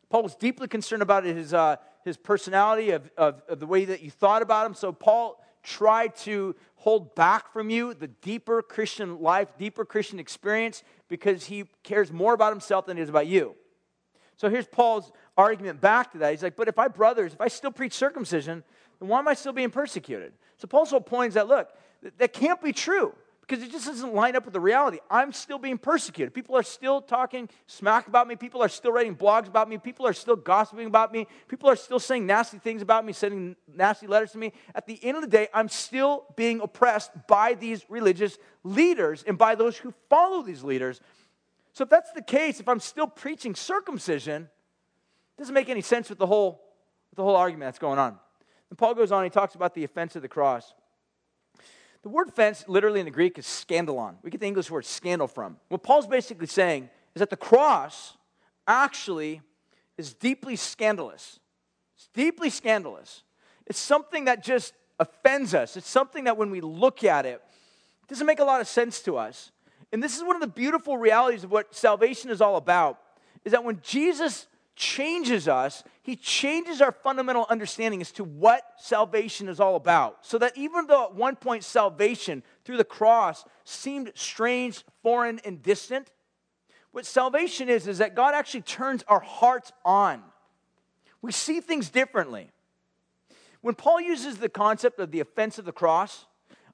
Paul 0.09 0.23
was 0.23 0.35
deeply 0.37 0.69
concerned 0.69 1.03
about 1.03 1.25
his, 1.25 1.53
uh, 1.53 1.77
his 2.03 2.17
personality, 2.17 2.93
of, 2.93 3.11
of, 3.19 3.43
of 3.47 3.61
the 3.61 3.67
way 3.67 3.85
that 3.85 4.01
you 4.01 4.11
thought 4.11 4.41
about 4.41 4.65
him. 4.65 4.73
So 4.73 4.91
Paul 4.91 5.45
tried 5.69 6.17
to 6.17 6.57
hold 6.77 7.15
back 7.15 7.53
from 7.53 7.69
you 7.71 7.93
the 7.93 8.09
deeper 8.09 8.63
Christian 8.63 9.21
life, 9.21 9.49
deeper 9.59 9.85
Christian 9.85 10.19
experience, 10.19 10.83
because 11.09 11.45
he 11.45 11.65
cares 11.83 12.11
more 12.11 12.35
about 12.35 12.53
himself 12.53 12.87
than 12.87 12.97
he 12.97 13.03
does 13.03 13.11
about 13.11 13.27
you. 13.27 13.55
So 14.37 14.49
here's 14.49 14.67
Paul's 14.67 15.13
argument 15.37 15.81
back 15.81 16.13
to 16.13 16.19
that. 16.19 16.31
He's 16.31 16.43
like, 16.43 16.57
but 16.57 16.69
if 16.69 16.79
I 16.79 16.89
brothers, 16.89 17.35
if 17.35 17.41
I 17.41 17.49
still 17.49 17.73
preach 17.73 17.93
circumcision, 17.93 18.65
then 18.99 19.09
why 19.09 19.19
am 19.19 19.29
I 19.29 19.35
still 19.35 19.53
being 19.53 19.71
persecuted? 19.71 20.33
So 20.57 20.67
Paul's 20.67 20.91
whole 20.91 21.01
point 21.01 21.29
is 21.29 21.35
that, 21.35 21.49
look, 21.49 21.69
that 22.19 22.33
can't 22.33 22.63
be 22.63 22.73
true 22.73 23.15
because 23.49 23.65
it 23.65 23.73
just 23.73 23.87
doesn't 23.87 24.15
line 24.15 24.37
up 24.37 24.45
with 24.45 24.53
the 24.53 24.61
reality. 24.61 24.99
I'm 25.11 25.33
still 25.33 25.59
being 25.59 25.79
persecuted. 25.79 26.35
People 26.35 26.55
are 26.55 26.63
still 26.63 27.01
talking 27.01 27.49
smack 27.67 28.07
about 28.07 28.29
me. 28.29 28.37
People 28.37 28.63
are 28.63 28.69
still 28.69 28.93
writing 28.93 29.17
blogs 29.17 29.49
about 29.49 29.71
me. 29.71 29.79
People 29.79 30.07
are 30.07 30.13
still 30.13 30.37
gossiping 30.37 30.87
about 30.87 31.13
me. 31.13 31.27
People 31.49 31.71
are 31.71 31.77
still 31.77 31.99
saying 31.99 32.27
nasty 32.27 32.59
things 32.59 32.83
about 32.83 33.07
me, 33.07 33.15
sending 33.15 33.57
nasty 33.75 34.07
letters 34.07 34.33
to 34.33 34.39
me. 34.39 34.53
At 34.75 34.87
the 34.87 35.03
end 35.03 35.17
of 35.17 35.23
the 35.23 35.29
day, 35.29 35.49
I'm 35.55 35.71
still 35.71 36.27
being 36.37 36.61
oppressed 36.61 37.11
by 37.27 37.55
these 37.55 37.87
religious 37.89 38.37
leaders 38.65 39.25
and 39.27 39.39
by 39.39 39.55
those 39.55 39.79
who 39.79 39.95
follow 40.11 40.43
these 40.43 40.63
leaders. 40.63 41.01
So 41.73 41.85
if 41.85 41.91
that's 41.91 42.13
the 42.13 42.23
case, 42.23 42.61
if 42.61 42.69
I'm 42.69 42.81
still 42.81 43.07
preaching 43.07 43.55
circumcision, 43.55 44.43
it 44.43 45.39
doesn't 45.39 45.55
make 45.55 45.71
any 45.71 45.81
sense 45.81 46.11
with 46.11 46.19
the 46.19 46.27
whole, 46.27 46.61
with 47.11 47.17
the 47.17 47.23
whole 47.23 47.37
argument 47.37 47.69
that's 47.69 47.79
going 47.79 47.99
on. 47.99 48.19
And 48.69 48.79
Paul 48.79 48.95
goes 48.95 49.11
on, 49.11 49.25
he 49.25 49.31
talks 49.31 49.55
about 49.55 49.75
the 49.75 49.85
offense 49.85 50.17
of 50.17 50.21
the 50.23 50.29
cross. 50.29 50.75
The 52.09 52.15
word 52.15 52.33
fence, 52.33 52.65
literally 52.67 53.01
in 53.01 53.05
the 53.05 53.11
Greek, 53.11 53.37
is 53.39 53.45
scandalon. 53.45 54.15
We 54.23 54.31
get 54.31 54.41
the 54.41 54.47
English 54.47 54.71
word 54.71 54.87
scandal 54.87 55.29
from. 55.29 55.59
What 55.69 55.83
Paul's 55.83 56.07
basically 56.07 56.47
saying 56.47 56.89
is 57.15 57.21
that 57.21 57.29
the 57.29 57.37
cross 57.37 58.17
actually 58.67 59.43
is 59.99 60.15
deeply 60.15 60.57
scandalous. 60.57 61.39
It's 61.97 62.09
deeply 62.15 62.49
scandalous. 62.49 63.25
It's 63.67 63.79
something 63.79 64.25
that 64.25 64.43
just 64.43 64.73
offends 64.99 65.53
us. 65.53 65.77
It's 65.77 65.91
something 65.91 66.25
that 66.25 66.39
when 66.39 66.51
we 66.51 66.63
look 66.63 67.05
at 67.05 67.27
it, 67.27 67.43
it 68.05 68.09
doesn't 68.09 68.27
make 68.27 68.41
a 68.41 68.45
lot 68.45 68.63
of 68.63 68.69
sense 68.69 69.03
to 69.03 69.19
us. 69.19 69.53
And 69.93 70.03
this 70.03 70.17
is 70.17 70.25
one 70.25 70.35
of 70.35 70.41
the 70.41 70.47
beautiful 70.47 70.97
realities 70.97 71.45
of 71.45 71.51
what 71.51 71.75
salvation 71.75 72.31
is 72.31 72.41
all 72.41 72.57
about, 72.57 72.99
is 73.45 73.53
that 73.53 73.65
when 73.65 73.81
Jesus 73.83 74.47
changes 74.79 75.49
us, 75.49 75.83
he 76.03 76.17
changes 76.17 76.81
our 76.81 76.93
fundamental 76.93 77.45
understanding 77.51 78.01
as 78.01 78.13
to 78.13 78.25
what 78.25 78.63
salvation 78.79 79.49
is 79.49 79.61
all 79.61 79.77
about. 79.77 80.25
So 80.25 80.39
that 80.39 80.57
even 80.57 80.87
though 80.87 81.05
at 81.05 81.15
one 81.15 81.37
point 81.37 81.65
salvation 81.65 82.43
through 82.65 82.79
the 82.79 82.85
cross 82.85 83.45
seemed 83.65 84.13
strange, 84.15 84.85
foreign, 85.03 85.41
and 85.45 85.61
distant, 85.63 86.11
what 86.93 87.05
salvation 87.05 87.69
is, 87.69 87.87
is 87.87 87.99
that 87.99 88.15
God 88.15 88.35
actually 88.35 88.63
turns 88.63 89.05
our 89.09 89.21
hearts 89.21 89.73
on. 89.85 90.23
We 91.21 91.33
see 91.33 91.61
things 91.61 91.91
differently. 91.91 92.51
When 93.61 93.75
Paul 93.75 94.01
uses 94.01 94.39
the 94.39 94.49
concept 94.49 95.01
of 95.01 95.11
the 95.11 95.21
offense 95.21 95.59
of 95.59 95.65
the 95.65 95.73
cross, 95.73 96.25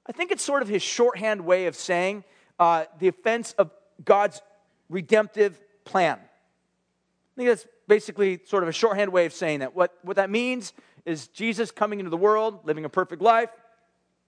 I 0.07 0.11
think 0.11 0.31
it's 0.31 0.43
sort 0.43 0.61
of 0.61 0.67
his 0.67 0.83
shorthand 0.83 1.41
way 1.41 1.65
of 1.65 1.75
saying 1.75 2.23
uh, 2.59 2.85
the 2.99 3.07
offense 3.07 3.53
of 3.57 3.71
God's 4.05 4.41
redemptive 4.89 5.59
plan. 5.83 6.19
I 6.19 7.35
think 7.35 7.49
that's 7.49 7.65
basically 7.87 8.39
sort 8.45 8.63
of 8.63 8.69
a 8.69 8.71
shorthand 8.71 9.11
way 9.11 9.25
of 9.25 9.33
saying 9.33 9.59
that. 9.59 9.75
What, 9.75 9.93
what 10.01 10.15
that 10.15 10.29
means 10.29 10.73
is 11.05 11.27
Jesus 11.27 11.71
coming 11.71 11.99
into 11.99 12.09
the 12.09 12.17
world, 12.17 12.59
living 12.63 12.85
a 12.85 12.89
perfect 12.89 13.21
life. 13.21 13.49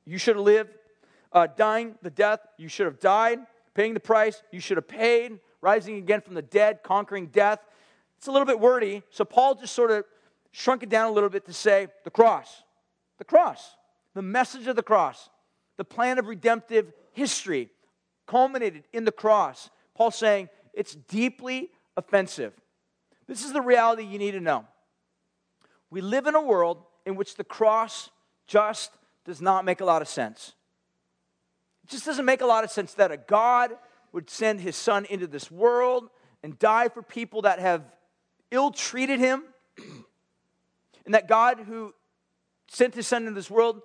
You 0.06 0.18
should 0.18 0.36
have 0.36 0.46
lived. 0.46 0.72
Uh, 1.32 1.48
dying 1.56 1.96
the 2.02 2.10
death 2.10 2.40
you 2.58 2.68
should 2.68 2.86
have 2.86 3.00
died. 3.00 3.40
Paying 3.74 3.94
the 3.94 4.00
price 4.00 4.42
you 4.52 4.60
should 4.60 4.78
have 4.78 4.88
paid. 4.88 5.40
Rising 5.62 5.98
again 5.98 6.22
from 6.22 6.36
the 6.36 6.42
dead, 6.42 6.84
conquering 6.84 7.28
death. 7.28 7.60
It's 8.18 8.28
a 8.28 8.32
little 8.32 8.46
bit 8.46 8.60
wordy, 8.60 9.04
so 9.10 9.26
Paul 9.26 9.56
just 9.56 9.74
sort 9.74 9.92
of 9.92 10.04
shrunk 10.52 10.82
it 10.82 10.90
down 10.90 11.10
a 11.10 11.12
little 11.12 11.30
bit 11.30 11.46
to 11.46 11.54
say 11.54 11.88
the 12.04 12.10
cross. 12.10 12.64
The 13.20 13.26
cross, 13.26 13.76
the 14.14 14.22
message 14.22 14.68
of 14.68 14.76
the 14.76 14.84
cross, 14.84 15.30
the 15.78 15.84
plan 15.84 16.20
of 16.20 16.28
redemptive 16.28 16.92
history 17.14 17.70
culminated 18.28 18.84
in 18.94 19.06
the 19.06 19.12
cross. 19.12 19.70
Paul 19.96 20.12
saying 20.12 20.50
it's 20.74 20.96
deeply 20.96 21.70
offensive. 21.96 22.54
This 23.28 23.44
is 23.44 23.54
the 23.54 23.62
reality 23.62 24.04
you 24.04 24.18
need 24.18 24.32
to 24.32 24.40
know. 24.40 24.66
We 25.90 26.02
live 26.02 26.28
in 26.28 26.36
a 26.36 26.42
world 26.42 26.84
in 27.06 27.16
which 27.16 27.36
the 27.36 27.44
cross 27.44 28.10
just 28.48 28.92
does 29.26 29.42
not 29.42 29.66
make 29.66 29.82
a 29.82 29.86
lot 29.86 30.02
of 30.02 30.08
sense. 30.08 30.54
It 31.84 31.90
just 31.90 32.06
doesn't 32.06 32.26
make 32.26 32.42
a 32.42 32.46
lot 32.46 32.64
of 32.64 32.72
sense 32.72 32.94
that 32.96 33.12
a 33.12 33.18
God 33.18 33.72
would 34.12 34.30
send 34.30 34.62
his 34.62 34.76
son 34.76 35.06
into 35.06 35.28
this 35.28 35.52
world 35.52 36.10
and 36.44 36.58
die 36.60 36.90
for 36.90 37.02
people 37.02 37.44
that 37.44 37.60
have 37.60 37.84
ill 38.52 38.72
treated 38.72 39.20
him, 39.20 39.44
and 41.06 41.14
that 41.14 41.28
God 41.28 41.60
who 41.60 41.94
sent 42.70 42.96
his 42.96 43.08
son 43.08 43.24
into 43.24 43.34
this 43.34 43.50
world 43.50 43.82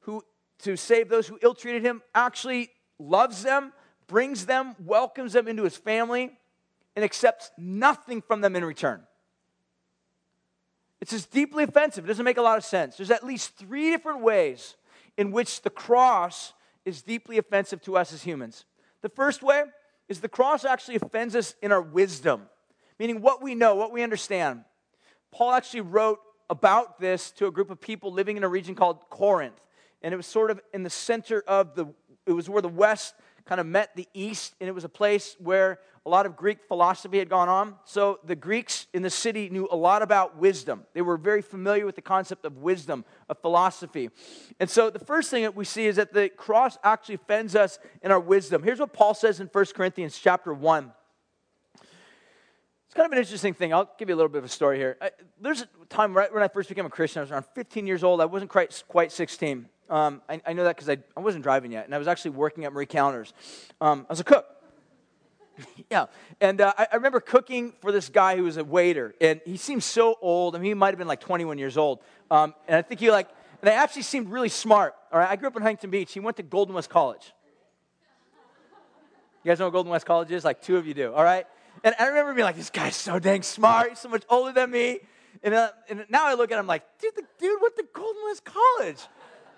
who 0.00 0.22
to 0.60 0.76
save 0.76 1.08
those 1.08 1.26
who 1.26 1.38
ill 1.42 1.54
treated 1.54 1.82
him 1.82 2.02
actually 2.14 2.70
loves 2.98 3.42
them, 3.42 3.72
brings 4.06 4.46
them, 4.46 4.74
welcomes 4.84 5.34
them 5.34 5.46
into 5.48 5.64
his 5.64 5.76
family, 5.76 6.37
and 6.98 7.04
accepts 7.04 7.52
nothing 7.56 8.20
from 8.20 8.40
them 8.40 8.56
in 8.56 8.64
return. 8.64 9.00
It's 11.00 11.12
just 11.12 11.30
deeply 11.30 11.62
offensive. 11.62 12.04
It 12.04 12.08
doesn't 12.08 12.24
make 12.24 12.38
a 12.38 12.42
lot 12.42 12.58
of 12.58 12.64
sense. 12.64 12.96
There's 12.96 13.12
at 13.12 13.22
least 13.22 13.56
three 13.56 13.90
different 13.92 14.20
ways 14.20 14.74
in 15.16 15.30
which 15.30 15.62
the 15.62 15.70
cross 15.70 16.54
is 16.84 17.02
deeply 17.02 17.38
offensive 17.38 17.80
to 17.82 17.96
us 17.96 18.12
as 18.12 18.24
humans. 18.24 18.64
The 19.02 19.10
first 19.10 19.44
way 19.44 19.62
is 20.08 20.18
the 20.18 20.28
cross 20.28 20.64
actually 20.64 20.96
offends 20.96 21.36
us 21.36 21.54
in 21.62 21.70
our 21.70 21.80
wisdom, 21.80 22.48
meaning 22.98 23.22
what 23.22 23.44
we 23.44 23.54
know, 23.54 23.76
what 23.76 23.92
we 23.92 24.02
understand. 24.02 24.64
Paul 25.30 25.52
actually 25.52 25.82
wrote 25.82 26.18
about 26.50 26.98
this 26.98 27.30
to 27.30 27.46
a 27.46 27.52
group 27.52 27.70
of 27.70 27.80
people 27.80 28.12
living 28.12 28.36
in 28.36 28.42
a 28.42 28.48
region 28.48 28.74
called 28.74 29.08
Corinth. 29.08 29.60
And 30.02 30.12
it 30.12 30.16
was 30.16 30.26
sort 30.26 30.50
of 30.50 30.60
in 30.74 30.82
the 30.82 30.90
center 30.90 31.44
of 31.46 31.76
the, 31.76 31.94
it 32.26 32.32
was 32.32 32.50
where 32.50 32.60
the 32.60 32.66
West 32.66 33.14
kind 33.48 33.60
of 33.62 33.66
met 33.66 33.96
the 33.96 34.06
East, 34.12 34.54
and 34.60 34.68
it 34.68 34.72
was 34.72 34.84
a 34.84 34.90
place 34.90 35.34
where 35.38 35.80
a 36.04 36.10
lot 36.10 36.26
of 36.26 36.36
Greek 36.36 36.58
philosophy 36.68 37.18
had 37.18 37.30
gone 37.30 37.48
on. 37.48 37.76
So 37.86 38.20
the 38.22 38.36
Greeks 38.36 38.86
in 38.92 39.00
the 39.00 39.10
city 39.10 39.48
knew 39.48 39.66
a 39.70 39.76
lot 39.76 40.02
about 40.02 40.36
wisdom. 40.36 40.84
They 40.92 41.00
were 41.00 41.16
very 41.16 41.40
familiar 41.40 41.86
with 41.86 41.96
the 41.96 42.02
concept 42.02 42.44
of 42.44 42.58
wisdom, 42.58 43.06
of 43.26 43.38
philosophy. 43.38 44.10
And 44.60 44.68
so 44.68 44.90
the 44.90 44.98
first 44.98 45.30
thing 45.30 45.44
that 45.44 45.56
we 45.56 45.64
see 45.64 45.86
is 45.86 45.96
that 45.96 46.12
the 46.12 46.28
cross 46.28 46.76
actually 46.84 47.14
offends 47.14 47.56
us 47.56 47.78
in 48.02 48.12
our 48.12 48.20
wisdom. 48.20 48.62
Here's 48.62 48.80
what 48.80 48.92
Paul 48.92 49.14
says 49.14 49.40
in 49.40 49.46
1 49.46 49.64
Corinthians 49.74 50.18
chapter 50.18 50.52
1. 50.52 50.92
It's 51.74 52.94
kind 52.94 53.06
of 53.06 53.12
an 53.12 53.18
interesting 53.18 53.54
thing. 53.54 53.72
I'll 53.72 53.90
give 53.98 54.10
you 54.10 54.14
a 54.14 54.18
little 54.18 54.30
bit 54.30 54.38
of 54.38 54.44
a 54.44 54.48
story 54.48 54.76
here. 54.76 54.98
I, 55.00 55.10
there's 55.40 55.62
a 55.62 55.68
time 55.88 56.14
right 56.14 56.32
when 56.32 56.42
I 56.42 56.48
first 56.48 56.68
became 56.68 56.86
a 56.86 56.90
Christian, 56.90 57.20
I 57.20 57.22
was 57.22 57.30
around 57.30 57.46
15 57.54 57.86
years 57.86 58.04
old. 58.04 58.20
I 58.20 58.26
wasn't 58.26 58.50
quite, 58.50 58.82
quite 58.88 59.10
16. 59.10 59.68
Um, 59.90 60.22
I, 60.28 60.40
I, 60.46 60.52
know 60.52 60.64
that 60.64 60.76
because 60.76 60.88
I, 60.88 60.98
I 61.16 61.20
wasn't 61.20 61.42
driving 61.42 61.72
yet, 61.72 61.86
and 61.86 61.94
I 61.94 61.98
was 61.98 62.08
actually 62.08 62.32
working 62.32 62.64
at 62.64 62.72
Marie 62.72 62.86
Callender's. 62.86 63.32
Um, 63.80 64.06
I 64.08 64.12
was 64.12 64.20
a 64.20 64.24
cook. 64.24 64.46
yeah, 65.90 66.06
and 66.40 66.60
uh, 66.60 66.72
I, 66.76 66.88
I, 66.92 66.96
remember 66.96 67.20
cooking 67.20 67.72
for 67.80 67.90
this 67.90 68.08
guy 68.08 68.36
who 68.36 68.44
was 68.44 68.58
a 68.58 68.64
waiter, 68.64 69.14
and 69.20 69.40
he 69.44 69.56
seemed 69.56 69.82
so 69.82 70.16
old. 70.20 70.54
I 70.54 70.58
mean, 70.58 70.66
he 70.66 70.74
might 70.74 70.90
have 70.90 70.98
been 70.98 71.08
like 71.08 71.20
21 71.20 71.58
years 71.58 71.76
old. 71.76 72.00
Um, 72.30 72.54
and 72.66 72.76
I 72.76 72.82
think 72.82 73.00
he 73.00 73.10
like, 73.10 73.28
and 73.62 73.70
I 73.70 73.74
actually 73.74 74.02
seemed 74.02 74.28
really 74.28 74.50
smart. 74.50 74.94
All 75.12 75.18
right, 75.18 75.28
I 75.28 75.36
grew 75.36 75.48
up 75.48 75.56
in 75.56 75.62
Huntington 75.62 75.90
Beach. 75.90 76.12
He 76.12 76.20
went 76.20 76.36
to 76.36 76.42
Golden 76.42 76.74
West 76.74 76.90
College. 76.90 77.32
You 79.42 79.50
guys 79.50 79.58
know 79.58 79.66
what 79.66 79.72
Golden 79.72 79.90
West 79.90 80.04
College 80.04 80.30
is? 80.30 80.44
Like 80.44 80.60
two 80.60 80.76
of 80.76 80.86
you 80.86 80.94
do. 80.94 81.14
All 81.14 81.24
right, 81.24 81.46
and 81.84 81.94
I 81.98 82.06
remember 82.06 82.34
being 82.34 82.44
like, 82.44 82.56
this 82.56 82.70
guy's 82.70 82.96
so 82.96 83.18
dang 83.18 83.42
smart. 83.42 83.90
He's 83.90 83.98
so 84.00 84.08
much 84.08 84.24
older 84.28 84.52
than 84.52 84.70
me. 84.70 85.00
And, 85.42 85.54
uh, 85.54 85.70
and 85.88 86.04
now 86.08 86.26
I 86.26 86.34
look 86.34 86.50
at 86.50 86.58
him 86.58 86.66
like, 86.66 86.82
dude, 87.00 87.14
the 87.14 87.22
dude 87.38 87.60
went 87.60 87.76
to 87.76 87.84
Golden 87.92 88.22
West 88.26 88.44
College. 88.44 88.98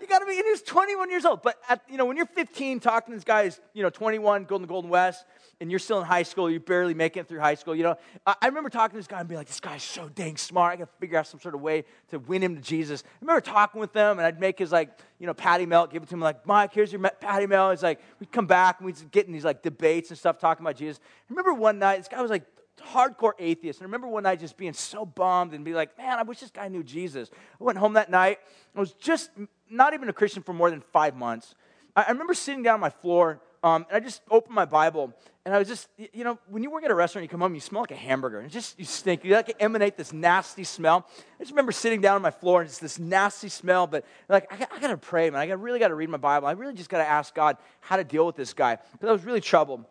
You 0.00 0.06
got 0.06 0.20
to 0.20 0.26
be, 0.26 0.32
and 0.36 0.44
he 0.44 0.50
was 0.50 0.62
21 0.62 1.10
years 1.10 1.24
old. 1.24 1.42
But, 1.42 1.56
at, 1.68 1.82
you 1.88 1.98
know, 1.98 2.06
when 2.06 2.16
you're 2.16 2.26
15 2.26 2.80
talking 2.80 3.12
to 3.12 3.16
this 3.16 3.24
guy 3.24 3.44
who's, 3.44 3.60
you 3.74 3.82
know, 3.82 3.90
21, 3.90 4.44
going 4.44 4.62
to 4.62 4.66
Golden 4.66 4.88
West, 4.88 5.24
and 5.60 5.70
you're 5.70 5.78
still 5.78 6.00
in 6.00 6.06
high 6.06 6.22
school, 6.22 6.50
you're 6.50 6.58
barely 6.58 6.94
making 6.94 7.20
it 7.20 7.28
through 7.28 7.40
high 7.40 7.54
school, 7.54 7.74
you 7.74 7.82
know, 7.82 7.96
I, 8.26 8.34
I 8.40 8.46
remember 8.46 8.70
talking 8.70 8.92
to 8.92 8.98
this 8.98 9.06
guy 9.06 9.20
and 9.20 9.28
being 9.28 9.38
like, 9.38 9.46
this 9.46 9.60
guy's 9.60 9.82
so 9.82 10.08
dang 10.08 10.38
smart. 10.38 10.72
I 10.72 10.76
got 10.76 10.84
to 10.90 10.98
figure 10.98 11.18
out 11.18 11.26
some 11.26 11.38
sort 11.38 11.54
of 11.54 11.60
way 11.60 11.84
to 12.08 12.18
win 12.18 12.42
him 12.42 12.56
to 12.56 12.62
Jesus. 12.62 13.02
I 13.06 13.08
remember 13.20 13.42
talking 13.42 13.80
with 13.80 13.92
them, 13.92 14.18
and 14.18 14.26
I'd 14.26 14.40
make 14.40 14.58
his, 14.58 14.72
like, 14.72 14.90
you 15.18 15.26
know, 15.26 15.34
patty 15.34 15.66
melt, 15.66 15.92
give 15.92 16.02
it 16.02 16.08
to 16.08 16.14
him, 16.14 16.20
like, 16.20 16.46
Mike, 16.46 16.72
here's 16.72 16.92
your 16.92 17.02
patty 17.02 17.46
melt. 17.46 17.74
It's 17.74 17.82
like, 17.82 18.00
we'd 18.20 18.32
come 18.32 18.46
back, 18.46 18.78
and 18.78 18.86
we'd 18.86 19.10
get 19.10 19.26
in 19.26 19.32
these, 19.32 19.44
like, 19.44 19.62
debates 19.62 20.08
and 20.08 20.18
stuff 20.18 20.38
talking 20.38 20.64
about 20.64 20.76
Jesus. 20.76 20.98
I 21.02 21.26
remember 21.28 21.52
one 21.52 21.78
night, 21.78 21.98
this 21.98 22.08
guy 22.08 22.22
was 22.22 22.30
like, 22.30 22.44
hardcore 22.80 23.32
atheist. 23.38 23.80
And 23.80 23.84
I 23.84 23.88
remember 23.88 24.08
one 24.08 24.22
night 24.24 24.40
just 24.40 24.56
being 24.56 24.72
so 24.72 25.04
bummed 25.04 25.54
and 25.54 25.64
be 25.64 25.74
like, 25.74 25.96
man, 25.98 26.18
I 26.18 26.22
wish 26.22 26.40
this 26.40 26.50
guy 26.50 26.68
knew 26.68 26.82
Jesus. 26.82 27.30
I 27.60 27.64
went 27.64 27.78
home 27.78 27.94
that 27.94 28.10
night. 28.10 28.38
I 28.74 28.80
was 28.80 28.92
just 28.92 29.30
not 29.68 29.94
even 29.94 30.08
a 30.08 30.12
Christian 30.12 30.42
for 30.42 30.52
more 30.52 30.70
than 30.70 30.80
five 30.80 31.16
months. 31.16 31.54
I, 31.94 32.10
remember 32.10 32.34
sitting 32.34 32.62
down 32.62 32.74
on 32.74 32.80
my 32.80 32.90
floor 32.90 33.40
um, 33.62 33.86
and 33.88 33.96
I 33.96 34.00
just 34.00 34.22
opened 34.30 34.54
my 34.54 34.64
Bible, 34.64 35.12
and 35.44 35.54
I 35.54 35.58
was 35.58 35.68
just, 35.68 35.88
you 35.96 36.24
know, 36.24 36.38
when 36.48 36.62
you 36.62 36.70
work 36.70 36.84
at 36.84 36.90
a 36.90 36.94
restaurant, 36.94 37.24
you 37.24 37.28
come 37.28 37.40
home, 37.40 37.54
you 37.54 37.60
smell 37.60 37.82
like 37.82 37.90
a 37.90 37.96
hamburger, 37.96 38.40
and 38.40 38.50
just 38.50 38.78
you 38.78 38.84
stink. 38.84 39.24
You 39.24 39.34
like 39.34 39.54
emanate 39.60 39.96
this 39.96 40.12
nasty 40.12 40.64
smell. 40.64 41.06
I 41.38 41.42
just 41.42 41.50
remember 41.50 41.72
sitting 41.72 42.00
down 42.00 42.16
on 42.16 42.22
my 42.22 42.30
floor, 42.30 42.60
and 42.60 42.68
it's 42.68 42.78
this 42.78 42.98
nasty 42.98 43.48
smell. 43.48 43.86
But 43.86 44.04
like, 44.28 44.50
I, 44.50 44.66
I 44.74 44.80
got 44.80 44.88
to 44.88 44.96
pray, 44.96 45.28
man. 45.28 45.40
I 45.40 45.46
got, 45.46 45.60
really 45.60 45.78
got 45.78 45.88
to 45.88 45.94
read 45.94 46.08
my 46.08 46.18
Bible. 46.18 46.48
I 46.48 46.52
really 46.52 46.74
just 46.74 46.88
got 46.88 46.98
to 46.98 47.08
ask 47.08 47.34
God 47.34 47.58
how 47.80 47.96
to 47.96 48.04
deal 48.04 48.24
with 48.26 48.36
this 48.36 48.54
guy 48.54 48.78
because 48.92 49.08
I 49.08 49.12
was 49.12 49.24
really 49.24 49.40
troubled, 49.40 49.84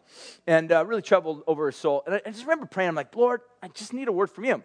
and 0.47 0.71
uh, 0.71 0.85
really 0.85 1.03
troubled 1.03 1.43
over 1.45 1.67
his 1.67 1.75
soul. 1.75 2.03
And 2.07 2.15
I, 2.15 2.21
I 2.25 2.31
just 2.31 2.43
remember 2.43 2.65
praying. 2.65 2.89
I'm 2.89 2.95
like, 2.95 3.15
Lord, 3.15 3.41
I 3.61 3.67
just 3.67 3.93
need 3.93 4.07
a 4.07 4.11
word 4.11 4.31
from 4.31 4.45
you. 4.45 4.63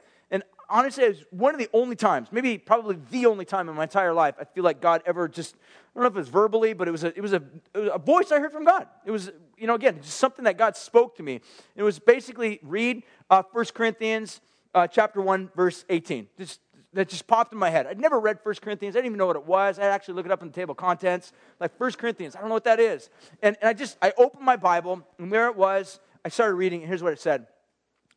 Honestly, 0.68 1.04
it 1.04 1.08
was 1.08 1.24
one 1.30 1.54
of 1.54 1.60
the 1.60 1.68
only 1.72 1.96
times, 1.96 2.28
maybe 2.30 2.58
probably 2.58 2.98
the 3.10 3.26
only 3.26 3.44
time 3.44 3.68
in 3.68 3.74
my 3.74 3.84
entire 3.84 4.12
life, 4.12 4.34
I 4.40 4.44
feel 4.44 4.64
like 4.64 4.80
God 4.80 5.02
ever 5.06 5.28
just, 5.28 5.54
I 5.54 5.58
don't 5.94 6.02
know 6.02 6.08
if 6.08 6.14
it 6.16 6.18
was 6.18 6.28
verbally, 6.28 6.72
but 6.72 6.88
it 6.88 6.90
was 6.90 7.04
a, 7.04 7.16
it 7.16 7.20
was 7.20 7.32
a, 7.32 7.42
it 7.74 7.78
was 7.78 7.90
a 7.94 7.98
voice 7.98 8.32
I 8.32 8.40
heard 8.40 8.52
from 8.52 8.64
God. 8.64 8.86
It 9.04 9.10
was, 9.10 9.30
you 9.56 9.66
know, 9.66 9.74
again, 9.74 10.00
just 10.00 10.18
something 10.18 10.44
that 10.44 10.58
God 10.58 10.76
spoke 10.76 11.16
to 11.16 11.22
me. 11.22 11.40
It 11.76 11.82
was 11.82 11.98
basically 11.98 12.60
read 12.62 13.02
uh, 13.30 13.42
1 13.52 13.64
Corinthians 13.74 14.40
uh, 14.74 14.86
chapter 14.86 15.20
1, 15.20 15.50
verse 15.54 15.84
18. 15.88 16.28
Just, 16.38 16.60
that 16.94 17.08
just 17.08 17.26
popped 17.26 17.52
in 17.52 17.58
my 17.58 17.70
head. 17.70 17.86
I'd 17.86 18.00
never 18.00 18.18
read 18.20 18.38
1 18.42 18.54
Corinthians. 18.62 18.94
I 18.94 18.98
didn't 18.98 19.06
even 19.06 19.18
know 19.18 19.26
what 19.26 19.36
it 19.36 19.46
was. 19.46 19.78
I'd 19.78 19.84
actually 19.84 20.14
looked 20.14 20.26
it 20.26 20.32
up 20.32 20.42
in 20.42 20.48
the 20.48 20.54
table 20.54 20.72
of 20.72 20.78
contents. 20.78 21.32
Like 21.60 21.78
1 21.78 21.92
Corinthians, 21.92 22.36
I 22.36 22.40
don't 22.40 22.48
know 22.48 22.54
what 22.54 22.64
that 22.64 22.80
is. 22.80 23.10
And, 23.42 23.56
and 23.60 23.68
I 23.68 23.72
just, 23.72 23.98
I 24.00 24.12
opened 24.16 24.44
my 24.44 24.56
Bible, 24.56 25.06
and 25.18 25.32
there 25.32 25.48
it 25.48 25.56
was. 25.56 26.00
I 26.24 26.28
started 26.28 26.54
reading, 26.54 26.80
and 26.80 26.88
here's 26.88 27.02
what 27.02 27.12
it 27.12 27.20
said. 27.20 27.46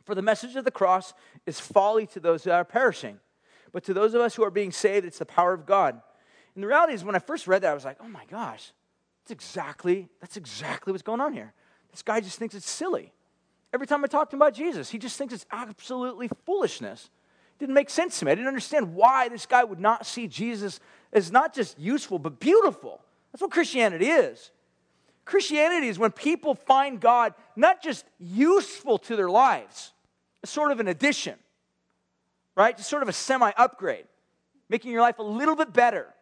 For 0.07 0.15
the 0.15 0.21
message 0.21 0.55
of 0.55 0.63
the 0.63 0.71
cross 0.71 1.13
is 1.45 1.59
folly 1.59 2.07
to 2.07 2.21
those 2.21 2.43
that 2.43 2.53
are 2.53 2.63
perishing. 2.63 3.19
But 3.73 3.83
to 3.83 3.93
those 3.93 4.13
of 4.13 4.21
us 4.21 4.35
who 4.35 4.43
are 4.45 4.49
being 4.49 4.71
saved, 4.71 5.05
it's 5.05 5.19
the 5.19 5.25
power 5.25 5.53
of 5.53 5.65
God. 5.65 6.01
And 6.55 6.63
the 6.63 6.67
reality 6.67 6.93
is, 6.93 7.03
when 7.03 7.13
I 7.13 7.19
first 7.19 7.45
read 7.45 7.63
that, 7.63 7.71
I 7.71 7.73
was 7.73 7.83
like, 7.83 7.97
oh 7.99 8.07
my 8.07 8.23
gosh, 8.31 8.71
that's 9.21 9.31
exactly, 9.31 10.07
that's 10.21 10.37
exactly 10.37 10.93
what's 10.93 11.03
going 11.03 11.19
on 11.19 11.33
here. 11.33 11.53
This 11.91 12.03
guy 12.03 12.21
just 12.21 12.39
thinks 12.39 12.55
it's 12.55 12.69
silly. 12.69 13.11
Every 13.73 13.85
time 13.85 14.01
I 14.01 14.07
talk 14.07 14.29
to 14.29 14.37
him 14.37 14.41
about 14.41 14.53
Jesus, 14.53 14.89
he 14.89 14.97
just 14.97 15.17
thinks 15.17 15.33
it's 15.33 15.45
absolutely 15.51 16.29
foolishness. 16.45 17.09
It 17.55 17.59
didn't 17.59 17.75
make 17.75 17.89
sense 17.89 18.17
to 18.19 18.25
me. 18.25 18.31
I 18.31 18.35
didn't 18.35 18.47
understand 18.47 18.95
why 18.95 19.27
this 19.27 19.45
guy 19.45 19.65
would 19.65 19.81
not 19.81 20.05
see 20.05 20.29
Jesus 20.29 20.79
as 21.11 21.33
not 21.33 21.53
just 21.53 21.77
useful, 21.77 22.17
but 22.17 22.39
beautiful. 22.39 23.01
That's 23.33 23.41
what 23.41 23.51
Christianity 23.51 24.07
is. 24.07 24.51
Christianity 25.25 25.89
is 25.89 25.99
when 25.99 26.11
people 26.11 26.55
find 26.55 26.97
God 27.01 27.33
not 27.57 27.83
just 27.83 28.05
useful 28.17 28.97
to 28.99 29.17
their 29.17 29.29
lives, 29.29 29.91
sort 30.45 30.71
of 30.71 30.79
an 30.79 30.87
addition, 30.87 31.35
right? 32.55 32.75
Just 32.75 32.89
sort 32.89 33.03
of 33.03 33.09
a 33.09 33.13
semi 33.13 33.51
upgrade, 33.57 34.05
making 34.69 34.91
your 34.91 35.01
life 35.01 35.19
a 35.19 35.23
little 35.23 35.55
bit 35.55 35.73
better. 35.73 36.13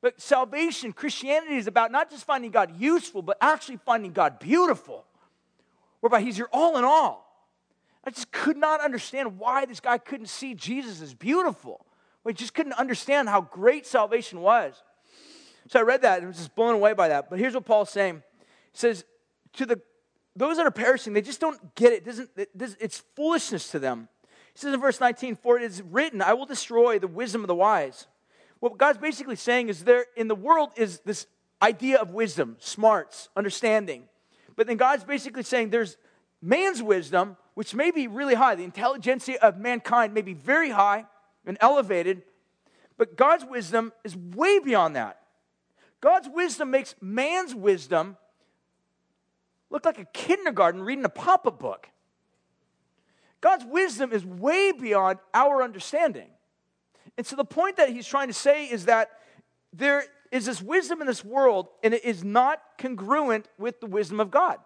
But 0.00 0.20
salvation, 0.20 0.92
Christianity 0.92 1.56
is 1.56 1.66
about 1.66 1.90
not 1.90 2.10
just 2.10 2.24
finding 2.24 2.50
God 2.50 2.78
useful, 2.78 3.22
but 3.22 3.38
actually 3.40 3.78
finding 3.78 4.12
God 4.12 4.38
beautiful, 4.38 5.04
whereby 6.00 6.20
He's 6.20 6.36
your 6.36 6.48
all 6.52 6.76
in 6.76 6.84
all. 6.84 7.24
I 8.04 8.10
just 8.10 8.30
could 8.30 8.58
not 8.58 8.82
understand 8.82 9.38
why 9.38 9.64
this 9.64 9.80
guy 9.80 9.96
couldn't 9.96 10.26
see 10.26 10.54
Jesus 10.54 11.00
as 11.00 11.14
beautiful. 11.14 11.86
I 12.26 12.32
just 12.32 12.54
couldn't 12.54 12.74
understand 12.74 13.28
how 13.28 13.42
great 13.42 13.86
salvation 13.86 14.40
was. 14.40 14.82
So 15.68 15.78
I 15.78 15.82
read 15.82 16.02
that 16.02 16.18
and 16.18 16.28
was 16.28 16.36
just 16.36 16.54
blown 16.54 16.74
away 16.74 16.92
by 16.92 17.08
that. 17.08 17.30
But 17.30 17.38
here's 17.38 17.54
what 17.54 17.64
Paul's 17.64 17.90
saying. 17.90 18.22
He 18.72 18.78
says, 18.78 19.04
to 19.54 19.66
the 19.66 19.80
those 20.36 20.56
that 20.56 20.66
are 20.66 20.70
perishing, 20.70 21.12
they 21.12 21.22
just 21.22 21.40
don't 21.40 21.74
get 21.74 21.92
it. 21.92 22.04
doesn't, 22.04 22.30
it, 22.36 22.50
it's 22.80 23.02
foolishness 23.14 23.70
to 23.70 23.78
them. 23.78 24.08
He 24.52 24.58
says 24.60 24.74
in 24.74 24.80
verse 24.80 25.00
19, 25.00 25.36
For 25.36 25.56
it 25.56 25.62
is 25.62 25.82
written, 25.82 26.22
I 26.22 26.34
will 26.34 26.46
destroy 26.46 26.98
the 26.98 27.08
wisdom 27.08 27.42
of 27.42 27.48
the 27.48 27.54
wise. 27.54 28.06
What 28.60 28.78
God's 28.78 28.98
basically 28.98 29.36
saying 29.36 29.68
is 29.68 29.84
there 29.84 30.06
in 30.16 30.28
the 30.28 30.34
world 30.34 30.70
is 30.76 31.00
this 31.00 31.26
idea 31.62 31.98
of 31.98 32.10
wisdom, 32.10 32.56
smarts, 32.60 33.28
understanding. 33.36 34.04
But 34.56 34.66
then 34.66 34.76
God's 34.76 35.04
basically 35.04 35.42
saying 35.42 35.70
there's 35.70 35.96
man's 36.40 36.82
wisdom, 36.82 37.36
which 37.54 37.74
may 37.74 37.90
be 37.90 38.06
really 38.06 38.34
high. 38.34 38.54
The 38.54 38.64
intelligentsia 38.64 39.38
of 39.42 39.58
mankind 39.58 40.14
may 40.14 40.22
be 40.22 40.34
very 40.34 40.70
high 40.70 41.06
and 41.46 41.58
elevated, 41.60 42.22
but 42.96 43.16
God's 43.16 43.44
wisdom 43.44 43.92
is 44.04 44.16
way 44.16 44.58
beyond 44.58 44.96
that. 44.96 45.20
God's 46.00 46.28
wisdom 46.28 46.70
makes 46.70 46.94
man's 47.00 47.54
wisdom 47.54 48.16
look 49.74 49.84
like 49.84 49.98
a 49.98 50.06
kindergarten 50.06 50.82
reading 50.82 51.04
a 51.04 51.10
pop 51.10 51.46
up 51.46 51.58
book. 51.58 51.88
God's 53.40 53.64
wisdom 53.66 54.12
is 54.12 54.24
way 54.24 54.72
beyond 54.72 55.18
our 55.34 55.62
understanding. 55.62 56.28
And 57.18 57.26
so 57.26 57.36
the 57.36 57.44
point 57.44 57.76
that 57.76 57.90
he's 57.90 58.06
trying 58.06 58.28
to 58.28 58.34
say 58.34 58.66
is 58.66 58.86
that 58.86 59.10
there 59.72 60.04
is 60.30 60.46
this 60.46 60.62
wisdom 60.62 61.00
in 61.00 61.06
this 61.06 61.24
world, 61.24 61.68
and 61.82 61.92
it 61.92 62.04
is 62.04 62.24
not 62.24 62.62
congruent 62.78 63.48
with 63.58 63.80
the 63.80 63.86
wisdom 63.86 64.20
of 64.20 64.30
God. 64.30 64.58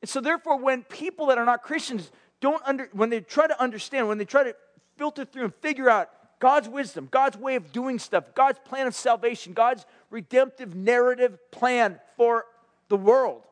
And 0.00 0.08
so, 0.08 0.20
therefore, 0.20 0.58
when 0.58 0.82
people 0.84 1.26
that 1.26 1.38
are 1.38 1.44
not 1.44 1.62
Christians 1.62 2.10
don't 2.40 2.62
under, 2.66 2.88
when 2.92 3.10
they 3.10 3.20
try 3.20 3.46
to 3.46 3.60
understand, 3.60 4.08
when 4.08 4.18
they 4.18 4.24
try 4.24 4.44
to 4.44 4.54
filter 4.96 5.24
through 5.24 5.44
and 5.44 5.54
figure 5.56 5.88
out 5.88 6.10
God's 6.38 6.68
wisdom, 6.68 7.08
God's 7.10 7.36
way 7.36 7.54
of 7.54 7.72
doing 7.72 7.98
stuff, 7.98 8.24
God's 8.34 8.58
plan 8.64 8.86
of 8.86 8.94
salvation, 8.94 9.52
God's 9.52 9.86
redemptive 10.10 10.74
narrative 10.74 11.38
plan 11.50 12.00
for 12.16 12.46
the 12.88 12.96
world, 12.96 13.42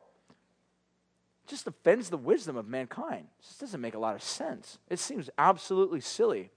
just 1.51 1.67
offends 1.67 2.09
the 2.09 2.17
wisdom 2.17 2.57
of 2.57 2.67
mankind. 2.67 3.27
This 3.39 3.57
doesn't 3.59 3.81
make 3.81 3.93
a 3.93 3.99
lot 3.99 4.15
of 4.15 4.23
sense. 4.23 4.79
It 4.89 4.97
seems 4.97 5.29
absolutely 5.37 6.01
silly. 6.01 6.49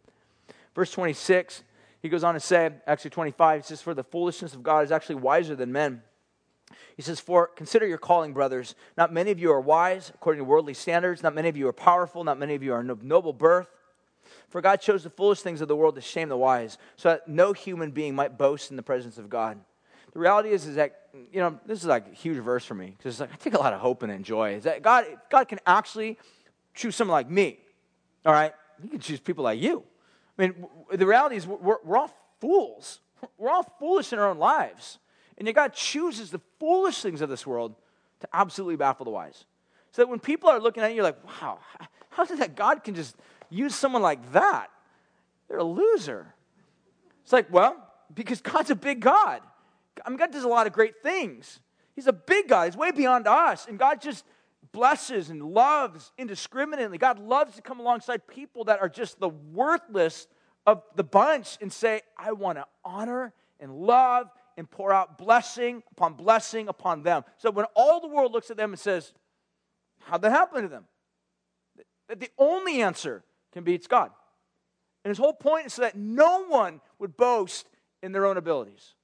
Verse 0.74 0.90
26 0.90 1.62
he 2.04 2.10
goes 2.10 2.22
on 2.22 2.34
to 2.34 2.40
say, 2.40 2.70
actually 2.86 3.12
25, 3.12 3.62
he 3.62 3.66
says, 3.66 3.80
For 3.80 3.94
the 3.94 4.04
foolishness 4.04 4.52
of 4.52 4.62
God 4.62 4.84
is 4.84 4.92
actually 4.92 5.14
wiser 5.14 5.56
than 5.56 5.72
men. 5.72 6.02
He 6.96 7.02
says, 7.02 7.18
For 7.18 7.46
consider 7.46 7.86
your 7.86 7.96
calling, 7.96 8.34
brothers. 8.34 8.74
Not 8.98 9.10
many 9.10 9.30
of 9.30 9.38
you 9.38 9.50
are 9.50 9.60
wise 9.60 10.12
according 10.14 10.40
to 10.40 10.44
worldly 10.44 10.74
standards. 10.74 11.22
Not 11.22 11.34
many 11.34 11.48
of 11.48 11.56
you 11.56 11.66
are 11.66 11.72
powerful. 11.72 12.22
Not 12.22 12.38
many 12.38 12.54
of 12.54 12.62
you 12.62 12.74
are 12.74 12.90
of 12.90 13.02
noble 13.02 13.32
birth. 13.32 13.68
For 14.50 14.60
God 14.60 14.82
chose 14.82 15.02
the 15.02 15.08
foolish 15.08 15.40
things 15.40 15.62
of 15.62 15.68
the 15.68 15.76
world 15.76 15.94
to 15.94 16.02
shame 16.02 16.28
the 16.28 16.36
wise, 16.36 16.76
so 16.96 17.08
that 17.08 17.26
no 17.26 17.54
human 17.54 17.90
being 17.90 18.14
might 18.14 18.36
boast 18.36 18.70
in 18.70 18.76
the 18.76 18.82
presence 18.82 19.16
of 19.16 19.30
God. 19.30 19.58
The 20.14 20.20
reality 20.20 20.50
is, 20.50 20.66
is 20.66 20.76
that, 20.76 21.08
you 21.32 21.40
know, 21.40 21.58
this 21.66 21.80
is 21.80 21.86
like 21.86 22.06
a 22.06 22.14
huge 22.14 22.38
verse 22.38 22.64
for 22.64 22.74
me, 22.74 22.94
because 22.96 23.14
it's 23.14 23.20
like, 23.20 23.32
I 23.32 23.36
take 23.36 23.54
a 23.54 23.58
lot 23.58 23.72
of 23.72 23.80
hope 23.80 24.02
and 24.02 24.24
joy. 24.24 24.54
Is 24.54 24.64
that 24.64 24.82
God, 24.82 25.04
God 25.28 25.48
can 25.48 25.58
actually 25.66 26.18
choose 26.72 26.94
someone 26.96 27.12
like 27.14 27.28
me, 27.28 27.58
all 28.24 28.32
right? 28.32 28.52
He 28.80 28.88
can 28.88 29.00
choose 29.00 29.20
people 29.20 29.44
like 29.44 29.60
you. 29.60 29.82
I 30.38 30.42
mean, 30.42 30.66
the 30.92 31.06
reality 31.06 31.36
is 31.36 31.46
we're, 31.46 31.78
we're 31.84 31.98
all 31.98 32.14
fools. 32.40 33.00
We're 33.38 33.50
all 33.50 33.62
foolish 33.78 34.12
in 34.12 34.18
our 34.18 34.28
own 34.28 34.38
lives. 34.38 34.98
And 35.38 35.48
yet 35.48 35.54
God 35.54 35.72
chooses 35.72 36.30
the 36.30 36.40
foolish 36.60 37.00
things 37.00 37.22
of 37.22 37.30
this 37.30 37.46
world 37.46 37.74
to 38.20 38.28
absolutely 38.32 38.76
baffle 38.76 39.04
the 39.04 39.10
wise. 39.10 39.44
So 39.92 40.02
that 40.02 40.08
when 40.08 40.18
people 40.18 40.50
are 40.50 40.60
looking 40.60 40.82
at 40.82 40.90
you, 40.90 40.96
you're 40.96 41.04
like, 41.04 41.42
wow, 41.42 41.58
how 42.10 42.22
is 42.22 42.30
it 42.30 42.38
that 42.38 42.54
God 42.54 42.84
can 42.84 42.94
just 42.94 43.16
use 43.48 43.74
someone 43.74 44.02
like 44.02 44.32
that? 44.32 44.68
They're 45.48 45.58
a 45.58 45.64
loser. 45.64 46.34
It's 47.22 47.32
like, 47.32 47.50
well, 47.50 47.76
because 48.12 48.40
God's 48.40 48.70
a 48.70 48.74
big 48.74 49.00
God. 49.00 49.40
I 50.04 50.08
mean, 50.08 50.18
God 50.18 50.32
does 50.32 50.44
a 50.44 50.48
lot 50.48 50.66
of 50.66 50.72
great 50.72 51.02
things. 51.02 51.60
He's 51.94 52.06
a 52.06 52.12
big 52.12 52.48
God. 52.48 52.64
He's 52.64 52.76
way 52.76 52.90
beyond 52.90 53.26
us. 53.26 53.66
And 53.66 53.78
God 53.78 54.00
just 54.00 54.24
blesses 54.72 55.30
and 55.30 55.42
loves 55.42 56.12
indiscriminately. 56.18 56.98
God 56.98 57.18
loves 57.18 57.56
to 57.56 57.62
come 57.62 57.80
alongside 57.80 58.26
people 58.26 58.64
that 58.64 58.80
are 58.80 58.88
just 58.88 59.20
the 59.20 59.28
worthless 59.28 60.26
of 60.66 60.82
the 60.96 61.04
bunch 61.04 61.58
and 61.60 61.72
say, 61.72 62.02
I 62.18 62.32
want 62.32 62.58
to 62.58 62.66
honor 62.84 63.32
and 63.60 63.72
love 63.72 64.30
and 64.56 64.70
pour 64.70 64.92
out 64.92 65.18
blessing 65.18 65.82
upon 65.92 66.14
blessing 66.14 66.68
upon 66.68 67.02
them. 67.02 67.24
So 67.38 67.50
when 67.50 67.66
all 67.74 68.00
the 68.00 68.08
world 68.08 68.32
looks 68.32 68.50
at 68.50 68.56
them 68.56 68.72
and 68.72 68.78
says, 68.78 69.12
How'd 70.00 70.22
that 70.22 70.30
happen 70.30 70.62
to 70.62 70.68
them? 70.68 70.84
That 72.08 72.20
the 72.20 72.30
only 72.38 72.82
answer 72.82 73.24
can 73.52 73.64
be 73.64 73.74
it's 73.74 73.86
God. 73.86 74.10
And 75.04 75.10
his 75.10 75.18
whole 75.18 75.32
point 75.32 75.66
is 75.66 75.74
so 75.74 75.82
that 75.82 75.96
no 75.96 76.46
one 76.46 76.80
would 76.98 77.16
boast 77.16 77.66
in 78.02 78.12
their 78.12 78.26
own 78.26 78.36
abilities. 78.36 78.94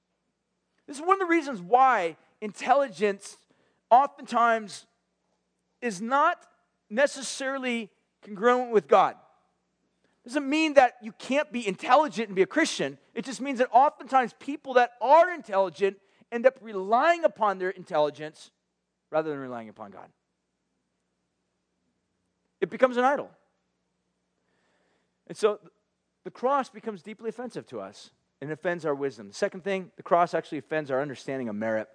This 0.90 0.98
is 0.98 1.06
one 1.06 1.14
of 1.14 1.20
the 1.20 1.32
reasons 1.32 1.60
why 1.60 2.16
intelligence 2.40 3.38
oftentimes 3.92 4.86
is 5.80 6.02
not 6.02 6.44
necessarily 6.90 7.90
congruent 8.24 8.72
with 8.72 8.88
God. 8.88 9.14
It 10.24 10.30
Doesn't 10.30 10.50
mean 10.50 10.74
that 10.74 10.94
you 11.00 11.12
can't 11.12 11.52
be 11.52 11.64
intelligent 11.64 12.26
and 12.26 12.34
be 12.34 12.42
a 12.42 12.46
Christian. 12.46 12.98
It 13.14 13.24
just 13.24 13.40
means 13.40 13.60
that 13.60 13.68
oftentimes 13.70 14.34
people 14.40 14.74
that 14.74 14.94
are 15.00 15.32
intelligent 15.32 15.96
end 16.32 16.44
up 16.44 16.58
relying 16.60 17.22
upon 17.22 17.58
their 17.58 17.70
intelligence 17.70 18.50
rather 19.12 19.30
than 19.30 19.38
relying 19.38 19.68
upon 19.68 19.92
God. 19.92 20.08
It 22.60 22.68
becomes 22.68 22.96
an 22.96 23.04
idol. 23.04 23.30
And 25.28 25.36
so 25.36 25.60
the 26.24 26.32
cross 26.32 26.68
becomes 26.68 27.00
deeply 27.00 27.28
offensive 27.28 27.64
to 27.68 27.78
us 27.80 28.10
and 28.40 28.50
it 28.50 28.52
offends 28.52 28.84
our 28.86 28.94
wisdom. 28.94 29.28
The 29.28 29.34
second 29.34 29.64
thing, 29.64 29.90
the 29.96 30.02
cross 30.02 30.34
actually 30.34 30.58
offends 30.58 30.90
our 30.90 31.00
understanding 31.00 31.48
of 31.48 31.54
merit. 31.54 31.88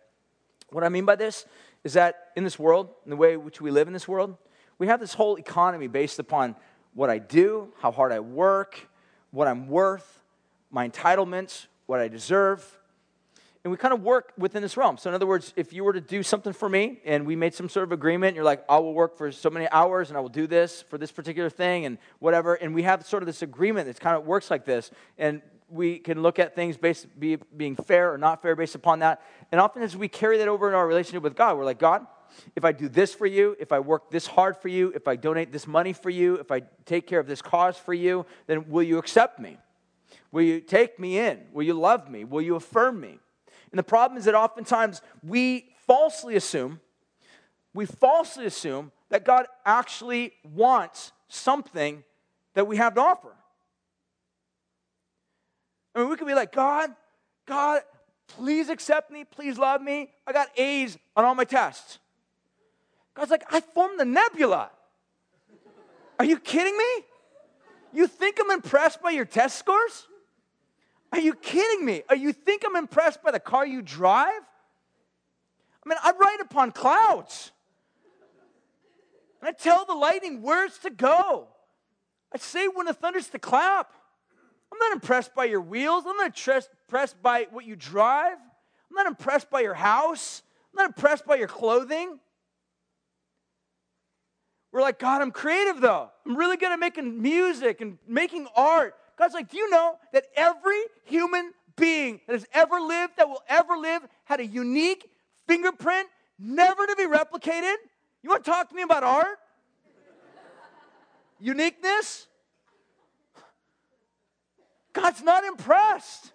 What 0.70 0.84
I 0.84 0.90
mean 0.90 1.06
by 1.06 1.16
this 1.16 1.46
is 1.84 1.94
that 1.94 2.30
in 2.36 2.44
this 2.44 2.60
world, 2.60 2.90
in 3.06 3.10
the 3.10 3.16
way 3.16 3.34
in 3.34 3.44
which 3.44 3.62
we 3.62 3.72
live 3.72 3.88
in 3.88 3.94
this 3.94 4.08
world, 4.08 4.36
we 4.78 4.88
have 4.88 5.00
this 5.00 5.14
whole 5.14 5.38
economy 5.38 5.88
based 5.88 6.20
upon 6.20 6.56
what 6.94 7.10
I 7.10 7.20
do, 7.20 7.70
how 7.80 7.92
hard 7.92 8.12
I 8.12 8.20
work, 8.20 8.88
what 9.32 9.48
I'm 9.48 9.68
worth, 9.68 10.24
my 10.72 10.88
entitlements, 10.88 11.68
what 11.86 12.00
I 12.00 12.08
deserve. 12.08 12.80
And 13.64 13.72
we 13.72 13.78
kind 13.78 13.94
of 13.94 14.04
work 14.04 14.32
within 14.38 14.62
this 14.62 14.78
realm. 14.78 14.98
So, 14.98 15.10
in 15.10 15.16
other 15.16 15.26
words, 15.26 15.52
if 15.56 15.74
you 15.74 15.84
were 15.84 15.94
to 15.94 16.02
do 16.02 16.22
something 16.22 16.54
for 16.54 16.70
me 16.70 17.00
and 17.04 17.26
we 17.26 17.36
made 17.36 17.56
some 17.56 17.68
sort 17.68 17.84
of 17.84 17.92
agreement, 17.92 18.36
you're 18.36 18.46
like, 18.46 18.64
I 18.70 18.78
will 18.78 18.94
work 18.94 19.18
for 19.18 19.32
so 19.32 19.50
many 19.50 19.68
hours 19.70 20.10
and 20.10 20.18
I 20.18 20.22
will 20.22 20.30
do 20.30 20.46
this 20.46 20.84
for 20.84 21.00
this 21.00 21.12
particular 21.12 21.50
thing 21.50 21.86
and 21.86 21.98
whatever. 22.20 22.54
And 22.54 22.76
we 22.76 22.84
have 22.84 23.06
sort 23.08 23.24
of 23.24 23.28
this 23.28 23.42
agreement 23.42 23.88
that 23.88 24.00
kind 24.00 24.16
of 24.16 24.26
works 24.26 24.52
like 24.52 24.66
this. 24.66 24.92
And 25.18 25.42
we 25.70 26.00
can 26.00 26.22
look 26.22 26.40
at 26.40 26.56
things 26.56 26.78
based 26.78 27.08
be, 27.20 27.36
being 27.36 27.76
fair 27.76 28.14
or 28.14 28.18
not 28.18 28.42
fair 28.42 28.56
based 28.56 28.76
upon 28.76 29.00
that. 29.00 29.22
And 29.52 29.60
often 29.60 29.82
as 29.82 29.96
we 29.98 30.08
carry 30.08 30.38
that 30.38 30.48
over 30.48 30.68
in 30.68 30.76
our 30.76 30.88
relationship 30.88 31.24
with 31.24 31.36
God, 31.36 31.58
we're 31.58 31.66
like, 31.66 31.80
God, 31.80 32.06
if 32.56 32.66
I 32.66 32.72
do 32.72 32.90
this 32.90 33.14
for 33.14 33.26
you, 33.26 33.56
if 33.60 33.72
I 33.72 33.80
work 33.80 34.12
this 34.12 34.28
hard 34.28 34.58
for 34.58 34.68
you, 34.68 34.92
if 34.96 35.08
I 35.08 35.16
donate 35.16 35.52
this 35.52 35.68
money 35.68 35.94
for 35.94 36.10
you, 36.10 36.36
if 36.36 36.52
I 36.52 36.62
take 36.86 37.08
care 37.08 37.20
of 37.20 37.28
this 37.28 37.42
cause 37.42 37.78
for 37.78 37.94
you, 37.94 38.26
then 38.48 38.70
will 38.70 38.84
you 38.84 38.98
accept 38.98 39.40
me? 39.40 39.58
Will 40.32 40.44
you 40.44 40.60
take 40.60 41.00
me 41.00 41.18
in? 41.18 41.42
Will 41.54 41.64
you 41.64 41.74
love 41.74 42.10
me? 42.10 42.26
Will 42.26 42.42
you 42.42 42.56
affirm 42.56 43.00
me? 43.00 43.20
And 43.72 43.80
the 43.80 43.84
problem 43.84 44.18
is 44.18 44.26
that 44.26 44.36
oftentimes 44.36 45.02
we 45.24 45.70
falsely 45.88 46.36
assume, 46.36 46.80
we 47.74 47.86
falsely 47.86 48.46
assume 48.46 48.92
that 49.10 49.24
God 49.24 49.46
actually 49.66 50.34
wants 50.44 51.12
something 51.28 52.04
that 52.54 52.68
we 52.68 52.78
have 52.78 52.96
to 52.96 53.02
offer. 53.02 53.36
I 55.96 56.00
mean, 56.00 56.10
we 56.10 56.18
could 56.18 56.28
be 56.28 56.34
like, 56.36 56.52
God, 56.52 56.92
God, 57.46 57.82
please 58.28 58.70
accept 58.70 59.10
me, 59.10 59.24
please 59.24 59.58
love 59.58 59.82
me. 59.82 60.10
I 60.28 60.34
got 60.34 60.50
A's 60.58 60.98
on 61.16 61.24
all 61.24 61.36
my 61.36 61.46
tests. 61.46 62.00
God's 63.14 63.32
like, 63.32 63.46
I 63.50 63.62
formed 63.62 64.00
the 64.00 64.06
nebula. 64.06 64.70
Are 66.20 66.26
you 66.26 66.38
kidding 66.38 66.78
me? 66.78 67.06
You 67.94 68.08
think 68.08 68.38
I'm 68.42 68.52
impressed 68.52 69.02
by 69.02 69.12
your 69.12 69.24
test 69.24 69.58
scores? 69.58 70.08
Are 71.14 71.20
you 71.20 71.34
kidding 71.34 71.86
me? 71.86 72.04
Are 72.10 72.16
you 72.16 72.34
think 72.34 72.64
I'm 72.66 72.76
impressed 72.76 73.24
by 73.24 73.32
the 73.32 73.40
car 73.40 73.66
you 73.66 73.82
drive? 73.82 74.42
I 75.86 75.90
mean, 75.90 75.98
I 76.04 76.12
ride 76.12 76.40
upon 76.42 76.72
clouds. 76.72 77.52
And 79.40 79.48
I 79.48 79.54
tell 79.54 79.86
the 79.86 79.94
lightning 79.94 80.42
where 80.42 80.66
it's 80.66 80.80
to 80.80 80.90
go. 80.90 81.48
I 82.34 82.38
say 82.38 82.68
when 82.68 82.86
the 82.86 82.94
thunder's 82.94 83.30
to 83.30 83.40
clap. 83.40 83.94
I'm 84.72 84.80
not 84.80 84.92
impressed 84.94 85.34
by 85.36 85.46
your 85.46 85.62
wheels. 85.62 86.04
I'm 86.08 86.18
not 86.18 86.38
impressed 86.38 87.22
by 87.22 87.48
what 87.52 87.66
you 87.66 87.76
drive. 87.76 88.38
I'm 88.38 88.96
not 88.96 89.08
impressed 89.08 89.50
by 89.50 89.62
your 89.62 89.74
house. 89.74 90.42
I'm 90.74 90.84
not 90.84 90.88
impressed 90.88 91.26
by 91.26 91.36
your 91.36 91.48
clothing. 91.48 92.20
We're 94.72 94.82
like, 94.82 95.00
God, 95.00 95.22
I'm 95.22 95.32
creative 95.32 95.80
though. 95.80 96.10
I'm 96.26 96.36
really 96.36 96.58
good 96.58 96.72
at 96.72 96.80
making 96.80 97.22
music 97.22 97.80
and 97.80 97.98
making 98.08 98.48
art. 98.56 98.96
God's 99.18 99.34
like, 99.34 99.50
do 99.50 99.58
you 99.58 99.70
know 99.70 99.98
that 100.12 100.26
every 100.36 100.82
human 101.06 101.54
being 101.78 102.20
that 102.28 102.34
has 102.34 102.46
ever 102.54 102.82
lived, 102.82 103.14
that 103.18 103.30
will 103.30 103.44
ever 103.48 103.78
live, 103.78 104.06
had 104.26 104.42
a 104.42 104.46
unique 104.46 105.10
fingerprint, 105.48 106.10
never 106.38 106.86
to 106.86 106.96
be 106.98 107.06
replicated? 107.06 107.76
You 108.22 108.30
want 108.30 108.44
to 108.44 108.52
talk 108.52 108.68
to 108.70 108.76
me 108.76 108.82
about 108.82 109.04
art? 109.04 109.38
Uniqueness? 111.40 112.28
God's 114.96 115.22
not 115.22 115.44
impressed. 115.44 116.32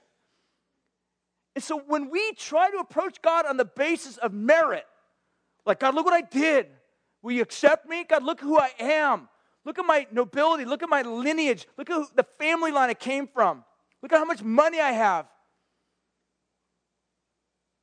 And 1.57 1.65
so 1.65 1.83
when 1.89 2.11
we 2.11 2.33
try 2.35 2.71
to 2.71 2.77
approach 2.79 3.21
God 3.23 3.47
on 3.47 3.57
the 3.57 3.65
basis 3.65 4.19
of 4.19 4.33
merit, 4.33 4.85
like, 5.67 5.81
God, 5.81 5.95
look 5.95 6.05
what 6.05 6.15
I 6.15 6.21
did. 6.21 6.67
Will 7.23 7.33
you 7.33 7.43
accept 7.43 7.89
me? 7.89 8.05
God, 8.05 8.23
look 8.23 8.41
who 8.41 8.59
I 8.59 8.71
am. 8.79 9.29
Look 9.65 9.79
at 9.79 9.85
my 9.85 10.07
nobility. 10.11 10.65
Look 10.65 10.83
at 10.83 10.89
my 10.89 11.03
lineage. 11.03 11.67
Look 11.77 11.91
at 11.91 11.97
who, 11.97 12.07
the 12.15 12.27
family 12.39 12.71
line 12.71 12.89
I 12.89 12.95
came 12.95 13.27
from. 13.27 13.65
Look 14.03 14.13
at 14.13 14.19
how 14.19 14.25
much 14.25 14.43
money 14.43 14.81
I 14.81 14.93
have. 14.93 15.27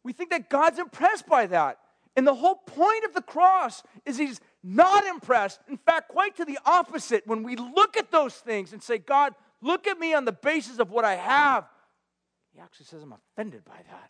We 0.04 0.14
think 0.14 0.30
that 0.30 0.50
God's 0.50 0.80
impressed 0.80 1.28
by 1.28 1.48
that. 1.48 1.80
And 2.16 2.26
the 2.26 2.34
whole 2.34 2.56
point 2.56 3.04
of 3.04 3.14
the 3.14 3.22
cross 3.22 3.84
is 4.06 4.18
He's 4.18 4.42
not 4.64 5.06
impressed. 5.06 5.60
In 5.70 5.78
fact, 5.78 6.10
quite 6.10 6.36
to 6.38 6.46
the 6.46 6.58
opposite. 6.66 7.28
When 7.28 7.44
we 7.44 7.56
look 7.56 7.96
at 7.96 8.12
those 8.12 8.34
things 8.34 8.74
and 8.74 8.82
say, 8.82 8.98
God, 8.98 9.34
Look 9.62 9.88
at 9.88 9.99
me 9.99 10.14
on 10.14 10.26
the 10.26 10.32
basis 10.32 10.80
of 10.80 10.91
what 10.91 11.05
I 11.05 11.16
have. 11.16 11.66
He 12.53 12.60
actually 12.60 12.86
says, 12.86 13.03
I'm 13.03 13.14
offended 13.14 13.66
by 13.66 13.76
that. 13.76 14.10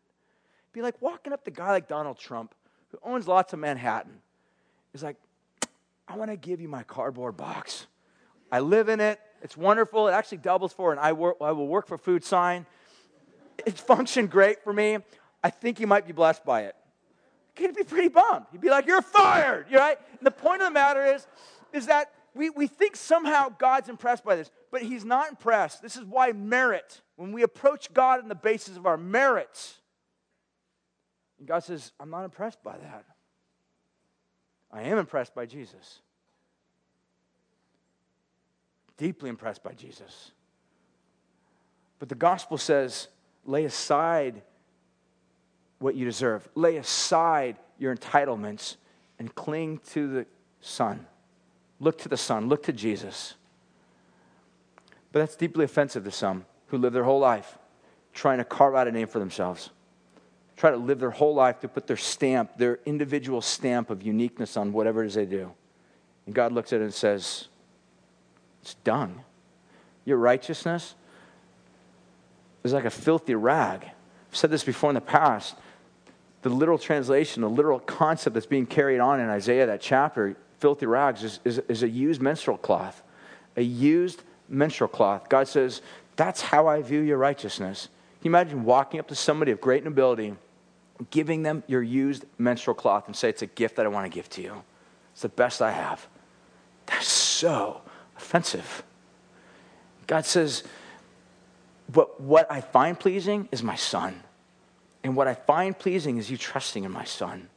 Be 0.73 0.81
like 0.81 1.01
walking 1.01 1.33
up 1.33 1.43
to 1.45 1.51
a 1.51 1.53
guy 1.53 1.71
like 1.71 1.87
Donald 1.87 2.17
Trump, 2.17 2.53
who 2.89 2.99
owns 3.03 3.27
lots 3.27 3.53
of 3.53 3.59
Manhattan. 3.59 4.19
He's 4.91 5.03
like, 5.03 5.17
I 6.07 6.15
want 6.15 6.31
to 6.31 6.37
give 6.37 6.61
you 6.61 6.69
my 6.69 6.83
cardboard 6.83 7.35
box. 7.35 7.87
I 8.51 8.59
live 8.59 8.89
in 8.89 8.99
it. 8.99 9.19
It's 9.41 9.57
wonderful. 9.57 10.07
It 10.07 10.11
actually 10.11 10.39
doubles 10.39 10.73
for 10.73 10.93
an 10.93 10.99
I, 10.99 11.13
work, 11.13 11.37
I 11.41 11.51
will 11.51 11.67
work 11.67 11.87
for 11.87 11.97
food 11.97 12.23
sign. 12.23 12.65
it 13.65 13.77
functioned 13.77 14.29
great 14.29 14.63
for 14.63 14.73
me. 14.73 14.97
I 15.43 15.49
think 15.49 15.79
you 15.79 15.87
might 15.87 16.07
be 16.07 16.13
blessed 16.13 16.45
by 16.45 16.63
it. 16.63 16.75
He'd 17.55 17.75
be 17.75 17.83
pretty 17.83 18.09
bummed. 18.09 18.45
He'd 18.51 18.61
be 18.61 18.69
like, 18.69 18.85
You're 18.85 19.01
fired, 19.01 19.65
You're 19.69 19.79
right? 19.79 19.97
And 20.19 20.25
the 20.25 20.31
point 20.31 20.61
of 20.61 20.67
the 20.67 20.73
matter 20.73 21.05
is, 21.05 21.27
is 21.73 21.87
that 21.87 22.11
we, 22.37 22.49
we 22.49 22.67
think 22.67 22.95
somehow 22.95 23.49
God's 23.49 23.89
impressed 23.89 24.23
by 24.23 24.35
this, 24.35 24.51
but 24.71 24.81
He's 24.81 25.03
not 25.03 25.29
impressed. 25.29 25.81
This 25.81 25.95
is 25.95 26.03
why 26.03 26.31
merit, 26.31 27.01
when 27.15 27.31
we 27.31 27.43
approach 27.43 27.93
God 27.93 28.21
on 28.21 28.29
the 28.29 28.35
basis 28.35 28.77
of 28.77 28.85
our 28.85 28.97
merits, 28.97 29.79
and 31.39 31.47
God 31.47 31.59
says, 31.63 31.91
I'm 31.99 32.09
not 32.09 32.23
impressed 32.23 32.63
by 32.63 32.77
that. 32.77 33.05
I 34.71 34.83
am 34.83 34.97
impressed 34.97 35.33
by 35.35 35.45
Jesus. 35.45 35.99
Deeply 38.97 39.29
impressed 39.29 39.63
by 39.63 39.73
Jesus. 39.73 40.31
But 41.99 42.09
the 42.09 42.15
gospel 42.15 42.57
says, 42.57 43.07
lay 43.45 43.65
aside 43.65 44.41
what 45.79 45.95
you 45.95 46.05
deserve, 46.05 46.47
lay 46.55 46.77
aside 46.77 47.57
your 47.77 47.95
entitlements, 47.95 48.77
and 49.19 49.33
cling 49.33 49.79
to 49.89 50.07
the 50.07 50.25
Son. 50.59 51.05
Look 51.79 51.99
to 51.99 52.09
the 52.09 52.17
Son, 52.17 52.49
look 52.49 52.63
to 52.63 52.73
Jesus. 52.73 53.35
But 55.11 55.19
that's 55.19 55.35
deeply 55.35 55.65
offensive 55.65 56.03
to 56.03 56.11
some 56.11 56.45
who 56.67 56.77
live 56.77 56.93
their 56.93 57.03
whole 57.03 57.19
life 57.19 57.57
trying 58.17 58.39
to 58.39 58.43
carve 58.43 58.75
out 58.75 58.87
a 58.87 58.91
name 58.91 59.07
for 59.07 59.19
themselves, 59.19 59.69
try 60.57 60.71
to 60.71 60.77
live 60.77 60.99
their 60.99 61.11
whole 61.11 61.35
life 61.35 61.59
to 61.59 61.67
put 61.67 61.85
their 61.85 61.97
stamp, 61.97 62.57
their 62.57 62.79
individual 62.85 63.41
stamp 63.41 63.89
of 63.89 64.01
uniqueness 64.01 64.57
on 64.57 64.73
whatever 64.73 65.03
it 65.03 65.07
is 65.07 65.13
they 65.13 65.25
do. 65.25 65.51
And 66.25 66.33
God 66.33 66.51
looks 66.51 66.73
at 66.73 66.81
it 66.81 66.85
and 66.85 66.93
says, 66.93 67.47
It's 68.61 68.73
dung. 68.83 69.23
Your 70.03 70.17
righteousness 70.17 70.95
is 72.63 72.73
like 72.73 72.85
a 72.85 72.89
filthy 72.89 73.35
rag. 73.35 73.83
I've 73.83 74.35
said 74.35 74.49
this 74.49 74.63
before 74.63 74.89
in 74.89 74.95
the 74.95 75.01
past. 75.01 75.55
The 76.41 76.49
literal 76.49 76.77
translation, 76.77 77.41
the 77.41 77.49
literal 77.49 77.79
concept 77.79 78.33
that's 78.33 78.45
being 78.45 78.65
carried 78.65 78.99
on 78.99 79.19
in 79.19 79.29
Isaiah, 79.29 79.67
that 79.67 79.81
chapter, 79.81 80.37
filthy 80.59 80.85
rags, 80.85 81.23
is, 81.23 81.39
is, 81.43 81.59
is 81.67 81.83
a 81.83 81.89
used 81.89 82.21
menstrual 82.21 82.57
cloth. 82.57 83.03
A 83.55 83.61
used 83.61 84.23
menstrual 84.49 84.87
cloth. 84.87 85.29
God 85.29 85.47
says, 85.47 85.81
That's 86.15 86.41
how 86.41 86.67
I 86.67 86.81
view 86.81 87.01
your 87.01 87.17
righteousness. 87.17 87.89
Can 88.21 88.31
you 88.31 88.31
imagine 88.31 88.63
walking 88.63 88.99
up 88.99 89.07
to 89.09 89.15
somebody 89.15 89.51
of 89.51 89.61
great 89.61 89.83
nobility, 89.83 90.35
giving 91.11 91.43
them 91.43 91.63
your 91.67 91.83
used 91.83 92.25
menstrual 92.37 92.75
cloth, 92.75 93.07
and 93.07 93.15
say, 93.15 93.29
It's 93.29 93.41
a 93.41 93.47
gift 93.47 93.75
that 93.75 93.85
I 93.85 93.89
want 93.89 94.11
to 94.11 94.15
give 94.15 94.29
to 94.31 94.41
you? 94.41 94.63
It's 95.13 95.21
the 95.21 95.29
best 95.29 95.61
I 95.61 95.71
have. 95.71 96.07
That's 96.85 97.07
so 97.07 97.81
offensive. 98.15 98.83
God 100.07 100.25
says, 100.25 100.63
but 101.89 102.19
what 102.19 102.51
I 102.51 102.61
find 102.61 102.99
pleasing 102.99 103.47
is 103.51 103.63
my 103.63 103.75
son. 103.75 104.23
And 105.03 105.15
what 105.15 105.27
I 105.27 105.35
find 105.35 105.77
pleasing 105.77 106.17
is 106.17 106.29
you 106.29 106.37
trusting 106.37 106.83
in 106.83 106.91
my 106.91 107.05
son. 107.05 107.49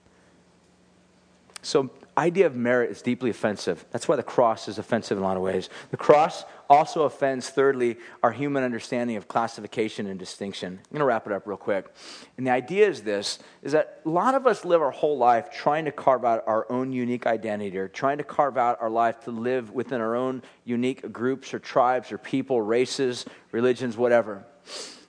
So, 1.62 1.90
idea 2.20 2.46
of 2.46 2.54
merit 2.54 2.90
is 2.90 3.00
deeply 3.00 3.30
offensive. 3.30 3.84
That's 3.90 4.06
why 4.06 4.16
the 4.16 4.22
cross 4.22 4.68
is 4.68 4.78
offensive 4.78 5.16
in 5.16 5.24
a 5.24 5.26
lot 5.26 5.36
of 5.36 5.42
ways. 5.42 5.70
The 5.90 5.96
cross 5.96 6.44
also 6.68 7.04
offends, 7.04 7.48
thirdly, 7.48 7.96
our 8.22 8.30
human 8.30 8.62
understanding 8.62 9.16
of 9.16 9.26
classification 9.26 10.06
and 10.06 10.18
distinction. 10.18 10.74
I'm 10.74 10.90
going 10.92 11.00
to 11.00 11.06
wrap 11.06 11.26
it 11.26 11.32
up 11.32 11.46
real 11.46 11.56
quick. 11.56 11.92
And 12.36 12.46
the 12.46 12.50
idea 12.50 12.86
is 12.88 13.02
this 13.02 13.38
is 13.62 13.72
that 13.72 14.02
a 14.04 14.08
lot 14.08 14.34
of 14.34 14.46
us 14.46 14.64
live 14.64 14.82
our 14.82 14.90
whole 14.90 15.16
life 15.16 15.50
trying 15.50 15.86
to 15.86 15.92
carve 15.92 16.24
out 16.24 16.44
our 16.46 16.70
own 16.70 16.92
unique 16.92 17.26
identity 17.26 17.76
or 17.78 17.88
trying 17.88 18.18
to 18.18 18.24
carve 18.24 18.58
out 18.58 18.76
our 18.82 18.90
life 18.90 19.20
to 19.24 19.30
live 19.30 19.70
within 19.70 20.00
our 20.00 20.14
own 20.14 20.42
unique 20.64 21.10
groups 21.10 21.54
or 21.54 21.58
tribes 21.58 22.12
or 22.12 22.18
people, 22.18 22.60
races, 22.60 23.24
religions, 23.50 23.96
whatever. 23.96 24.44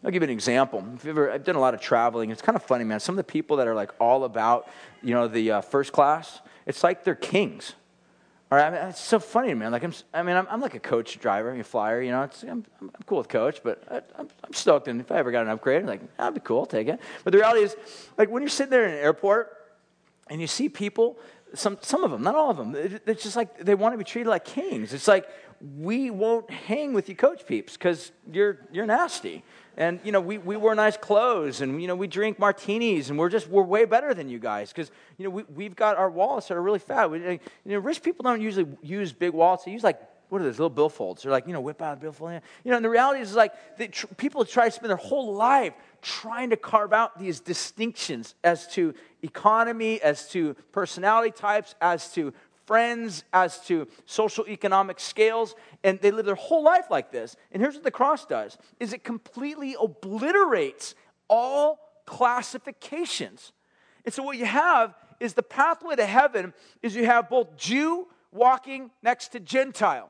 I'll 0.03 0.09
give 0.09 0.23
you 0.23 0.29
an 0.29 0.33
example. 0.33 0.83
Ever, 1.05 1.29
I've 1.29 1.43
done 1.43 1.55
a 1.55 1.59
lot 1.59 1.75
of 1.75 1.81
traveling. 1.81 2.31
It's 2.31 2.41
kind 2.41 2.55
of 2.55 2.63
funny, 2.63 2.85
man. 2.85 2.99
Some 2.99 3.13
of 3.13 3.17
the 3.17 3.31
people 3.31 3.57
that 3.57 3.67
are 3.67 3.75
like 3.75 3.91
all 3.99 4.23
about, 4.23 4.67
you 5.03 5.13
know, 5.13 5.27
the 5.27 5.51
uh, 5.51 5.61
first 5.61 5.91
class, 5.91 6.39
it's 6.71 6.85
like 6.85 7.03
they're 7.03 7.15
kings. 7.15 7.73
All 8.49 8.57
right, 8.57 8.67
I 8.67 8.69
mean, 8.71 8.89
it's 8.89 9.01
so 9.01 9.19
funny, 9.19 9.53
man. 9.53 9.73
Like 9.73 9.83
I'm, 9.83 9.93
I 10.13 10.23
mean, 10.23 10.37
I'm, 10.37 10.47
I'm 10.49 10.61
like 10.61 10.73
a 10.73 10.79
coach 10.79 11.19
driver, 11.19 11.53
a 11.53 11.63
flyer. 11.65 12.01
You 12.01 12.11
know, 12.11 12.29
I'm, 12.49 12.65
I'm, 12.79 12.91
cool 13.05 13.17
with 13.17 13.27
coach, 13.27 13.61
but 13.61 13.83
I, 13.89 13.97
am 14.19 14.29
I'm 14.41 14.53
stoked. 14.53 14.87
And 14.87 15.01
if 15.01 15.11
I 15.11 15.17
ever 15.17 15.31
got 15.31 15.43
an 15.43 15.49
upgrade, 15.49 15.81
I'm 15.81 15.87
like, 15.87 16.15
that'd 16.15 16.33
be 16.33 16.39
cool, 16.39 16.59
I'll 16.59 16.65
take 16.65 16.87
it. 16.87 16.99
But 17.25 17.31
the 17.31 17.39
reality 17.39 17.63
is, 17.63 17.75
like 18.17 18.29
when 18.29 18.41
you're 18.41 18.49
sitting 18.49 18.71
there 18.71 18.85
in 18.85 18.91
an 18.91 18.99
airport 18.99 19.51
and 20.29 20.39
you 20.39 20.47
see 20.47 20.69
people, 20.69 21.17
some 21.53 21.77
some 21.81 22.05
of 22.05 22.11
them, 22.11 22.23
not 22.23 22.35
all 22.35 22.49
of 22.49 22.55
them, 22.55 22.73
it's 23.05 23.23
just 23.23 23.35
like 23.35 23.57
they 23.59 23.75
want 23.75 23.93
to 23.93 23.97
be 23.97 24.05
treated 24.05 24.29
like 24.29 24.45
kings. 24.45 24.93
It's 24.93 25.09
like 25.09 25.27
we 25.77 26.09
won't 26.09 26.49
hang 26.49 26.93
with 26.93 27.09
you, 27.09 27.15
coach 27.15 27.45
peeps, 27.45 27.73
because 27.73 28.13
you're 28.31 28.59
you're 28.71 28.85
nasty 28.85 29.43
and 29.77 29.99
you 30.03 30.11
know 30.11 30.21
we, 30.21 30.37
we 30.37 30.57
wear 30.57 30.75
nice 30.75 30.97
clothes 30.97 31.61
and 31.61 31.81
you 31.81 31.87
know 31.87 31.95
we 31.95 32.07
drink 32.07 32.39
martinis 32.39 33.09
and 33.09 33.17
we're 33.17 33.29
just 33.29 33.47
we're 33.47 33.63
way 33.63 33.85
better 33.85 34.13
than 34.13 34.29
you 34.29 34.39
guys. 34.39 34.69
Because 34.69 34.91
you 35.17 35.25
know 35.25 35.29
we, 35.29 35.43
we've 35.55 35.75
got 35.75 35.97
our 35.97 36.09
wallets 36.09 36.47
that 36.47 36.55
are 36.55 36.61
really 36.61 36.79
fat. 36.79 37.09
We, 37.09 37.19
you 37.19 37.39
know 37.65 37.79
rich 37.79 38.01
people 38.01 38.23
don't 38.23 38.41
usually 38.41 38.67
use 38.81 39.13
big 39.13 39.33
wallets. 39.33 39.65
They 39.65 39.71
use 39.71 39.83
like 39.83 39.99
what 40.29 40.39
are 40.39 40.45
those 40.45 40.59
little 40.59 40.71
billfolds? 40.71 41.23
They're 41.23 41.31
like 41.31 41.47
you 41.47 41.53
know 41.53 41.61
whip 41.61 41.81
out 41.81 41.97
a 41.97 41.99
billfold. 41.99 42.41
You 42.63 42.71
know 42.71 42.77
and 42.77 42.85
the 42.85 42.89
reality 42.89 43.21
is 43.21 43.35
like 43.35 43.53
tr- 43.91 44.07
people 44.17 44.45
try 44.45 44.65
to 44.65 44.71
spend 44.71 44.89
their 44.89 44.97
whole 44.97 45.33
life 45.33 45.73
trying 46.01 46.49
to 46.49 46.57
carve 46.57 46.93
out 46.93 47.19
these 47.19 47.39
distinctions 47.39 48.35
as 48.43 48.67
to 48.73 48.93
economy 49.23 50.01
as 50.01 50.29
to 50.29 50.55
personality 50.71 51.31
types 51.31 51.75
as 51.81 52.11
to 52.13 52.33
friends, 52.71 53.25
as 53.33 53.59
to 53.65 53.85
social 54.05 54.47
economic 54.47 54.97
scales, 54.97 55.55
and 55.83 55.99
they 55.99 56.09
live 56.09 56.25
their 56.25 56.35
whole 56.35 56.63
life 56.63 56.85
like 56.89 57.11
this. 57.11 57.35
And 57.51 57.61
here's 57.61 57.75
what 57.75 57.83
the 57.83 57.91
cross 57.91 58.25
does 58.25 58.57
is 58.79 58.93
it 58.93 59.03
completely 59.03 59.75
obliterates 59.77 60.95
all 61.27 61.79
classifications. 62.05 63.51
And 64.05 64.13
so 64.13 64.23
what 64.23 64.37
you 64.37 64.45
have 64.45 64.95
is 65.19 65.33
the 65.33 65.43
pathway 65.43 65.97
to 65.97 66.05
heaven 66.05 66.53
is 66.81 66.95
you 66.95 67.05
have 67.07 67.29
both 67.29 67.57
Jew 67.57 68.07
walking 68.31 68.89
next 69.03 69.33
to 69.33 69.41
Gentile. 69.41 70.09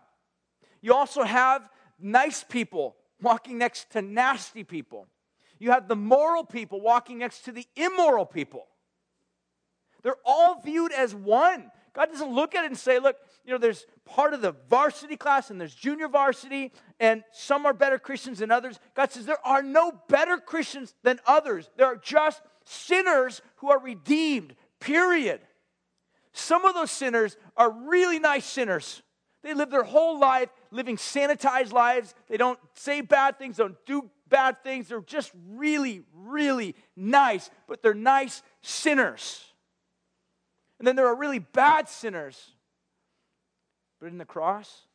You 0.82 0.94
also 0.94 1.24
have 1.24 1.68
nice 2.00 2.44
people 2.44 2.96
walking 3.24 3.58
next 3.58 3.90
to 3.94 4.04
nasty 4.04 4.64
people. 4.64 5.08
You 5.58 5.72
have 5.72 5.88
the 5.88 5.96
moral 5.96 6.44
people 6.44 6.80
walking 6.80 7.18
next 7.18 7.44
to 7.46 7.52
the 7.52 7.66
immoral 7.76 8.28
people. 8.28 8.68
They're 10.04 10.22
all 10.24 10.62
viewed 10.62 10.92
as 10.92 11.16
one. 11.16 11.72
God 11.94 12.10
doesn't 12.10 12.34
look 12.34 12.56
at 12.56 12.64
it 12.64 12.68
and 12.68 12.78
say, 12.78 13.00
look, 13.00 13.18
you 13.46 13.52
know, 13.52 13.58
there's 13.58 13.86
part 14.06 14.34
of 14.34 14.42
the 14.42 14.56
varsity 14.70 15.18
class 15.18 15.50
and 15.50 15.60
there's 15.60 15.76
junior 15.76 16.08
varsity, 16.08 16.72
and 17.00 17.24
some 17.32 17.66
are 17.66 17.74
better 17.74 18.00
Christians 18.00 18.40
than 18.40 18.52
others. 18.52 18.80
God 18.96 19.12
says 19.12 19.26
there 19.26 19.46
are 19.46 19.62
no 19.62 19.92
better 20.08 20.38
Christians 20.38 20.94
than 21.04 21.20
others. 21.26 21.70
There 21.76 21.88
are 21.88 21.98
just 21.98 22.42
sinners 22.64 23.42
who 23.58 23.70
are 23.70 23.80
redeemed, 23.80 24.56
period. 24.80 25.42
Some 26.34 26.64
of 26.64 26.74
those 26.74 26.92
sinners 26.92 27.36
are 27.58 27.70
really 27.70 28.20
nice 28.20 28.46
sinners. 28.46 29.02
They 29.44 29.54
live 29.54 29.70
their 29.70 29.84
whole 29.84 30.20
life 30.20 30.50
living 30.70 30.98
sanitized 30.98 31.74
lives. 31.74 32.14
They 32.30 32.38
don't 32.38 32.60
say 32.76 33.02
bad 33.02 33.38
things, 33.38 33.58
don't 33.58 33.76
do 33.86 34.10
bad 34.30 34.64
things. 34.64 34.88
They're 34.88 35.02
just 35.02 35.32
really, 35.50 36.04
really 36.14 36.76
nice, 36.96 37.50
but 37.68 37.82
they're 37.82 37.94
nice 37.94 38.44
sinners. 38.62 39.44
And 40.82 40.88
then 40.88 40.96
there 40.96 41.06
are 41.06 41.16
really 41.16 41.38
bad 41.38 41.88
sinners. 41.88 42.54
But 44.00 44.08
in 44.08 44.18
the 44.18 44.26
cross, 44.26 44.88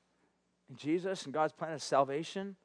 in 0.69 0.75
Jesus 0.75 1.27
and 1.27 1.33
God's 1.33 1.53
plan 1.53 1.75
of 1.75 1.81
salvation, 1.81 2.57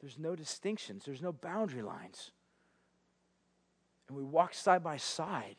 there's 0.00 0.18
no 0.18 0.34
distinctions, 0.34 1.04
there's 1.04 1.22
no 1.22 1.30
boundary 1.30 1.82
lines. 1.82 2.32
And 4.08 4.16
we 4.16 4.24
walk 4.24 4.54
side 4.54 4.82
by 4.82 4.96
side. 4.96 5.54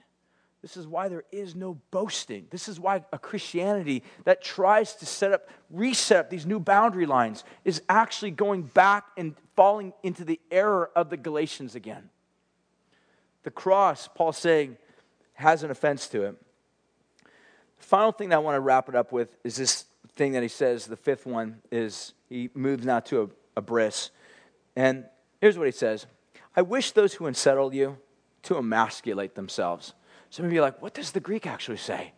This 0.61 0.75
is 0.75 0.87
why 0.87 1.07
there 1.07 1.23
is 1.31 1.55
no 1.55 1.79
boasting. 1.89 2.47
This 2.49 2.67
is 2.67 2.81
why 2.81 3.05
a 3.13 3.17
Christianity 3.17 4.03
that 4.25 4.43
tries 4.43 4.93
to 4.95 5.05
set 5.05 5.31
up, 5.31 5.47
reset 5.69 6.17
up 6.17 6.29
these 6.29 6.45
new 6.45 6.59
boundary 6.59 7.05
lines 7.05 7.45
is 7.63 7.81
actually 7.87 8.31
going 8.31 8.63
back 8.63 9.05
and 9.15 9.37
falling 9.55 9.93
into 10.03 10.25
the 10.25 10.41
error 10.51 10.91
of 10.97 11.09
the 11.09 11.15
Galatians 11.15 11.75
again. 11.75 12.09
The 13.43 13.51
cross, 13.51 14.09
Paul's 14.13 14.37
saying, 14.37 14.75
has 15.35 15.63
an 15.63 15.71
offense 15.71 16.09
to 16.09 16.23
it 16.23 16.35
final 17.79 18.11
thing 18.11 18.29
that 18.29 18.35
I 18.35 18.39
want 18.39 18.55
to 18.55 18.61
wrap 18.61 18.89
it 18.89 18.95
up 18.95 19.11
with 19.11 19.35
is 19.43 19.55
this 19.55 19.85
thing 20.15 20.33
that 20.33 20.43
he 20.43 20.49
says. 20.49 20.85
The 20.85 20.97
fifth 20.97 21.25
one 21.25 21.61
is 21.71 22.13
he 22.29 22.49
moves 22.53 22.85
now 22.85 22.99
to 23.01 23.23
a, 23.23 23.27
a 23.57 23.61
bris. 23.61 24.11
And 24.75 25.05
here's 25.41 25.57
what 25.57 25.65
he 25.65 25.71
says 25.71 26.05
I 26.55 26.61
wish 26.61 26.91
those 26.91 27.13
who 27.13 27.25
unsettle 27.25 27.73
you 27.73 27.97
to 28.43 28.57
emasculate 28.57 29.35
themselves. 29.35 29.93
Some 30.29 30.45
of 30.45 30.53
you 30.53 30.59
are 30.59 30.63
like, 30.63 30.81
what 30.81 30.93
does 30.93 31.11
the 31.11 31.19
Greek 31.19 31.47
actually 31.47 31.77
say? 31.77 32.13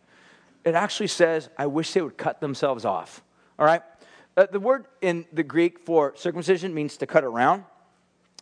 It 0.64 0.74
actually 0.74 1.06
says, 1.08 1.48
I 1.56 1.66
wish 1.66 1.92
they 1.92 2.02
would 2.02 2.18
cut 2.18 2.40
themselves 2.40 2.84
off. 2.84 3.22
All 3.58 3.66
right? 3.66 3.82
Uh, 4.36 4.46
the 4.50 4.60
word 4.60 4.86
in 5.00 5.24
the 5.32 5.42
Greek 5.42 5.80
for 5.80 6.12
circumcision 6.16 6.72
means 6.72 6.96
to 6.98 7.06
cut 7.06 7.24
around. 7.24 7.64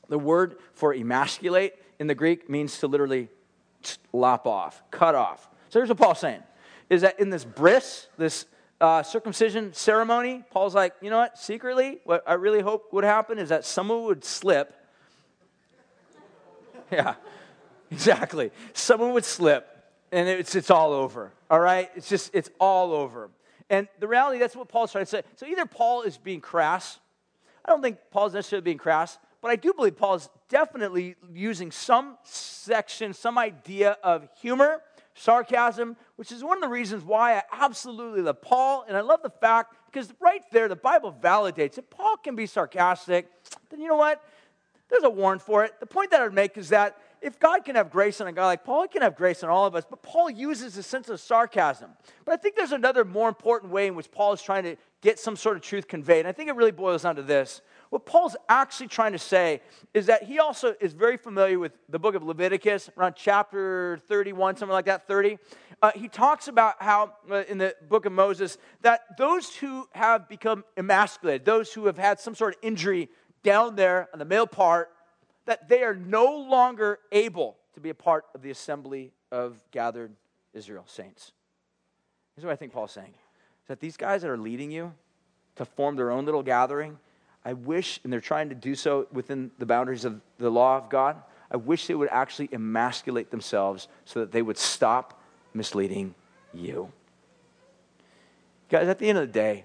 The 0.09 0.19
word 0.19 0.57
for 0.75 0.93
emasculate 0.93 1.75
in 1.99 2.07
the 2.07 2.15
Greek 2.15 2.51
means 2.51 2.79
to 2.81 2.89
literally 2.89 3.29
lop 4.13 4.47
off, 4.47 4.83
cut 4.91 5.15
off. 5.15 5.49
So 5.71 5.79
here's 5.79 5.89
what 5.89 5.99
Paul's 5.99 6.19
saying 6.19 6.43
is 6.91 7.01
that 7.01 7.19
in 7.19 7.31
this 7.31 7.45
bris, 7.45 8.09
this 8.19 8.45
uh, 8.81 9.03
circumcision 9.03 9.73
ceremony, 9.73 10.45
Paul's 10.51 10.75
like, 10.75 10.95
you 11.01 11.09
know 11.09 11.19
what? 11.19 11.39
Secretly, 11.39 12.01
what 12.05 12.23
I 12.27 12.35
really 12.35 12.61
hope 12.61 12.93
would 12.93 13.05
happen 13.05 13.39
is 13.39 13.49
that 13.49 13.65
someone 13.65 14.05
would 14.05 14.25
slip 14.25 14.75
Yeah, 16.93 17.15
exactly. 17.91 18.51
Someone 18.73 19.13
would 19.13 19.25
slip 19.25 19.67
and 20.13 20.29
it's, 20.29 20.57
it's 20.57 20.71
all 20.71 20.93
over, 20.93 21.33
all 21.49 21.61
right? 21.61 21.89
It's 21.95 22.09
just, 22.09 22.35
it's 22.35 22.51
all 22.59 22.93
over. 22.93 23.31
And 23.69 23.87
the 24.01 24.09
reality, 24.09 24.41
that's 24.41 24.57
what 24.57 24.69
Paul's 24.69 24.91
trying 24.91 25.05
to 25.05 25.11
say. 25.11 25.23
So 25.37 25.47
either 25.47 25.67
Paul 25.67 26.03
is 26.03 26.19
being 26.19 26.41
crass. 26.41 26.99
I 27.65 27.71
don't 27.71 27.81
think 27.81 27.99
Paul's 28.11 28.35
necessarily 28.35 28.65
being 28.65 28.79
crass, 28.79 29.19
but 29.41 29.53
I 29.53 29.57
do 29.57 29.73
believe 29.73 29.97
Paul's 29.97 30.29
definitely 30.49 31.15
using 31.33 31.71
some 31.71 32.19
section, 32.25 33.13
some 33.13 33.39
idea 33.39 33.97
of 34.03 34.29
humor, 34.41 34.83
sarcasm, 35.15 35.97
which 36.21 36.33
is 36.33 36.45
one 36.45 36.59
of 36.59 36.61
the 36.61 36.69
reasons 36.69 37.03
why 37.03 37.39
I 37.39 37.43
absolutely 37.51 38.21
love 38.21 38.43
Paul. 38.43 38.85
And 38.87 38.95
I 38.95 39.01
love 39.01 39.23
the 39.23 39.31
fact, 39.31 39.75
because 39.87 40.13
right 40.21 40.43
there, 40.53 40.69
the 40.69 40.77
Bible 40.77 41.17
validates 41.19 41.79
it. 41.79 41.89
Paul 41.89 42.19
can 42.19 42.37
be 42.37 42.45
sarcastic. 42.45 43.27
Then 43.71 43.81
you 43.81 43.89
know 43.89 43.97
what? 43.97 44.23
There's 44.91 45.03
a 45.03 45.09
warrant 45.09 45.41
for 45.41 45.65
it. 45.65 45.81
The 45.81 45.87
point 45.87 46.11
that 46.11 46.21
I 46.21 46.25
would 46.25 46.35
make 46.35 46.59
is 46.59 46.69
that 46.69 46.99
if 47.23 47.41
God 47.41 47.65
can 47.65 47.75
have 47.75 47.91
grace 47.91 48.21
on 48.21 48.27
a 48.27 48.33
guy 48.33 48.45
like 48.45 48.65
Paul, 48.65 48.83
he 48.83 48.89
can 48.89 49.01
have 49.01 49.17
grace 49.17 49.43
on 49.43 49.49
all 49.49 49.65
of 49.65 49.75
us, 49.75 49.85
but 49.89 50.03
Paul 50.03 50.29
uses 50.29 50.77
a 50.77 50.83
sense 50.83 51.09
of 51.09 51.21
sarcasm. 51.21 51.93
But 52.27 52.35
I 52.35 52.37
think 52.37 52.55
there's 52.55 52.73
another 52.73 53.07
more 53.07 53.31
important 53.31 53.73
way 53.73 53.87
in 53.87 53.95
which 53.95 54.11
Paul 54.11 54.35
is 54.35 54.43
trying 54.43 54.65
to 54.65 54.77
get 55.01 55.19
some 55.19 55.37
sort 55.37 55.57
of 55.57 55.63
truth 55.63 55.89
conveyed. 55.89 56.19
And 56.19 56.29
I 56.29 56.33
think 56.33 56.51
it 56.51 56.55
really 56.55 56.71
boils 56.71 57.05
down 57.05 57.17
to 57.17 57.23
this. 57.23 57.63
What 57.91 58.07
Paul's 58.07 58.37
actually 58.49 58.87
trying 58.87 59.13
to 59.13 59.19
say 59.19 59.61
is 59.93 60.07
that 60.07 60.23
he 60.23 60.39
also 60.39 60.75
is 60.81 60.93
very 60.93 61.17
familiar 61.17 61.59
with 61.59 61.73
the 61.89 61.99
book 61.99 62.15
of 62.15 62.23
Leviticus, 62.23 62.89
around 62.97 63.15
chapter 63.17 63.99
31, 64.07 64.57
something 64.57 64.73
like 64.73 64.85
that, 64.85 65.09
30. 65.09 65.39
Uh, 65.83 65.91
he 65.97 66.07
talks 66.07 66.47
about 66.47 66.81
how, 66.81 67.15
uh, 67.31 67.43
in 67.49 67.59
the 67.59 67.75
book 67.89 68.07
of 68.07 68.13
Moses, 68.13 68.59
that 68.83 69.19
those 69.19 69.57
who 69.57 69.89
have 69.93 70.29
become 70.29 70.65
emasculated, 70.77 71.45
those 71.45 71.73
who 71.73 71.87
have 71.87 71.99
had 71.99 72.21
some 72.21 72.35
sort 72.35 72.55
of 72.55 72.61
injury 72.63 73.09
down 73.43 73.75
there 73.75 74.09
on 74.13 74.21
the 74.21 74.25
male 74.25 74.47
part, 74.47 74.91
that 75.47 75.69
they 75.69 75.83
are 75.83 75.95
no 75.95 76.37
longer 76.37 77.01
able 77.11 77.57
to 77.75 77.81
be 77.81 77.91
a 77.91 77.95
part 77.95 78.25
of 78.35 78.43
the 78.43 78.51
assembly 78.51 79.13
of 79.33 79.59
gathered 79.73 80.13
Israel 80.53 80.85
saints. 80.87 81.33
Here's 82.37 82.45
what 82.45 82.53
I 82.53 82.57
think 82.57 82.73
Paul's 82.73 82.93
saying 82.93 83.15
that 83.67 83.81
these 83.81 83.97
guys 83.97 84.23
that 84.23 84.31
are 84.31 84.39
leading 84.39 84.71
you 84.71 84.93
to 85.55 85.65
form 85.65 85.95
their 85.95 86.11
own 86.11 86.25
little 86.25 86.43
gathering, 86.43 86.99
I 87.45 87.55
wish, 87.55 88.01
and 88.05 88.13
they're 88.13 88.21
trying 88.21 88.51
to 88.51 88.55
do 88.55 88.75
so 88.75 89.07
within 89.13 89.51
the 89.59 89.67
boundaries 89.67 90.05
of 90.05 90.21
the 90.39 90.51
law 90.51 90.77
of 90.77 90.91
God, 90.91 91.17
I 91.51 91.57
wish 91.57 91.87
they 91.87 91.95
would 91.95 92.11
actually 92.11 92.49
emasculate 92.53 93.31
themselves 93.31 93.89
so 94.05 94.21
that 94.21 94.33
they 94.33 94.43
would 94.43 94.59
stop 94.59 95.21
misleading 95.55 96.15
you. 96.53 96.93
Guys, 98.69 98.89
at 98.89 98.99
the 98.99 99.09
end 99.09 99.19
of 99.19 99.27
the 99.27 99.33
day, 99.33 99.65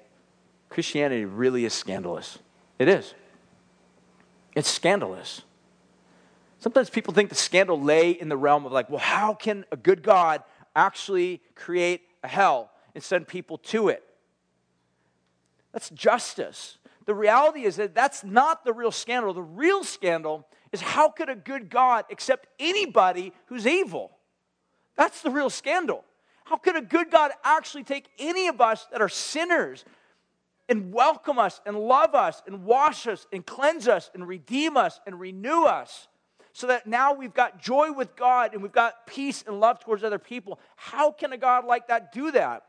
Christianity 0.69 1.26
really 1.26 1.65
is 1.65 1.73
scandalous. 1.73 2.39
It 2.80 2.88
is. 2.88 3.13
It's 4.55 4.69
scandalous. 4.69 5.43
Sometimes 6.59 6.89
people 6.89 7.13
think 7.13 7.30
the 7.30 7.36
scandal 7.36 7.80
lay 7.80 8.11
in 8.11 8.30
the 8.30 8.38
realm 8.38 8.65
of 8.65 8.71
like, 8.71 8.89
well, 8.89 8.99
how 8.99 9.34
can 9.34 9.65
a 9.71 9.78
good 9.78 10.01
God 10.01 10.41
actually 10.76 11.41
create 11.53 12.01
a 12.23 12.28
hell 12.28 12.71
and 12.95 13.03
send 13.03 13.28
people 13.28 13.59
to 13.59 13.89
it? 13.89 14.03
That's 15.71 15.89
justice. 15.91 16.78
The 17.06 17.16
reality 17.16 17.64
is 17.64 17.76
that 17.76 17.93
that's 17.93 18.24
not 18.24 18.66
the 18.66 18.74
real 18.74 18.91
scandal. 18.91 19.34
The 19.34 19.41
real 19.41 19.84
scandal 19.84 20.47
is 20.72 20.82
how 20.82 21.10
could 21.10 21.30
a 21.30 21.36
good 21.36 21.70
God 21.70 22.06
accept 22.12 22.47
anybody 22.60 23.32
who's 23.45 23.68
evil? 23.68 24.12
That's 24.95 25.22
the 25.22 25.30
real 25.30 25.49
scandal. 25.49 26.03
How 26.45 26.58
could 26.58 26.76
a 26.76 26.82
good 26.82 27.12
God 27.12 27.32
actually 27.43 27.84
take 27.84 28.08
any 28.18 28.47
of 28.47 28.62
us 28.62 28.88
that 28.91 29.01
are 29.01 29.10
sinners 29.10 29.86
and 30.68 30.91
welcome 30.91 31.38
us 31.38 31.62
and 31.66 31.78
love 31.78 32.16
us 32.16 32.41
and 32.47 32.66
wash 32.66 33.08
us 33.08 33.28
and 33.32 33.45
cleanse 33.45 33.88
us 33.88 34.10
and 34.14 34.28
redeem 34.28 34.78
us 34.78 34.99
and 35.06 35.20
renew 35.20 35.66
us? 35.66 36.08
so 36.56 36.68
that 36.68 36.88
now 36.88 37.14
we've 37.14 37.34
got 37.34 37.62
joy 37.62 37.91
with 37.91 38.16
God 38.16 38.53
and 38.53 38.64
we've 38.64 38.72
got 38.72 39.06
peace 39.06 39.43
and 39.45 39.60
love 39.60 39.82
towards 39.82 40.06
other 40.06 40.18
people. 40.18 40.58
How 40.78 41.12
can 41.12 41.34
a 41.34 41.38
God 41.38 41.66
like 41.66 41.89
that 41.89 42.14
do 42.14 42.32
that? 42.32 42.64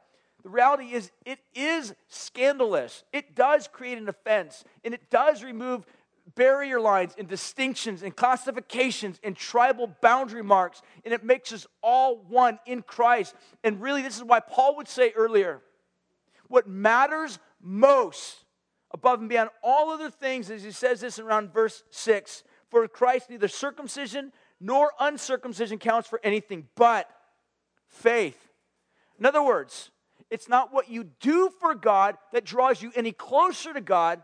The 0.46 0.50
reality 0.50 0.92
is, 0.92 1.10
it 1.24 1.40
is 1.56 1.92
scandalous. 2.06 3.02
It 3.12 3.34
does 3.34 3.66
create 3.66 3.98
an 3.98 4.08
offense, 4.08 4.62
and 4.84 4.94
it 4.94 5.10
does 5.10 5.42
remove 5.42 5.84
barrier 6.36 6.78
lines 6.78 7.16
and 7.18 7.26
distinctions 7.26 8.04
and 8.04 8.14
classifications 8.14 9.18
and 9.24 9.34
tribal 9.34 9.92
boundary 10.00 10.44
marks, 10.44 10.82
and 11.04 11.12
it 11.12 11.24
makes 11.24 11.52
us 11.52 11.66
all 11.82 12.18
one 12.28 12.60
in 12.64 12.82
Christ. 12.82 13.34
And 13.64 13.82
really, 13.82 14.02
this 14.02 14.18
is 14.18 14.22
why 14.22 14.38
Paul 14.38 14.76
would 14.76 14.86
say 14.86 15.12
earlier 15.16 15.62
what 16.46 16.68
matters 16.68 17.40
most 17.60 18.44
above 18.92 19.18
and 19.18 19.28
beyond 19.28 19.50
all 19.64 19.90
other 19.90 20.10
things, 20.10 20.48
as 20.48 20.62
he 20.62 20.70
says 20.70 21.00
this 21.00 21.18
around 21.18 21.52
verse 21.52 21.82
6 21.90 22.44
for 22.70 22.86
Christ, 22.86 23.30
neither 23.30 23.48
circumcision 23.48 24.30
nor 24.60 24.92
uncircumcision 25.00 25.80
counts 25.80 26.08
for 26.08 26.20
anything 26.22 26.68
but 26.76 27.10
faith. 27.88 28.38
In 29.18 29.26
other 29.26 29.42
words, 29.42 29.90
it's 30.30 30.48
not 30.48 30.72
what 30.72 30.88
you 30.88 31.04
do 31.20 31.50
for 31.60 31.74
God 31.74 32.16
that 32.32 32.44
draws 32.44 32.82
you 32.82 32.92
any 32.94 33.12
closer 33.12 33.72
to 33.72 33.80
God, 33.80 34.22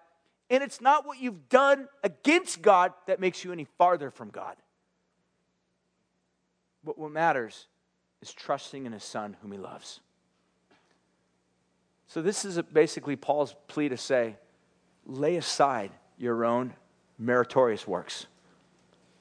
and 0.50 0.62
it's 0.62 0.80
not 0.80 1.06
what 1.06 1.20
you've 1.20 1.48
done 1.48 1.88
against 2.02 2.60
God 2.62 2.92
that 3.06 3.20
makes 3.20 3.44
you 3.44 3.52
any 3.52 3.66
farther 3.78 4.10
from 4.10 4.30
God. 4.30 4.56
But 6.84 6.98
what 6.98 7.12
matters 7.12 7.68
is 8.20 8.32
trusting 8.32 8.86
in 8.86 8.92
His 8.92 9.04
Son 9.04 9.36
whom 9.40 9.52
He 9.52 9.58
loves. 9.58 10.00
So, 12.08 12.20
this 12.20 12.44
is 12.44 12.60
basically 12.72 13.16
Paul's 13.16 13.54
plea 13.68 13.88
to 13.88 13.96
say 13.96 14.36
lay 15.06 15.36
aside 15.36 15.90
your 16.18 16.44
own 16.44 16.74
meritorious 17.18 17.86
works. 17.86 18.26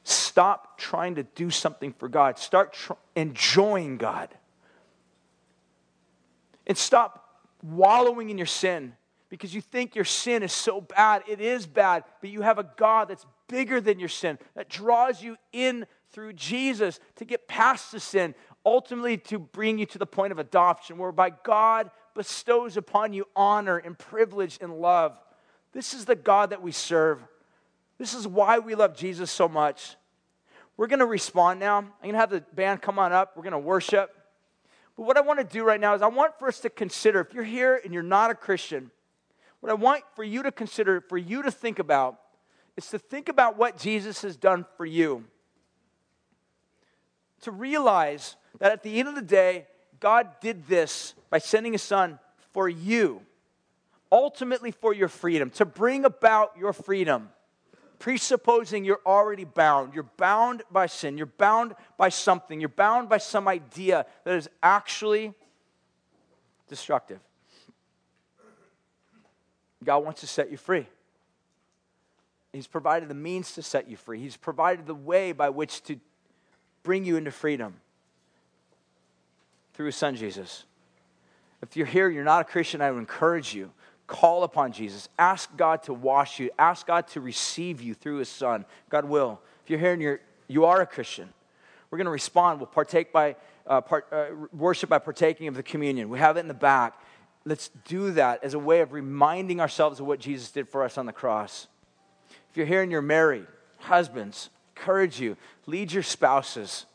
Stop 0.03 0.77
trying 0.77 1.15
to 1.15 1.23
do 1.23 1.49
something 1.49 1.93
for 1.93 2.09
God. 2.09 2.39
Start 2.39 2.73
tr- 2.73 2.93
enjoying 3.15 3.97
God. 3.97 4.29
And 6.67 6.77
stop 6.77 7.39
wallowing 7.63 8.29
in 8.29 8.37
your 8.37 8.47
sin 8.47 8.93
because 9.29 9.53
you 9.55 9.61
think 9.61 9.95
your 9.95 10.05
sin 10.05 10.43
is 10.43 10.51
so 10.51 10.81
bad. 10.81 11.23
It 11.27 11.39
is 11.39 11.65
bad, 11.65 12.03
but 12.19 12.29
you 12.29 12.41
have 12.41 12.59
a 12.59 12.69
God 12.77 13.07
that's 13.07 13.25
bigger 13.47 13.81
than 13.81 13.99
your 13.99 14.09
sin, 14.09 14.37
that 14.55 14.69
draws 14.69 15.21
you 15.21 15.37
in 15.51 15.85
through 16.11 16.33
Jesus 16.33 16.99
to 17.15 17.25
get 17.25 17.47
past 17.47 17.91
the 17.91 17.99
sin, 17.99 18.35
ultimately 18.65 19.17
to 19.17 19.39
bring 19.39 19.79
you 19.79 19.85
to 19.87 19.97
the 19.97 20.05
point 20.05 20.31
of 20.31 20.39
adoption, 20.39 20.97
whereby 20.97 21.31
God 21.43 21.89
bestows 22.13 22.77
upon 22.77 23.13
you 23.13 23.25
honor 23.35 23.77
and 23.77 23.97
privilege 23.97 24.57
and 24.61 24.73
love. 24.73 25.17
This 25.71 25.93
is 25.93 26.05
the 26.05 26.15
God 26.15 26.49
that 26.49 26.61
we 26.61 26.71
serve. 26.73 27.19
This 27.97 28.13
is 28.13 28.27
why 28.27 28.59
we 28.59 28.75
love 28.75 28.95
Jesus 28.95 29.31
so 29.31 29.47
much. 29.47 29.95
We're 30.75 30.87
going 30.87 30.99
to 30.99 31.05
respond 31.05 31.59
now. 31.59 31.77
I'm 31.77 31.91
going 32.01 32.13
to 32.13 32.19
have 32.19 32.31
the 32.31 32.41
band 32.53 32.81
come 32.81 32.99
on 32.99 33.13
up. 33.13 33.37
We're 33.37 33.43
going 33.43 33.51
to 33.53 33.59
worship. 33.59 34.15
What 35.01 35.17
I 35.17 35.21
want 35.21 35.39
to 35.39 35.43
do 35.43 35.63
right 35.63 35.79
now 35.79 35.95
is 35.95 36.03
I 36.03 36.07
want 36.09 36.37
for 36.37 36.47
us 36.47 36.59
to 36.59 36.69
consider 36.69 37.21
if 37.21 37.33
you're 37.33 37.43
here 37.43 37.81
and 37.83 37.91
you're 37.91 38.03
not 38.03 38.29
a 38.29 38.35
Christian, 38.35 38.91
what 39.59 39.71
I 39.71 39.73
want 39.73 40.03
for 40.15 40.23
you 40.23 40.43
to 40.43 40.51
consider, 40.51 41.01
for 41.01 41.17
you 41.17 41.41
to 41.41 41.49
think 41.49 41.79
about, 41.79 42.19
is 42.77 42.87
to 42.89 42.99
think 42.99 43.27
about 43.27 43.57
what 43.57 43.79
Jesus 43.79 44.21
has 44.21 44.37
done 44.37 44.63
for 44.77 44.85
you. 44.85 45.23
To 47.41 47.51
realize 47.51 48.35
that 48.59 48.71
at 48.71 48.83
the 48.83 48.99
end 48.99 49.09
of 49.09 49.15
the 49.15 49.23
day, 49.23 49.65
God 49.99 50.27
did 50.39 50.67
this 50.67 51.15
by 51.31 51.39
sending 51.39 51.71
his 51.71 51.81
son 51.81 52.19
for 52.51 52.69
you, 52.69 53.23
ultimately 54.11 54.69
for 54.69 54.93
your 54.93 55.07
freedom, 55.07 55.49
to 55.51 55.65
bring 55.65 56.05
about 56.05 56.55
your 56.59 56.73
freedom 56.73 57.29
presupposing 58.01 58.83
you're 58.83 58.99
already 59.05 59.43
bound. 59.43 59.93
You're 59.93 60.09
bound 60.17 60.63
by 60.71 60.87
sin. 60.87 61.17
You're 61.17 61.27
bound 61.27 61.75
by 61.97 62.09
something. 62.09 62.59
You're 62.59 62.67
bound 62.67 63.07
by 63.07 63.19
some 63.19 63.47
idea 63.47 64.07
that 64.23 64.35
is 64.35 64.49
actually 64.63 65.35
destructive. 66.67 67.19
God 69.83 69.99
wants 69.99 70.21
to 70.21 70.27
set 70.27 70.49
you 70.49 70.57
free. 70.57 70.87
He's 72.51 72.65
provided 72.65 73.07
the 73.07 73.15
means 73.15 73.53
to 73.53 73.61
set 73.61 73.87
you 73.87 73.95
free. 73.95 74.19
He's 74.19 74.35
provided 74.35 74.87
the 74.87 74.95
way 74.95 75.31
by 75.31 75.49
which 75.49 75.83
to 75.83 75.99
bring 76.81 77.05
you 77.05 77.17
into 77.17 77.31
freedom 77.31 77.75
through 79.75 79.85
His 79.85 79.95
Son, 79.95 80.15
Jesus. 80.15 80.65
If 81.61 81.77
you're 81.77 81.85
here, 81.85 82.09
you're 82.09 82.23
not 82.23 82.41
a 82.41 82.45
Christian, 82.45 82.81
I 82.81 82.89
would 82.89 82.97
encourage 82.97 83.53
you 83.53 83.71
Call 84.11 84.43
upon 84.43 84.73
Jesus. 84.73 85.07
Ask 85.17 85.55
God 85.55 85.83
to 85.83 85.93
wash 85.93 86.37
you. 86.37 86.51
Ask 86.59 86.85
God 86.85 87.07
to 87.09 87.21
receive 87.21 87.81
you 87.81 87.93
through 87.93 88.17
his 88.17 88.27
son. 88.27 88.65
God 88.89 89.05
will. 89.05 89.39
If 89.63 89.69
you're 89.69 89.79
here 89.79 89.93
and 89.93 90.01
you're, 90.01 90.19
you 90.49 90.65
are 90.65 90.81
a 90.81 90.85
Christian, 90.85 91.29
we're 91.89 91.97
going 91.97 92.07
to 92.07 92.11
respond. 92.11 92.59
We'll 92.59 92.67
partake 92.67 93.13
by, 93.13 93.37
uh, 93.65 93.79
part, 93.79 94.07
uh, 94.11 94.25
worship 94.51 94.89
by 94.89 94.99
partaking 94.99 95.47
of 95.47 95.55
the 95.55 95.63
communion. 95.63 96.09
We 96.09 96.19
have 96.19 96.35
it 96.35 96.41
in 96.41 96.49
the 96.49 96.53
back. 96.53 97.01
Let's 97.45 97.69
do 97.87 98.11
that 98.11 98.43
as 98.43 98.53
a 98.53 98.59
way 98.59 98.81
of 98.81 98.91
reminding 98.91 99.61
ourselves 99.61 100.01
of 100.01 100.07
what 100.07 100.19
Jesus 100.19 100.51
did 100.51 100.67
for 100.67 100.83
us 100.83 100.97
on 100.97 101.05
the 101.05 101.13
cross. 101.13 101.67
If 102.49 102.57
you're 102.57 102.65
here 102.65 102.81
and 102.81 102.91
you're 102.91 103.01
married, 103.01 103.47
husbands, 103.77 104.49
encourage 104.75 105.21
you, 105.21 105.37
lead 105.67 105.93
your 105.93 106.03
spouses. 106.03 106.85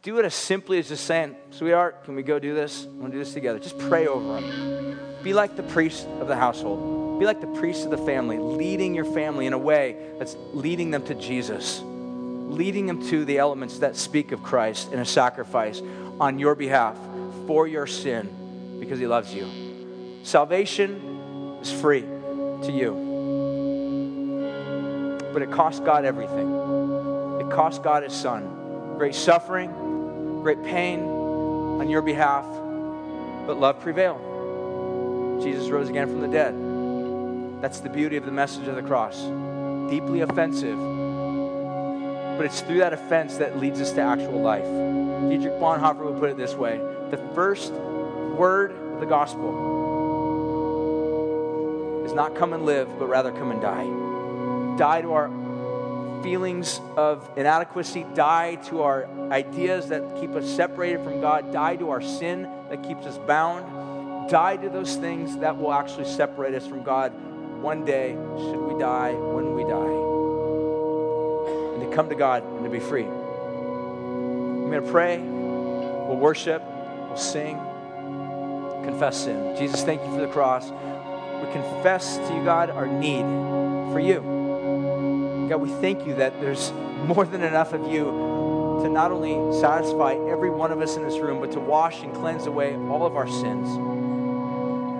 Do 0.00 0.18
it 0.18 0.24
as 0.24 0.34
simply 0.34 0.78
as 0.78 0.88
just 0.88 1.04
saying, 1.04 1.36
sweetheart, 1.50 2.04
can 2.04 2.16
we 2.16 2.22
go 2.22 2.38
do 2.38 2.54
this? 2.54 2.86
I 2.86 2.94
want 3.00 3.12
to 3.12 3.18
do 3.18 3.18
this 3.18 3.34
together. 3.34 3.58
Just 3.58 3.78
pray 3.78 4.06
over 4.06 4.40
them. 4.40 4.87
Be 5.22 5.34
like 5.34 5.56
the 5.56 5.62
priest 5.64 6.06
of 6.20 6.28
the 6.28 6.36
household. 6.36 7.18
Be 7.20 7.26
like 7.26 7.40
the 7.40 7.46
priest 7.58 7.84
of 7.84 7.90
the 7.90 7.98
family, 7.98 8.38
leading 8.38 8.94
your 8.94 9.04
family 9.04 9.46
in 9.46 9.52
a 9.52 9.58
way 9.58 9.96
that's 10.18 10.36
leading 10.52 10.90
them 10.90 11.04
to 11.06 11.14
Jesus. 11.14 11.82
leading 12.48 12.86
them 12.86 13.06
to 13.08 13.24
the 13.24 13.38
elements 13.38 13.78
that 13.78 13.96
speak 13.96 14.32
of 14.32 14.42
Christ 14.42 14.90
and 14.90 15.00
a 15.00 15.04
sacrifice 15.04 15.82
on 16.18 16.38
your 16.38 16.54
behalf 16.54 16.96
for 17.46 17.68
your 17.68 17.86
sin 17.86 18.78
because 18.80 18.98
he 18.98 19.06
loves 19.06 19.34
you. 19.34 19.46
Salvation 20.22 21.58
is 21.60 21.70
free 21.70 22.00
to 22.00 22.72
you. 22.72 23.04
But 25.32 25.42
it 25.42 25.50
cost 25.50 25.84
God 25.84 26.04
everything. 26.04 26.48
It 27.40 27.50
cost 27.50 27.82
God 27.82 28.02
his 28.02 28.14
son. 28.14 28.96
Great 28.96 29.14
suffering, 29.14 29.70
great 30.42 30.62
pain 30.64 31.00
on 31.02 31.88
your 31.88 32.02
behalf, 32.02 32.44
but 33.46 33.60
love 33.60 33.78
prevailed. 33.80 34.27
Jesus 35.42 35.68
rose 35.68 35.88
again 35.88 36.08
from 36.08 36.20
the 36.20 36.28
dead. 36.28 36.54
That's 37.62 37.80
the 37.80 37.88
beauty 37.88 38.16
of 38.16 38.24
the 38.24 38.32
message 38.32 38.68
of 38.68 38.76
the 38.76 38.82
cross. 38.82 39.20
Deeply 39.90 40.20
offensive, 40.20 40.78
but 42.36 42.46
it's 42.46 42.60
through 42.60 42.78
that 42.78 42.92
offense 42.92 43.38
that 43.38 43.58
leads 43.58 43.80
us 43.80 43.92
to 43.92 44.00
actual 44.00 44.40
life. 44.40 44.64
Dietrich 45.28 45.54
Bonhoeffer 45.54 46.04
would 46.04 46.20
put 46.20 46.30
it 46.30 46.36
this 46.36 46.54
way 46.54 46.78
the 47.10 47.18
first 47.34 47.72
word 47.72 48.70
of 48.70 49.00
the 49.00 49.06
gospel 49.06 49.74
is 52.04 52.12
not 52.12 52.34
come 52.36 52.52
and 52.52 52.64
live, 52.64 52.88
but 52.98 53.08
rather 53.08 53.32
come 53.32 53.50
and 53.50 53.60
die. 53.60 53.84
Die 54.78 55.02
to 55.02 55.12
our 55.12 55.28
feelings 56.22 56.80
of 56.96 57.28
inadequacy, 57.36 58.06
die 58.14 58.54
to 58.66 58.82
our 58.82 59.06
ideas 59.30 59.88
that 59.88 60.20
keep 60.20 60.30
us 60.30 60.48
separated 60.48 61.02
from 61.02 61.20
God, 61.20 61.52
die 61.52 61.76
to 61.76 61.90
our 61.90 62.00
sin 62.00 62.48
that 62.70 62.82
keeps 62.82 63.04
us 63.06 63.18
bound, 63.18 63.64
die 64.28 64.56
to 64.56 64.68
those 64.68 64.96
things 64.96 65.36
that 65.38 65.56
will 65.56 65.72
actually 65.72 66.04
separate 66.04 66.54
us 66.54 66.66
from 66.66 66.82
God 66.82 67.12
one 67.60 67.84
day, 67.84 68.12
should 68.12 68.60
we 68.60 68.78
die, 68.78 69.12
when 69.12 69.54
we 69.54 69.64
die, 69.64 69.94
and 71.74 71.82
to 71.88 71.96
come 71.96 72.08
to 72.08 72.14
God 72.14 72.44
and 72.44 72.64
to 72.64 72.70
be 72.70 72.78
free. 72.78 73.04
I'm 73.04 74.70
going 74.70 74.84
to 74.84 74.90
pray, 74.90 75.18
we'll 75.18 76.18
worship, 76.18 76.62
we'll 76.62 77.16
sing, 77.16 77.56
confess 78.84 79.24
sin. 79.24 79.56
Jesus, 79.56 79.82
thank 79.82 80.02
you 80.02 80.10
for 80.14 80.20
the 80.20 80.28
cross. 80.28 80.70
We 80.70 81.52
confess 81.52 82.16
to 82.16 82.34
you, 82.34 82.44
God, 82.44 82.70
our 82.70 82.86
need 82.86 83.22
for 83.92 84.00
you. 84.00 85.46
God, 85.48 85.60
we 85.60 85.70
thank 85.80 86.06
you 86.06 86.14
that 86.16 86.40
there's 86.40 86.72
more 87.06 87.24
than 87.24 87.42
enough 87.42 87.72
of 87.72 87.90
you 87.90 88.04
to 88.82 88.88
not 88.88 89.10
only 89.10 89.58
satisfy 89.60 90.14
every 90.28 90.50
one 90.50 90.70
of 90.70 90.80
us 90.80 90.96
in 90.96 91.02
this 91.02 91.18
room, 91.18 91.40
but 91.40 91.50
to 91.52 91.60
wash 91.60 92.02
and 92.02 92.14
cleanse 92.14 92.46
away 92.46 92.76
all 92.76 93.04
of 93.06 93.16
our 93.16 93.26
sins, 93.26 93.68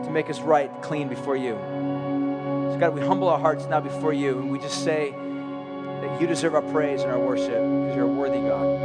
to 0.08 0.14
make 0.14 0.30
us 0.30 0.40
right, 0.40 0.70
clean 0.82 1.08
before 1.08 1.36
you. 1.36 1.52
So, 1.52 2.76
God, 2.80 2.94
we 2.94 3.00
humble 3.00 3.28
our 3.28 3.38
hearts 3.38 3.66
now 3.66 3.80
before 3.80 4.12
you, 4.12 4.38
and 4.38 4.50
we 4.50 4.58
just 4.58 4.82
say 4.82 5.10
that 5.10 6.20
you 6.20 6.26
deserve 6.26 6.54
our 6.54 6.62
praise 6.62 7.02
and 7.02 7.10
our 7.10 7.18
worship 7.18 7.48
because 7.48 7.94
you're 7.94 8.06
a 8.06 8.08
worthy 8.08 8.40
God. 8.40 8.77